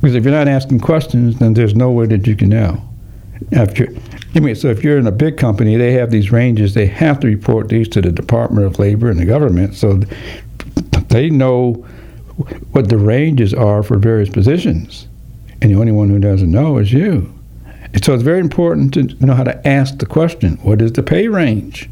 Because 0.00 0.16
if 0.16 0.24
you're 0.24 0.34
not 0.34 0.48
asking 0.48 0.80
questions, 0.80 1.38
then 1.38 1.54
there's 1.54 1.74
no 1.74 1.90
way 1.90 2.06
that 2.06 2.26
you 2.26 2.36
can 2.36 2.50
know. 2.50 2.82
I 3.56 4.40
mean, 4.40 4.54
so 4.54 4.68
if 4.68 4.82
you're 4.82 4.98
in 4.98 5.06
a 5.06 5.12
big 5.12 5.36
company, 5.36 5.76
they 5.76 5.92
have 5.92 6.10
these 6.10 6.32
ranges. 6.32 6.74
They 6.74 6.86
have 6.86 7.20
to 7.20 7.26
report 7.26 7.68
these 7.68 7.88
to 7.90 8.00
the 8.00 8.12
Department 8.12 8.66
of 8.66 8.78
Labor 8.78 9.10
and 9.10 9.18
the 9.18 9.24
government, 9.24 9.74
so 9.74 10.00
they 11.08 11.30
know 11.30 11.72
what 12.72 12.88
the 12.88 12.98
ranges 12.98 13.54
are 13.54 13.82
for 13.82 13.98
various 13.98 14.28
positions. 14.28 15.08
And 15.62 15.70
the 15.70 15.78
only 15.78 15.92
one 15.92 16.10
who 16.10 16.18
doesn't 16.18 16.50
know 16.50 16.78
is 16.78 16.92
you. 16.92 17.33
And 17.94 18.04
so 18.04 18.12
it's 18.12 18.24
very 18.24 18.40
important 18.40 18.92
to 18.94 19.04
know 19.24 19.34
how 19.34 19.44
to 19.44 19.66
ask 19.66 19.98
the 19.98 20.06
question: 20.06 20.56
What 20.58 20.82
is 20.82 20.92
the 20.92 21.02
pay 21.02 21.28
range? 21.28 21.88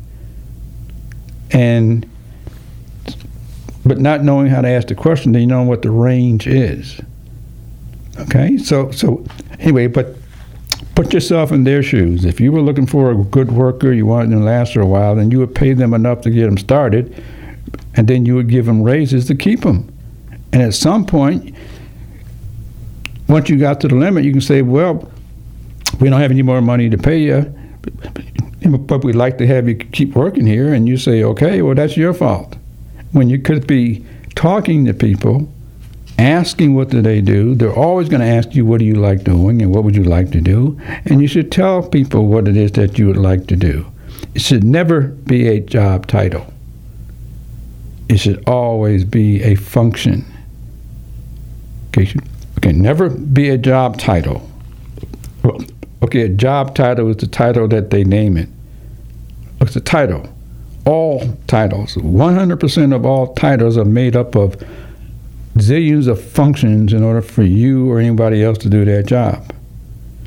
And 1.53 2.09
but 3.86 3.98
not 3.98 4.22
knowing 4.22 4.48
how 4.48 4.61
to 4.61 4.68
ask 4.68 4.88
the 4.88 4.94
question, 4.94 5.32
then 5.32 5.42
you 5.42 5.46
know 5.46 5.62
what 5.62 5.82
the 5.82 5.90
range 5.90 6.46
is. 6.46 7.00
Okay, 8.18 8.59
so 8.59 8.90
so 8.90 9.24
anyway, 9.61 9.86
but 9.86 10.16
put 10.96 11.14
yourself 11.14 11.53
in 11.53 11.64
their 11.64 11.82
shoes. 11.84 12.24
If 12.24 12.40
you 12.40 12.50
were 12.50 12.61
looking 12.61 12.86
for 12.86 13.12
a 13.12 13.16
good 13.16 13.53
worker, 13.53 13.92
you 13.92 14.05
wanted 14.05 14.30
them 14.30 14.40
to 14.40 14.44
last 14.44 14.74
for 14.74 14.80
a 14.80 14.86
while, 14.86 15.14
then 15.14 15.30
you 15.30 15.38
would 15.38 15.55
pay 15.55 15.72
them 15.72 15.94
enough 15.94 16.20
to 16.22 16.30
get 16.30 16.46
them 16.46 16.59
started, 16.59 17.22
and 17.94 18.09
then 18.09 18.26
you 18.26 18.34
would 18.34 18.48
give 18.48 18.66
them 18.66 18.82
raises 18.82 19.26
to 19.26 19.36
keep 19.36 19.61
them. 19.61 19.88
And 20.53 20.62
at 20.62 20.74
some 20.74 21.07
point, 21.07 21.55
once 23.28 23.48
you 23.48 23.57
got 23.57 23.80
to 23.82 23.88
the 23.88 23.94
limit, 23.94 24.24
you 24.24 24.32
can 24.32 24.40
say, 24.40 24.62
well, 24.62 25.11
we 26.03 26.11
don't 26.11 26.20
have 26.20 26.30
any 26.30 26.42
more 26.42 26.61
money 26.61 26.90
to 26.90 26.98
pay 26.98 27.18
you, 27.18 27.40
but 28.62 29.05
we'd 29.05 29.14
like 29.14 29.38
to 29.38 29.46
have 29.46 29.68
you 29.68 29.76
keep 29.76 30.14
working 30.14 30.46
here. 30.46 30.74
And 30.74 30.88
you 30.88 30.96
say, 30.96 31.22
okay, 31.22 31.62
well, 31.62 31.74
that's 31.74 31.96
your 31.96 32.12
fault. 32.12 32.57
When 33.12 33.28
you 33.28 33.38
could 33.38 33.66
be 33.66 34.05
talking 34.34 34.84
to 34.86 34.94
people 34.94 35.48
asking 36.18 36.74
what 36.74 36.90
do 36.90 37.03
they 37.03 37.20
do. 37.20 37.55
They're 37.55 37.74
always 37.74 38.09
going 38.09 38.20
to 38.20 38.26
ask 38.26 38.55
you 38.55 38.64
what 38.64 38.78
do 38.78 38.84
you 38.84 38.94
like 38.94 39.24
doing 39.24 39.62
and 39.62 39.74
what 39.74 39.84
would 39.84 39.96
you 39.96 40.05
like 40.05 40.30
to 40.32 40.40
do, 40.40 40.80
and 41.07 41.20
you 41.20 41.26
should 41.26 41.50
tell 41.50 41.82
people 41.82 42.26
what 42.26 42.48
it 42.48 42.57
is 42.57 42.72
that 42.72 42.98
you 42.98 43.07
would 43.07 43.16
like 43.16 43.46
to 43.48 43.57
do. 43.57 43.86
It 44.34 44.42
should 44.42 44.64
never 44.64 45.00
be 45.00 45.48
a 45.48 45.61
job 45.61 46.07
title. 46.07 46.46
It 48.09 48.18
should 48.18 48.46
always 48.48 49.05
be 49.05 49.42
a 49.42 49.55
function. 49.55 50.24
Okay, 51.88 52.14
okay, 52.59 52.72
never 52.72 53.09
be 53.11 53.48
a 53.48 53.59
job 53.59 53.98
title. 53.98 54.48
Well, 55.42 55.61
okay, 56.03 56.22
a 56.22 56.28
job 56.28 56.74
title 56.74 57.09
is 57.11 57.16
the 57.16 57.26
title 57.26 57.68
that 57.68 57.90
they 57.90 58.05
name 58.05 58.36
it. 58.36 58.48
It's 59.61 59.76
a 59.76 59.80
title. 59.80 60.28
All 60.84 61.36
titles, 61.46 61.94
100% 61.94 62.94
of 62.94 63.07
all 63.07 63.34
titles 63.34 63.78
are 63.78 63.84
made 63.84 64.16
up 64.16 64.34
of 64.34 64.57
zillions 65.55 66.09
of 66.09 66.22
functions 66.22 66.92
in 66.92 67.05
order 67.05 67.22
for 67.22 67.42
you 67.42 67.90
or 67.90 68.00
anybody 68.00 68.42
else 68.42 68.59
to 68.59 68.68
do 68.68 68.84
their 68.84 69.03
job. 69.03 69.53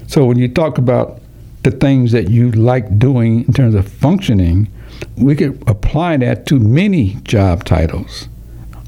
So 0.08 0.26
when 0.26 0.38
you 0.38 0.48
talk 0.48 0.78
about 0.78 1.20
the 1.64 1.72
things 1.72 2.12
that 2.14 2.30
you 2.30 2.52
like 2.52 2.98
doing 2.98 3.44
in 3.46 3.54
terms 3.54 3.76
of 3.76 3.88
functioning, 3.88 4.70
we 5.18 5.36
could 5.36 5.62
apply 5.68 6.18
that 6.18 6.46
to 6.48 6.60
many 6.60 7.16
job 7.24 7.66
titles 7.66 8.30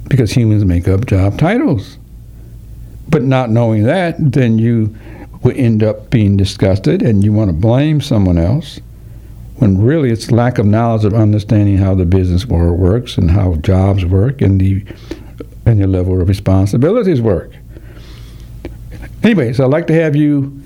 because 0.08 0.32
humans 0.32 0.64
make 0.64 0.88
up 0.88 1.06
job 1.06 1.38
titles. 1.38 1.98
But 3.10 3.24
not 3.24 3.50
knowing 3.50 3.84
that, 3.84 4.16
then 4.20 4.60
you 4.60 4.96
will 5.44 5.54
end 5.56 5.84
up 5.84 6.10
being 6.10 6.38
disgusted 6.38 7.02
and 7.02 7.24
you 7.24 7.32
want 7.32 7.50
to 7.50 7.54
blame 7.54 8.02
someone 8.02 8.38
else 8.38 8.80
when 9.58 9.82
really 9.82 10.12
it's 10.12 10.32
lack 10.32 10.58
of 10.58 10.66
knowledge 10.66 11.04
of 11.04 11.14
understanding 11.14 11.78
how 11.78 11.96
the 11.96 12.06
business 12.06 12.46
world 12.46 12.80
works 12.80 13.18
and 13.18 13.32
how 13.32 13.56
jobs 13.56 14.06
work 14.06 14.42
and 14.42 14.62
the 14.62 14.84
and 15.66 15.80
your 15.80 15.88
level 15.88 16.22
of 16.22 16.30
responsibilities 16.30 17.22
work. 17.22 17.52
Anyways, 19.24 19.60
I'd 19.60 19.66
like 19.66 19.88
to 19.88 19.94
have 19.94 20.16
you 20.16 20.62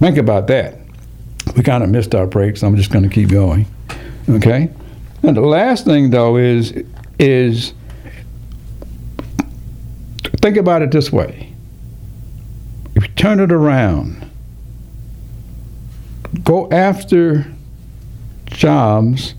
think 0.00 0.18
about 0.18 0.46
that. 0.48 0.76
We 1.56 1.62
kind 1.62 1.82
of 1.82 1.90
missed 1.90 2.14
our 2.14 2.26
break, 2.26 2.56
so 2.56 2.66
I'm 2.66 2.76
just 2.76 2.90
going 2.90 3.08
to 3.08 3.08
keep 3.08 3.30
going. 3.30 3.66
Okay? 4.28 4.70
And 5.22 5.36
the 5.36 5.40
last 5.40 5.84
thing, 5.84 6.10
though, 6.10 6.36
is 6.36 6.74
is 7.18 7.74
think 10.40 10.56
about 10.56 10.82
it 10.82 10.90
this 10.90 11.12
way. 11.12 11.52
If 12.94 13.06
you 13.06 13.14
turn 13.14 13.40
it 13.40 13.52
around, 13.52 14.30
go 16.44 16.70
after 16.70 17.46
jobs 18.46 19.34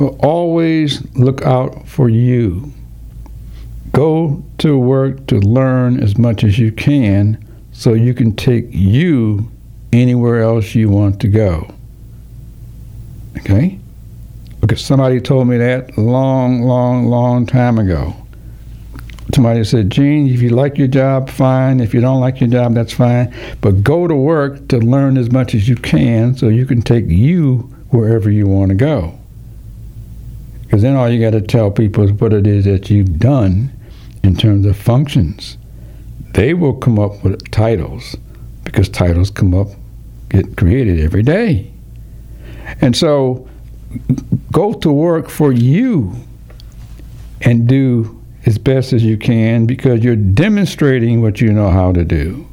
always 0.00 1.02
look 1.14 1.42
out 1.42 1.86
for 1.86 2.08
you. 2.08 2.72
Go 3.92 4.44
to 4.58 4.76
work 4.76 5.26
to 5.28 5.38
learn 5.38 6.02
as 6.02 6.18
much 6.18 6.42
as 6.42 6.58
you 6.58 6.72
can 6.72 7.38
so 7.72 7.92
you 7.92 8.14
can 8.14 8.34
take 8.34 8.66
you 8.70 9.50
anywhere 9.92 10.42
else 10.42 10.74
you 10.74 10.88
want 10.88 11.20
to 11.20 11.28
go. 11.28 11.72
Okay? 13.38 13.78
Because 14.60 14.84
somebody 14.84 15.20
told 15.20 15.46
me 15.46 15.58
that 15.58 15.96
long, 15.96 16.62
long, 16.62 17.06
long 17.06 17.46
time 17.46 17.78
ago. 17.78 18.14
Somebody 19.34 19.64
said, 19.64 19.90
Gene, 19.90 20.28
if 20.28 20.40
you 20.40 20.50
like 20.50 20.78
your 20.78 20.86
job, 20.86 21.28
fine. 21.28 21.80
If 21.80 21.92
you 21.92 22.00
don't 22.00 22.20
like 22.20 22.40
your 22.40 22.48
job, 22.48 22.74
that's 22.74 22.92
fine. 22.92 23.34
But 23.60 23.82
go 23.82 24.06
to 24.06 24.14
work 24.14 24.68
to 24.68 24.78
learn 24.78 25.18
as 25.18 25.32
much 25.32 25.56
as 25.56 25.68
you 25.68 25.74
can 25.74 26.36
so 26.36 26.46
you 26.46 26.64
can 26.64 26.82
take 26.82 27.08
you 27.08 27.68
wherever 27.90 28.30
you 28.30 28.46
want 28.46 28.68
to 28.68 28.76
go. 28.76 29.18
Because 30.62 30.82
then 30.82 30.94
all 30.94 31.08
you 31.10 31.20
got 31.20 31.36
to 31.36 31.40
tell 31.40 31.72
people 31.72 32.04
is 32.04 32.12
what 32.12 32.32
it 32.32 32.46
is 32.46 32.64
that 32.66 32.90
you've 32.90 33.18
done 33.18 33.72
in 34.22 34.36
terms 34.36 34.66
of 34.66 34.76
functions. 34.76 35.58
They 36.34 36.54
will 36.54 36.74
come 36.74 37.00
up 37.00 37.24
with 37.24 37.50
titles 37.50 38.14
because 38.62 38.88
titles 38.88 39.30
come 39.30 39.52
up, 39.52 39.66
get 40.28 40.56
created 40.56 41.00
every 41.00 41.24
day. 41.24 41.72
And 42.80 42.96
so 42.96 43.48
go 44.52 44.74
to 44.74 44.92
work 44.92 45.28
for 45.28 45.50
you 45.50 46.14
and 47.40 47.68
do 47.68 48.23
as 48.46 48.58
best 48.58 48.92
as 48.92 49.02
you 49.02 49.16
can 49.16 49.66
because 49.66 50.04
you're 50.04 50.16
demonstrating 50.16 51.22
what 51.22 51.40
you 51.40 51.52
know 51.52 51.70
how 51.70 51.92
to 51.92 52.04
do. 52.04 52.46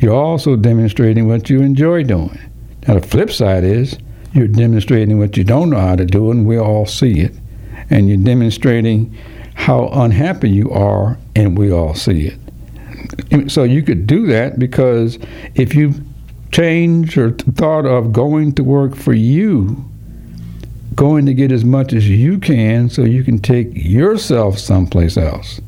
You're 0.00 0.14
also 0.14 0.56
demonstrating 0.56 1.28
what 1.28 1.50
you 1.50 1.60
enjoy 1.60 2.04
doing. 2.04 2.38
Now, 2.86 2.94
the 2.94 3.06
flip 3.06 3.30
side 3.30 3.64
is 3.64 3.98
you're 4.32 4.48
demonstrating 4.48 5.18
what 5.18 5.36
you 5.36 5.44
don't 5.44 5.70
know 5.70 5.80
how 5.80 5.96
to 5.96 6.04
do, 6.04 6.30
and 6.30 6.46
we 6.46 6.58
all 6.58 6.86
see 6.86 7.20
it. 7.20 7.32
And 7.90 8.08
you're 8.08 8.18
demonstrating 8.18 9.16
how 9.54 9.88
unhappy 9.88 10.50
you 10.50 10.70
are, 10.70 11.18
and 11.34 11.58
we 11.58 11.72
all 11.72 11.94
see 11.94 12.30
it. 12.30 13.50
So 13.50 13.64
you 13.64 13.82
could 13.82 14.06
do 14.06 14.26
that 14.26 14.58
because 14.58 15.18
if 15.54 15.74
you 15.74 15.94
change 16.52 17.18
or 17.18 17.32
thought 17.32 17.86
of 17.86 18.12
going 18.12 18.52
to 18.52 18.64
work 18.64 18.94
for 18.94 19.12
you, 19.12 19.84
going 20.98 21.24
to 21.26 21.32
get 21.32 21.52
as 21.52 21.64
much 21.64 21.92
as 21.92 22.08
you 22.08 22.40
can 22.40 22.90
so 22.90 23.04
you 23.04 23.22
can 23.22 23.38
take 23.38 23.68
yourself 23.72 24.58
someplace 24.58 25.16
else. 25.16 25.60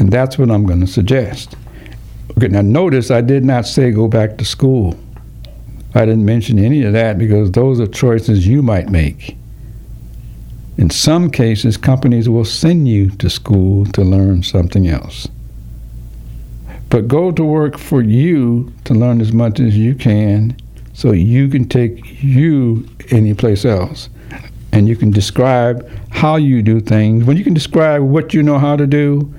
And 0.00 0.10
that's 0.10 0.36
what 0.36 0.50
I'm 0.50 0.66
going 0.66 0.80
to 0.80 0.86
suggest. 0.88 1.54
Okay, 2.36 2.48
now 2.48 2.62
notice 2.62 3.12
I 3.12 3.20
did 3.20 3.44
not 3.44 3.68
say 3.68 3.92
go 3.92 4.08
back 4.08 4.36
to 4.38 4.44
school. 4.44 4.98
I 5.94 6.00
didn't 6.06 6.24
mention 6.24 6.58
any 6.58 6.82
of 6.82 6.92
that 6.92 7.18
because 7.18 7.52
those 7.52 7.78
are 7.78 7.86
choices 7.86 8.48
you 8.48 8.62
might 8.62 8.88
make. 8.88 9.36
In 10.76 10.90
some 10.90 11.30
cases, 11.30 11.76
companies 11.76 12.28
will 12.28 12.44
send 12.44 12.88
you 12.88 13.10
to 13.10 13.30
school 13.30 13.86
to 13.86 14.02
learn 14.02 14.42
something 14.42 14.88
else. 14.88 15.28
But 16.90 17.06
go 17.06 17.30
to 17.30 17.44
work 17.44 17.78
for 17.78 18.02
you 18.02 18.72
to 18.86 18.94
learn 18.94 19.20
as 19.20 19.32
much 19.32 19.60
as 19.60 19.76
you 19.76 19.94
can 19.94 20.56
so 20.94 21.10
you 21.12 21.48
can 21.48 21.68
take 21.68 22.22
you 22.22 22.88
anyplace 23.10 23.64
else. 23.64 24.08
And 24.72 24.88
you 24.88 24.96
can 24.96 25.10
describe 25.10 25.88
how 26.10 26.36
you 26.36 26.62
do 26.62 26.80
things. 26.80 27.24
When 27.24 27.36
you 27.36 27.44
can 27.44 27.54
describe 27.54 28.02
what 28.02 28.32
you 28.32 28.42
know 28.42 28.58
how 28.58 28.76
to 28.76 28.86
do 28.86 29.32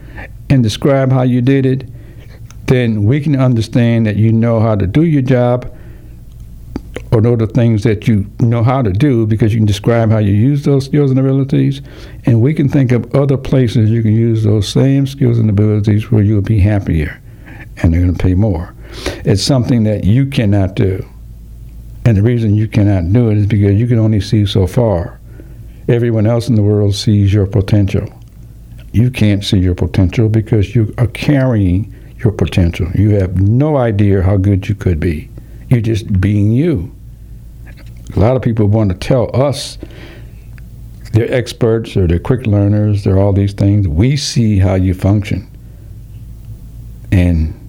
and 0.50 0.62
describe 0.62 1.12
how 1.12 1.24
you 1.24 1.42
did 1.42 1.66
it, 1.66 1.90
then 2.68 3.04
we 3.04 3.20
can 3.22 3.36
understand 3.36 4.06
that 4.06 4.16
you 4.16 4.32
know 4.32 4.60
how 4.60 4.76
to 4.76 4.86
do 4.86 5.04
your 5.04 5.22
job 5.22 5.76
or 7.12 7.22
know 7.22 7.36
the 7.36 7.48
things 7.48 7.84
that 7.84 8.08
you 8.08 8.30
know 8.40 8.64
how 8.64 8.82
to 8.82 8.92
do 8.92 9.26
because 9.26 9.54
you 9.54 9.60
can 9.60 9.66
describe 9.66 10.10
how 10.10 10.18
you 10.18 10.34
use 10.34 10.64
those 10.64 10.86
skills 10.86 11.12
and 11.12 11.20
abilities. 11.20 11.82
And 12.26 12.42
we 12.42 12.54
can 12.54 12.68
think 12.68 12.92
of 12.92 13.14
other 13.16 13.38
places 13.38 13.90
you 13.90 14.02
can 14.02 14.14
use 14.14 14.44
those 14.44 14.68
same 14.68 15.08
skills 15.08 15.38
and 15.38 15.50
abilities 15.50 16.12
where 16.12 16.24
you'll 16.24 16.42
be 16.42 16.60
happier 16.60 17.22
and 17.78 17.94
they're 17.94 18.02
going 18.02 18.16
to 18.16 18.24
pay 18.24 18.36
more. 18.36 18.74
It's 19.24 19.44
something 19.44 19.84
that 19.84 20.04
you 20.04 20.26
cannot 20.26 20.76
do. 20.76 21.06
And 22.06 22.16
the 22.16 22.22
reason 22.22 22.54
you 22.54 22.68
cannot 22.68 23.12
do 23.12 23.30
it 23.32 23.38
is 23.38 23.48
because 23.48 23.80
you 23.80 23.88
can 23.88 23.98
only 23.98 24.22
see 24.22 24.46
so 24.46 24.68
far. 24.68 25.20
Everyone 25.88 26.28
else 26.28 26.48
in 26.48 26.56
the 26.56 26.62
world 26.62 26.94
sees 26.94 27.34
your 27.34 27.48
potential. 27.48 28.08
You 28.92 29.10
can't 29.10 29.44
see 29.44 29.58
your 29.58 29.76
potential 29.76 30.30
because 30.30 30.76
you 30.76 30.94
are 31.00 31.08
carrying 31.08 31.94
your 32.20 32.32
potential. 32.32 32.88
You 32.96 33.10
have 33.16 33.42
no 33.42 33.78
idea 33.78 34.22
how 34.22 34.38
good 34.38 34.70
you 34.70 34.76
could 34.76 35.00
be. 35.00 35.30
You're 35.70 35.82
just 35.82 36.22
being 36.22 36.52
you. 36.52 36.96
A 38.16 38.20
lot 38.20 38.36
of 38.36 38.44
people 38.44 38.68
want 38.68 38.92
to 38.92 38.98
tell 38.98 39.36
us 39.36 39.78
they're 41.12 41.32
experts 41.34 41.98
or 41.98 42.08
they're 42.08 42.20
quick 42.20 42.46
learners, 42.46 43.04
they're 43.04 43.18
all 43.18 43.34
these 43.34 43.54
things. 43.54 43.88
We 43.88 44.16
see 44.16 44.60
how 44.60 44.76
you 44.76 44.94
function. 44.94 45.50
And 47.12 47.65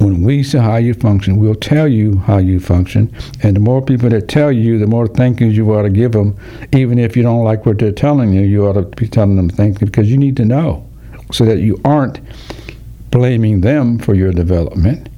when 0.00 0.22
we 0.22 0.42
see 0.42 0.56
how 0.56 0.76
you 0.76 0.94
function, 0.94 1.36
we'll 1.36 1.54
tell 1.54 1.86
you 1.86 2.16
how 2.20 2.38
you 2.38 2.58
function. 2.58 3.14
And 3.42 3.54
the 3.54 3.60
more 3.60 3.82
people 3.82 4.08
that 4.08 4.28
tell 4.28 4.50
you, 4.50 4.78
the 4.78 4.86
more 4.86 5.06
thank 5.06 5.40
yous 5.40 5.54
you 5.54 5.70
ought 5.74 5.82
to 5.82 5.90
give 5.90 6.12
them. 6.12 6.36
Even 6.72 6.98
if 6.98 7.18
you 7.18 7.22
don't 7.22 7.44
like 7.44 7.66
what 7.66 7.78
they're 7.78 7.92
telling 7.92 8.32
you, 8.32 8.40
you 8.40 8.66
ought 8.66 8.72
to 8.72 8.82
be 8.82 9.06
telling 9.06 9.36
them 9.36 9.50
thank 9.50 9.80
you 9.80 9.86
because 9.86 10.10
you 10.10 10.16
need 10.16 10.38
to 10.38 10.46
know 10.46 10.88
so 11.32 11.44
that 11.44 11.58
you 11.58 11.78
aren't 11.84 12.18
blaming 13.10 13.60
them 13.60 13.98
for 13.98 14.14
your 14.14 14.32
development. 14.32 15.10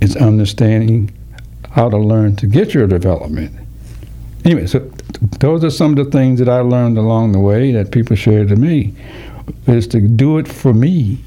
It's 0.00 0.14
understanding 0.14 1.10
how 1.70 1.90
to 1.90 1.98
learn 1.98 2.36
to 2.36 2.46
get 2.46 2.74
your 2.74 2.86
development. 2.86 3.52
Anyway, 4.44 4.68
so 4.68 4.78
those 5.40 5.64
are 5.64 5.70
some 5.70 5.98
of 5.98 6.04
the 6.04 6.10
things 6.12 6.38
that 6.38 6.48
I 6.48 6.60
learned 6.60 6.96
along 6.96 7.32
the 7.32 7.40
way 7.40 7.72
that 7.72 7.90
people 7.90 8.14
shared 8.14 8.48
to 8.50 8.56
me 8.56 8.94
is 9.66 9.88
to 9.88 10.00
do 10.00 10.38
it 10.38 10.46
for 10.46 10.72
me 10.72 11.18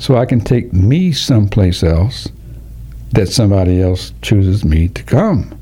so 0.00 0.16
I 0.16 0.24
can 0.24 0.40
take 0.40 0.72
me 0.72 1.12
someplace 1.12 1.82
else 1.82 2.26
that 3.12 3.28
somebody 3.28 3.82
else 3.82 4.12
chooses 4.22 4.64
me 4.64 4.88
to 4.88 5.02
come. 5.02 5.56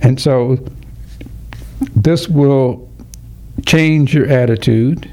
And 0.00 0.18
so 0.20 0.58
this 1.94 2.28
will 2.28 2.88
change 3.66 4.14
your 4.14 4.26
attitude. 4.28 5.12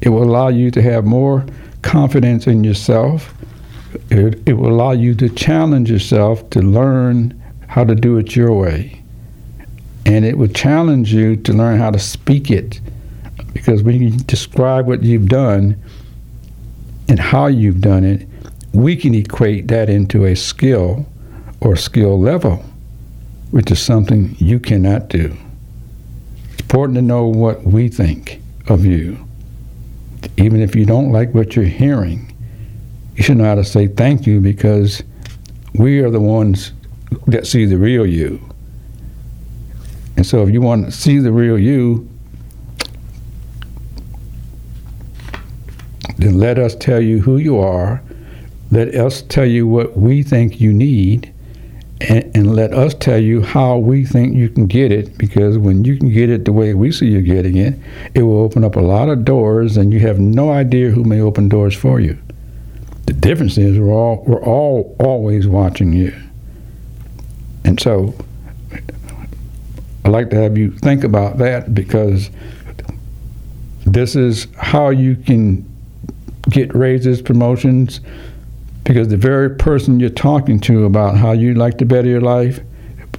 It 0.00 0.10
will 0.10 0.22
allow 0.22 0.48
you 0.48 0.70
to 0.70 0.82
have 0.82 1.04
more 1.04 1.44
confidence 1.82 2.46
in 2.46 2.62
yourself. 2.62 3.34
It, 4.10 4.40
it 4.46 4.54
will 4.54 4.70
allow 4.70 4.92
you 4.92 5.14
to 5.16 5.28
challenge 5.28 5.90
yourself 5.90 6.48
to 6.50 6.60
learn 6.60 7.40
how 7.66 7.84
to 7.84 7.94
do 7.94 8.16
it 8.18 8.36
your 8.36 8.52
way. 8.52 9.02
And 10.06 10.24
it 10.24 10.38
will 10.38 10.48
challenge 10.48 11.12
you 11.12 11.36
to 11.36 11.52
learn 11.52 11.78
how 11.78 11.90
to 11.90 11.98
speak 11.98 12.50
it. 12.50 12.80
Because 13.52 13.82
when 13.82 14.00
you 14.00 14.10
describe 14.10 14.86
what 14.86 15.02
you've 15.02 15.28
done, 15.28 15.76
and 17.08 17.18
how 17.18 17.46
you've 17.46 17.80
done 17.80 18.04
it, 18.04 18.26
we 18.72 18.96
can 18.96 19.14
equate 19.14 19.68
that 19.68 19.90
into 19.90 20.24
a 20.24 20.34
skill 20.34 21.06
or 21.60 21.76
skill 21.76 22.18
level, 22.18 22.64
which 23.50 23.70
is 23.70 23.80
something 23.80 24.34
you 24.38 24.58
cannot 24.58 25.08
do. 25.08 25.36
It's 26.52 26.60
important 26.60 26.96
to 26.96 27.02
know 27.02 27.26
what 27.26 27.64
we 27.64 27.88
think 27.88 28.40
of 28.68 28.84
you. 28.84 29.18
Even 30.36 30.60
if 30.60 30.74
you 30.74 30.86
don't 30.86 31.12
like 31.12 31.34
what 31.34 31.54
you're 31.54 31.64
hearing, 31.64 32.34
you 33.16 33.22
should 33.22 33.36
know 33.36 33.44
how 33.44 33.54
to 33.56 33.64
say 33.64 33.88
thank 33.88 34.26
you 34.26 34.40
because 34.40 35.02
we 35.74 36.00
are 36.00 36.10
the 36.10 36.20
ones 36.20 36.72
that 37.26 37.46
see 37.46 37.66
the 37.66 37.76
real 37.76 38.06
you. 38.06 38.40
And 40.16 40.26
so 40.26 40.42
if 40.42 40.50
you 40.50 40.60
want 40.60 40.86
to 40.86 40.92
see 40.92 41.18
the 41.18 41.32
real 41.32 41.58
you, 41.58 42.08
then 46.22 46.38
let 46.38 46.58
us 46.58 46.74
tell 46.76 47.00
you 47.00 47.20
who 47.20 47.36
you 47.36 47.58
are. 47.58 48.02
Let 48.70 48.94
us 48.94 49.22
tell 49.22 49.44
you 49.44 49.66
what 49.66 49.96
we 49.96 50.22
think 50.22 50.60
you 50.60 50.72
need. 50.72 51.32
And, 52.00 52.36
and, 52.36 52.56
let 52.56 52.74
us 52.74 52.94
tell 52.94 53.18
you 53.18 53.42
how 53.42 53.76
we 53.78 54.04
think 54.04 54.34
you 54.34 54.48
can 54.48 54.66
get 54.66 54.90
it 54.90 55.16
because 55.18 55.56
when 55.56 55.84
you 55.84 55.96
can 55.96 56.12
get 56.12 56.30
it 56.30 56.44
the 56.44 56.52
way 56.52 56.74
we 56.74 56.90
see 56.90 57.06
you 57.06 57.22
getting 57.22 57.56
it, 57.56 57.74
it 58.14 58.22
will 58.22 58.40
open 58.40 58.64
up 58.64 58.74
a 58.74 58.80
lot 58.80 59.08
of 59.08 59.24
doors 59.24 59.76
and 59.76 59.92
you 59.92 60.00
have 60.00 60.18
no 60.18 60.50
idea 60.50 60.90
who 60.90 61.04
may 61.04 61.20
open 61.20 61.48
doors 61.48 61.76
for 61.76 62.00
you. 62.00 62.18
The 63.06 63.12
difference 63.12 63.56
is 63.56 63.78
we're 63.78 63.92
all 63.92 64.24
we're 64.26 64.42
all 64.42 64.96
always 64.98 65.46
watching 65.46 65.92
you. 65.92 66.12
And 67.64 67.78
so 67.78 68.14
I'd 70.04 70.10
like 70.10 70.30
to 70.30 70.36
have 70.36 70.58
you 70.58 70.72
think 70.72 71.04
about 71.04 71.38
that 71.38 71.72
because 71.72 72.30
this 73.86 74.16
is 74.16 74.48
how 74.56 74.90
you 74.90 75.14
can 75.14 75.71
get 76.52 76.74
raises, 76.74 77.20
promotions, 77.20 78.00
because 78.84 79.08
the 79.08 79.16
very 79.16 79.50
person 79.50 79.98
you're 79.98 80.10
talking 80.10 80.60
to 80.60 80.84
about 80.84 81.16
how 81.16 81.32
you'd 81.32 81.56
like 81.56 81.78
to 81.78 81.84
better 81.84 82.08
your 82.08 82.20
life, 82.20 82.60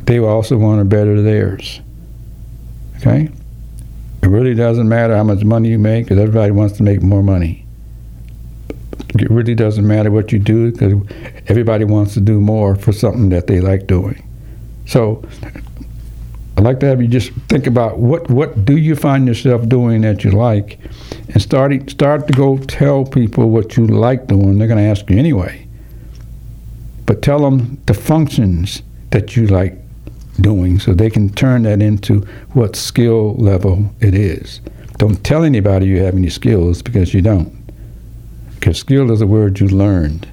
they 0.06 0.20
will 0.20 0.30
also 0.30 0.58
want 0.58 0.80
to 0.80 0.86
better 0.86 1.22
theirs. 1.22 1.82
Okay? 2.98 3.30
It 4.22 4.28
really 4.28 4.54
doesn't 4.54 4.88
matter 4.88 5.16
how 5.16 5.24
much 5.24 5.44
money 5.44 5.70
you 5.70 5.80
make 5.80 6.06
because 6.06 6.20
everybody 6.20 6.52
wants 6.52 6.78
to 6.78 6.84
make 6.84 7.02
more 7.02 7.24
money. 7.24 7.66
It 9.16 9.30
really 9.30 9.56
doesn't 9.56 9.86
matter 9.86 10.12
what 10.12 10.32
you 10.32 10.40
do 10.40 10.72
because 10.72 10.94
everybody 11.48 11.86
wants 11.86 12.14
to 12.14 12.22
do 12.22 12.40
more 12.40 12.76
for 12.76 12.94
something 12.94 13.30
that 13.30 13.48
they 13.48 13.60
like 13.60 13.88
doing. 13.88 14.28
So, 14.86 15.24
I'd 16.58 16.64
like 16.64 16.80
to 16.82 16.86
have 16.86 17.02
you 17.02 17.08
just 17.08 17.32
think 17.50 17.68
about 17.68 18.00
what 18.00 18.30
what 18.30 18.66
do 18.66 18.78
you 18.78 18.96
find 18.96 19.28
yourself 19.28 19.68
doing 19.68 20.02
that 20.02 20.24
you 20.24 20.32
like, 20.32 20.80
and 21.30 21.42
start 21.42 21.90
start 21.90 22.28
to 22.28 22.34
go 22.34 22.58
tell 22.58 23.06
people 23.06 23.50
what 23.50 23.78
you 23.78 23.88
like 23.88 24.28
doing. 24.28 24.58
They're 24.58 24.68
going 24.68 24.84
to 24.84 24.90
ask 24.90 25.10
you 25.10 25.18
anyway. 25.18 25.68
But 27.06 27.22
tell 27.22 27.40
them 27.40 27.82
the 27.86 27.94
functions 27.94 28.82
that 29.12 29.36
you 29.36 29.48
like 29.48 29.78
doing, 30.40 30.80
so 30.80 30.94
they 30.94 31.10
can 31.10 31.30
turn 31.30 31.64
that 31.64 31.82
into 31.82 32.22
what 32.54 32.76
skill 32.76 33.36
level 33.36 33.94
it 34.00 34.16
is. 34.16 34.62
Don't 34.98 35.24
tell 35.24 35.44
anybody 35.44 35.88
you 35.88 36.02
have 36.04 36.16
any 36.16 36.30
skills 36.30 36.82
because 36.82 37.14
you 37.14 37.22
don't. 37.22 37.54
Because 38.56 38.80
skill 38.80 39.12
is 39.12 39.22
a 39.22 39.28
word 39.28 39.60
you 39.60 39.68
learned. 39.68 40.28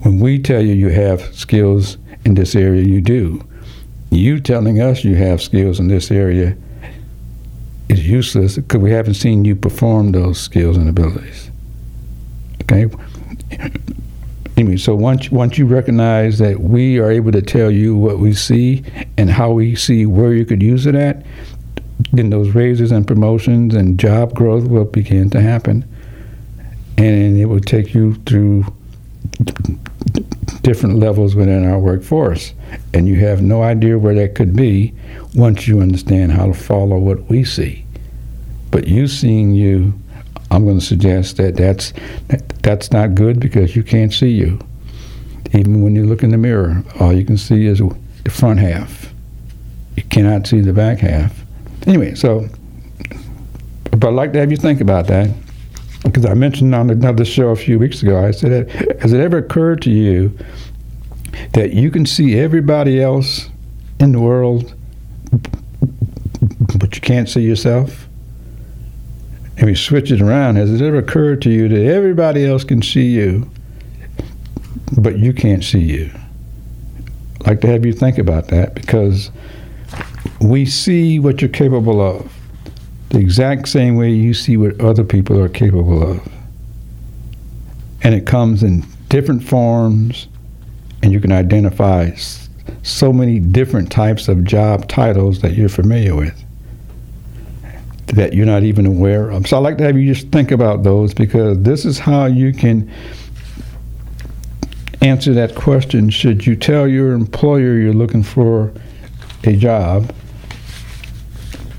When 0.00 0.20
we 0.20 0.38
tell 0.38 0.62
you 0.62 0.74
you 0.74 0.88
have 0.90 1.34
skills 1.34 1.96
in 2.24 2.34
this 2.34 2.54
area, 2.54 2.82
you 2.82 3.00
do. 3.00 3.44
You 4.10 4.40
telling 4.40 4.80
us 4.80 5.04
you 5.04 5.16
have 5.16 5.42
skills 5.42 5.80
in 5.80 5.88
this 5.88 6.10
area 6.10 6.56
is 7.94 8.06
useless 8.06 8.56
because 8.56 8.80
we 8.80 8.90
haven't 8.90 9.14
seen 9.14 9.44
you 9.44 9.56
perform 9.56 10.12
those 10.12 10.38
skills 10.38 10.76
and 10.76 10.88
abilities. 10.88 11.50
Okay? 12.62 12.86
Anyway, 14.56 14.76
so 14.76 14.94
once 14.94 15.30
once 15.32 15.58
you 15.58 15.66
recognize 15.66 16.38
that 16.38 16.60
we 16.60 16.98
are 16.98 17.10
able 17.10 17.32
to 17.32 17.42
tell 17.42 17.70
you 17.70 17.96
what 17.96 18.18
we 18.18 18.32
see 18.32 18.84
and 19.16 19.30
how 19.30 19.50
we 19.50 19.74
see 19.74 20.06
where 20.06 20.32
you 20.32 20.44
could 20.44 20.62
use 20.62 20.86
it 20.86 20.94
at, 20.94 21.24
then 22.12 22.30
those 22.30 22.50
raises 22.54 22.92
and 22.92 23.06
promotions 23.06 23.74
and 23.74 23.98
job 23.98 24.34
growth 24.34 24.64
will 24.64 24.84
begin 24.84 25.30
to 25.30 25.40
happen, 25.40 25.84
and 26.98 27.36
it 27.36 27.46
will 27.46 27.60
take 27.60 27.94
you 27.94 28.14
through 28.26 28.64
different 30.62 30.98
levels 30.98 31.34
within 31.34 31.68
our 31.68 31.78
workforce. 31.78 32.54
And 32.92 33.08
you 33.08 33.16
have 33.20 33.42
no 33.42 33.62
idea 33.62 33.98
where 33.98 34.14
that 34.14 34.34
could 34.34 34.54
be 34.54 34.94
once 35.34 35.66
you 35.66 35.80
understand 35.80 36.32
how 36.32 36.46
to 36.46 36.54
follow 36.54 36.98
what 36.98 37.28
we 37.28 37.44
see. 37.44 37.83
But 38.74 38.88
you 38.88 39.06
seeing 39.06 39.52
you, 39.52 39.94
I'm 40.50 40.64
going 40.64 40.80
to 40.80 40.84
suggest 40.84 41.36
that 41.36 41.54
that's, 41.54 41.92
that's 42.60 42.90
not 42.90 43.14
good 43.14 43.38
because 43.38 43.76
you 43.76 43.84
can't 43.84 44.12
see 44.12 44.30
you. 44.30 44.58
Even 45.52 45.80
when 45.80 45.94
you 45.94 46.04
look 46.04 46.24
in 46.24 46.30
the 46.30 46.38
mirror, 46.38 46.82
all 46.98 47.12
you 47.12 47.24
can 47.24 47.38
see 47.38 47.66
is 47.66 47.78
the 47.78 48.30
front 48.30 48.58
half. 48.58 49.14
You 49.94 50.02
cannot 50.02 50.48
see 50.48 50.60
the 50.60 50.72
back 50.72 50.98
half. 50.98 51.40
Anyway, 51.86 52.16
so, 52.16 52.48
but 53.92 54.08
I'd 54.08 54.14
like 54.14 54.32
to 54.32 54.40
have 54.40 54.50
you 54.50 54.56
think 54.56 54.80
about 54.80 55.06
that 55.06 55.30
because 56.02 56.26
I 56.26 56.34
mentioned 56.34 56.74
on 56.74 56.90
another 56.90 57.24
show 57.24 57.50
a 57.50 57.56
few 57.56 57.78
weeks 57.78 58.02
ago, 58.02 58.26
I 58.26 58.32
said, 58.32 58.68
has 59.00 59.12
it 59.12 59.20
ever 59.20 59.38
occurred 59.38 59.82
to 59.82 59.90
you 59.92 60.36
that 61.52 61.74
you 61.74 61.92
can 61.92 62.06
see 62.06 62.40
everybody 62.40 63.00
else 63.00 63.50
in 64.00 64.10
the 64.10 64.20
world, 64.20 64.74
but 66.76 66.96
you 66.96 67.00
can't 67.00 67.28
see 67.28 67.42
yourself? 67.42 68.03
We 69.64 69.74
switch 69.74 70.10
it 70.10 70.20
around. 70.20 70.56
Has 70.56 70.70
it 70.70 70.84
ever 70.84 70.98
occurred 70.98 71.40
to 71.42 71.50
you 71.50 71.68
that 71.68 71.86
everybody 71.86 72.44
else 72.44 72.64
can 72.64 72.82
see 72.82 73.06
you, 73.06 73.50
but 74.98 75.18
you 75.18 75.32
can't 75.32 75.64
see 75.64 75.80
you? 75.80 76.10
I'd 77.40 77.46
like 77.46 77.60
to 77.62 77.68
have 77.68 77.86
you 77.86 77.94
think 77.94 78.18
about 78.18 78.48
that 78.48 78.74
because 78.74 79.30
we 80.38 80.66
see 80.66 81.18
what 81.18 81.40
you're 81.40 81.48
capable 81.48 82.02
of 82.02 82.30
the 83.08 83.20
exact 83.20 83.68
same 83.68 83.96
way 83.96 84.10
you 84.10 84.34
see 84.34 84.58
what 84.58 84.78
other 84.82 85.02
people 85.02 85.40
are 85.40 85.48
capable 85.48 86.10
of. 86.10 86.28
And 88.02 88.14
it 88.14 88.26
comes 88.26 88.62
in 88.62 88.84
different 89.08 89.42
forms, 89.42 90.28
and 91.02 91.10
you 91.10 91.20
can 91.20 91.32
identify 91.32 92.10
so 92.82 93.14
many 93.14 93.40
different 93.40 93.90
types 93.90 94.28
of 94.28 94.44
job 94.44 94.88
titles 94.88 95.40
that 95.40 95.54
you're 95.54 95.70
familiar 95.70 96.14
with 96.14 96.43
that 98.14 98.32
you're 98.32 98.46
not 98.46 98.62
even 98.62 98.86
aware 98.86 99.30
of. 99.30 99.46
So 99.46 99.56
I'd 99.56 99.60
like 99.60 99.78
to 99.78 99.84
have 99.84 99.98
you 99.98 100.12
just 100.12 100.28
think 100.28 100.50
about 100.50 100.82
those 100.82 101.12
because 101.12 101.60
this 101.62 101.84
is 101.84 101.98
how 101.98 102.26
you 102.26 102.52
can 102.52 102.90
answer 105.02 105.34
that 105.34 105.54
question 105.54 106.08
should 106.08 106.46
you 106.46 106.56
tell 106.56 106.88
your 106.88 107.12
employer 107.12 107.74
you're 107.74 107.92
looking 107.92 108.22
for 108.22 108.72
a 109.42 109.54
job 109.54 110.10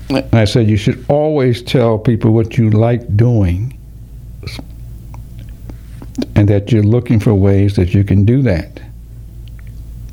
and 0.08 0.34
I 0.34 0.44
said 0.44 0.70
you 0.70 0.76
should 0.76 1.04
always 1.08 1.62
tell 1.62 1.98
people 1.98 2.32
what 2.32 2.56
you 2.56 2.70
like 2.70 3.16
doing 3.16 3.76
and 6.36 6.48
that 6.48 6.70
you're 6.70 6.84
looking 6.84 7.18
for 7.18 7.34
ways 7.34 7.74
that 7.76 7.92
you 7.92 8.04
can 8.04 8.24
do 8.24 8.42
that 8.42 8.80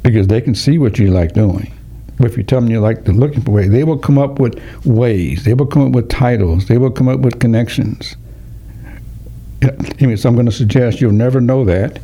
because 0.01 0.27
they 0.27 0.41
can 0.41 0.55
see 0.55 0.77
what 0.77 0.97
you 0.97 1.09
like 1.09 1.33
doing. 1.33 1.71
If 2.19 2.37
you 2.37 2.43
tell 2.43 2.61
them 2.61 2.69
you 2.69 2.79
like 2.79 3.05
to 3.05 3.11
looking 3.11 3.41
for 3.41 3.51
ways, 3.51 3.71
they 3.71 3.83
will 3.83 3.97
come 3.97 4.17
up 4.17 4.39
with 4.39 4.61
ways. 4.85 5.45
They 5.45 5.53
will 5.53 5.65
come 5.65 5.87
up 5.87 5.91
with 5.93 6.09
titles. 6.09 6.67
They 6.67 6.77
will 6.77 6.91
come 6.91 7.07
up 7.07 7.21
with 7.21 7.39
connections. 7.39 8.15
Anyway, 9.99 10.15
so 10.15 10.29
I'm 10.29 10.35
going 10.35 10.45
to 10.45 10.51
suggest 10.51 11.01
you'll 11.01 11.11
never 11.11 11.39
know 11.41 11.65
that 11.65 11.99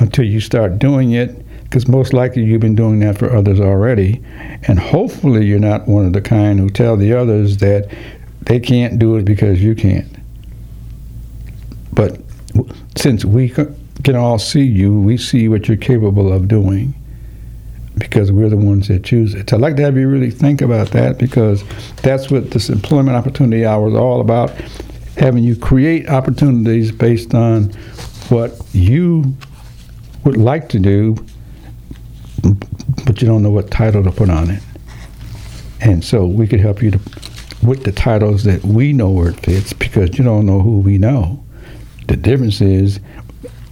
until 0.00 0.24
you 0.24 0.40
start 0.40 0.78
doing 0.78 1.12
it 1.12 1.44
because 1.64 1.86
most 1.88 2.12
likely 2.12 2.44
you've 2.44 2.60
been 2.60 2.74
doing 2.74 3.00
that 3.00 3.18
for 3.18 3.34
others 3.34 3.60
already. 3.60 4.22
And 4.68 4.78
hopefully 4.78 5.44
you're 5.44 5.58
not 5.58 5.86
one 5.86 6.06
of 6.06 6.12
the 6.12 6.20
kind 6.20 6.58
who 6.58 6.70
tell 6.70 6.96
the 6.96 7.12
others 7.12 7.58
that 7.58 7.90
they 8.42 8.60
can't 8.60 8.98
do 8.98 9.16
it 9.16 9.24
because 9.24 9.62
you 9.62 9.74
can't. 9.74 10.08
But 11.92 12.20
since 12.96 13.24
we 13.24 13.48
can 13.50 14.16
all 14.16 14.38
see 14.38 14.64
you, 14.64 14.98
we 15.00 15.16
see 15.16 15.48
what 15.48 15.68
you're 15.68 15.76
capable 15.76 16.32
of 16.32 16.48
doing 16.48 16.94
because 17.96 18.32
we're 18.32 18.48
the 18.48 18.56
ones 18.56 18.88
that 18.88 19.04
choose 19.04 19.34
it. 19.34 19.50
So 19.50 19.56
I'd 19.56 19.62
like 19.62 19.76
to 19.76 19.82
have 19.82 19.96
you 19.96 20.08
really 20.08 20.30
think 20.30 20.60
about 20.60 20.90
that 20.90 21.18
because 21.18 21.64
that's 21.96 22.30
what 22.30 22.50
this 22.50 22.68
employment 22.68 23.16
opportunity 23.16 23.64
hour 23.64 23.88
is 23.88 23.94
all 23.94 24.20
about 24.20 24.50
having 25.16 25.44
you 25.44 25.54
create 25.54 26.08
opportunities 26.08 26.90
based 26.90 27.34
on 27.34 27.70
what 28.28 28.60
you 28.72 29.36
would 30.24 30.36
like 30.36 30.68
to 30.70 30.78
do 30.78 31.14
but 33.04 33.20
you 33.20 33.28
don't 33.28 33.42
know 33.42 33.50
what 33.50 33.70
title 33.70 34.02
to 34.02 34.10
put 34.10 34.30
on 34.30 34.50
it. 34.50 34.62
And 35.80 36.04
so 36.04 36.24
we 36.24 36.46
could 36.46 36.60
help 36.60 36.82
you 36.82 36.92
to, 36.92 37.00
with 37.62 37.84
the 37.84 37.92
titles 37.92 38.44
that 38.44 38.64
we 38.64 38.92
know 38.92 39.10
where 39.10 39.30
it 39.30 39.40
fits 39.40 39.72
because 39.72 40.16
you 40.18 40.24
don't 40.24 40.46
know 40.46 40.60
who 40.60 40.80
we 40.80 40.98
know. 40.98 41.42
The 42.08 42.16
difference 42.16 42.60
is 42.60 43.00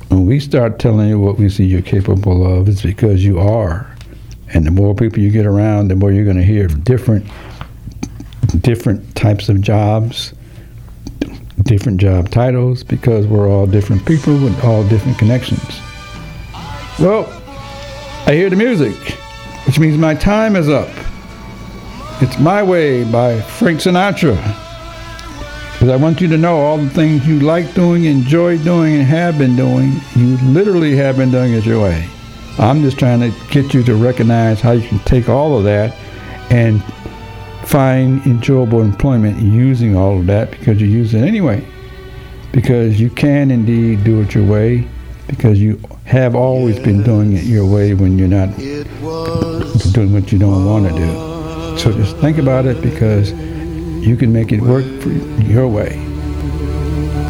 when 0.08 0.26
we 0.26 0.40
start 0.40 0.78
telling 0.78 1.08
you 1.08 1.18
what 1.18 1.38
we 1.38 1.48
see 1.48 1.64
you're 1.64 1.82
capable 1.82 2.46
of, 2.46 2.68
it's 2.68 2.82
because 2.82 3.24
you 3.24 3.38
are. 3.38 3.91
And 4.54 4.66
the 4.66 4.70
more 4.70 4.94
people 4.94 5.20
you 5.20 5.30
get 5.30 5.46
around, 5.46 5.88
the 5.88 5.96
more 5.96 6.12
you're 6.12 6.24
going 6.24 6.36
to 6.36 6.44
hear 6.44 6.66
different 6.66 7.26
different 8.60 9.14
types 9.16 9.48
of 9.48 9.60
jobs, 9.60 10.34
different 11.62 12.00
job 12.00 12.28
titles, 12.30 12.82
because 12.82 13.26
we're 13.26 13.48
all 13.48 13.66
different 13.66 14.04
people 14.04 14.34
with 14.34 14.62
all 14.64 14.86
different 14.88 15.18
connections. 15.18 15.80
Well, 16.98 17.26
I 18.26 18.34
hear 18.34 18.50
the 18.50 18.56
music, 18.56 18.96
which 19.66 19.78
means 19.78 19.96
my 19.96 20.14
time 20.14 20.56
is 20.56 20.68
up. 20.68 20.88
It's 22.20 22.38
My 22.38 22.62
Way 22.62 23.04
by 23.10 23.40
Frank 23.40 23.80
Sinatra. 23.80 24.36
Because 25.72 25.88
I 25.88 25.96
want 25.96 26.20
you 26.20 26.28
to 26.28 26.36
know 26.36 26.58
all 26.58 26.78
the 26.78 26.90
things 26.90 27.26
you 27.26 27.40
like 27.40 27.74
doing, 27.74 28.04
enjoy 28.04 28.58
doing, 28.58 28.94
and 28.94 29.02
have 29.02 29.38
been 29.38 29.56
doing, 29.56 29.94
you 30.14 30.36
literally 30.48 30.94
have 30.96 31.16
been 31.16 31.32
doing 31.32 31.54
it 31.54 31.64
your 31.64 31.82
way. 31.82 32.08
I'm 32.58 32.82
just 32.82 32.98
trying 32.98 33.20
to 33.20 33.32
get 33.50 33.72
you 33.72 33.82
to 33.84 33.94
recognize 33.94 34.60
how 34.60 34.72
you 34.72 34.86
can 34.86 34.98
take 35.00 35.28
all 35.28 35.56
of 35.56 35.64
that 35.64 35.94
and 36.50 36.82
find 37.64 38.24
enjoyable 38.26 38.82
employment 38.82 39.40
using 39.40 39.96
all 39.96 40.18
of 40.18 40.26
that 40.26 40.50
because 40.50 40.80
you 40.80 40.86
use 40.86 41.14
it 41.14 41.22
anyway. 41.22 41.66
Because 42.52 43.00
you 43.00 43.08
can 43.08 43.50
indeed 43.50 44.04
do 44.04 44.20
it 44.20 44.34
your 44.34 44.44
way 44.44 44.86
because 45.26 45.58
you 45.58 45.80
have 46.04 46.34
always 46.34 46.78
been 46.78 47.02
doing 47.02 47.32
it 47.32 47.44
your 47.44 47.64
way 47.64 47.94
when 47.94 48.18
you're 48.18 48.28
not 48.28 48.54
doing 48.58 50.12
what 50.12 50.30
you 50.30 50.38
don't 50.38 50.66
want 50.66 50.86
to 50.86 50.94
do. 50.94 51.78
So 51.78 51.90
just 51.92 52.16
think 52.18 52.36
about 52.36 52.66
it 52.66 52.82
because 52.82 53.32
you 53.32 54.16
can 54.16 54.32
make 54.32 54.52
it 54.52 54.60
work 54.60 54.84
your 55.48 55.68
way. 55.68 55.94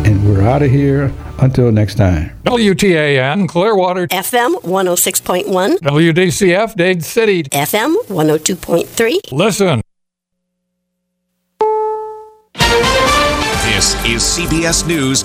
And 0.05 0.29
we're 0.29 0.43
out 0.43 0.63
of 0.63 0.71
here 0.71 1.13
until 1.43 1.71
next 1.73 1.97
time. 1.97 2.31
WTAN 2.45 3.49
Clearwater. 3.49 4.07
FM 4.09 4.55
106.1 4.63 5.77
WDCF 5.79 6.75
Dade 6.75 7.05
City. 7.05 7.43
FM 7.45 7.95
102.3 8.07 9.33
Listen. 9.33 9.81
This 13.83 13.95
is 14.05 14.23
CBS 14.23 14.87
News 14.87 15.21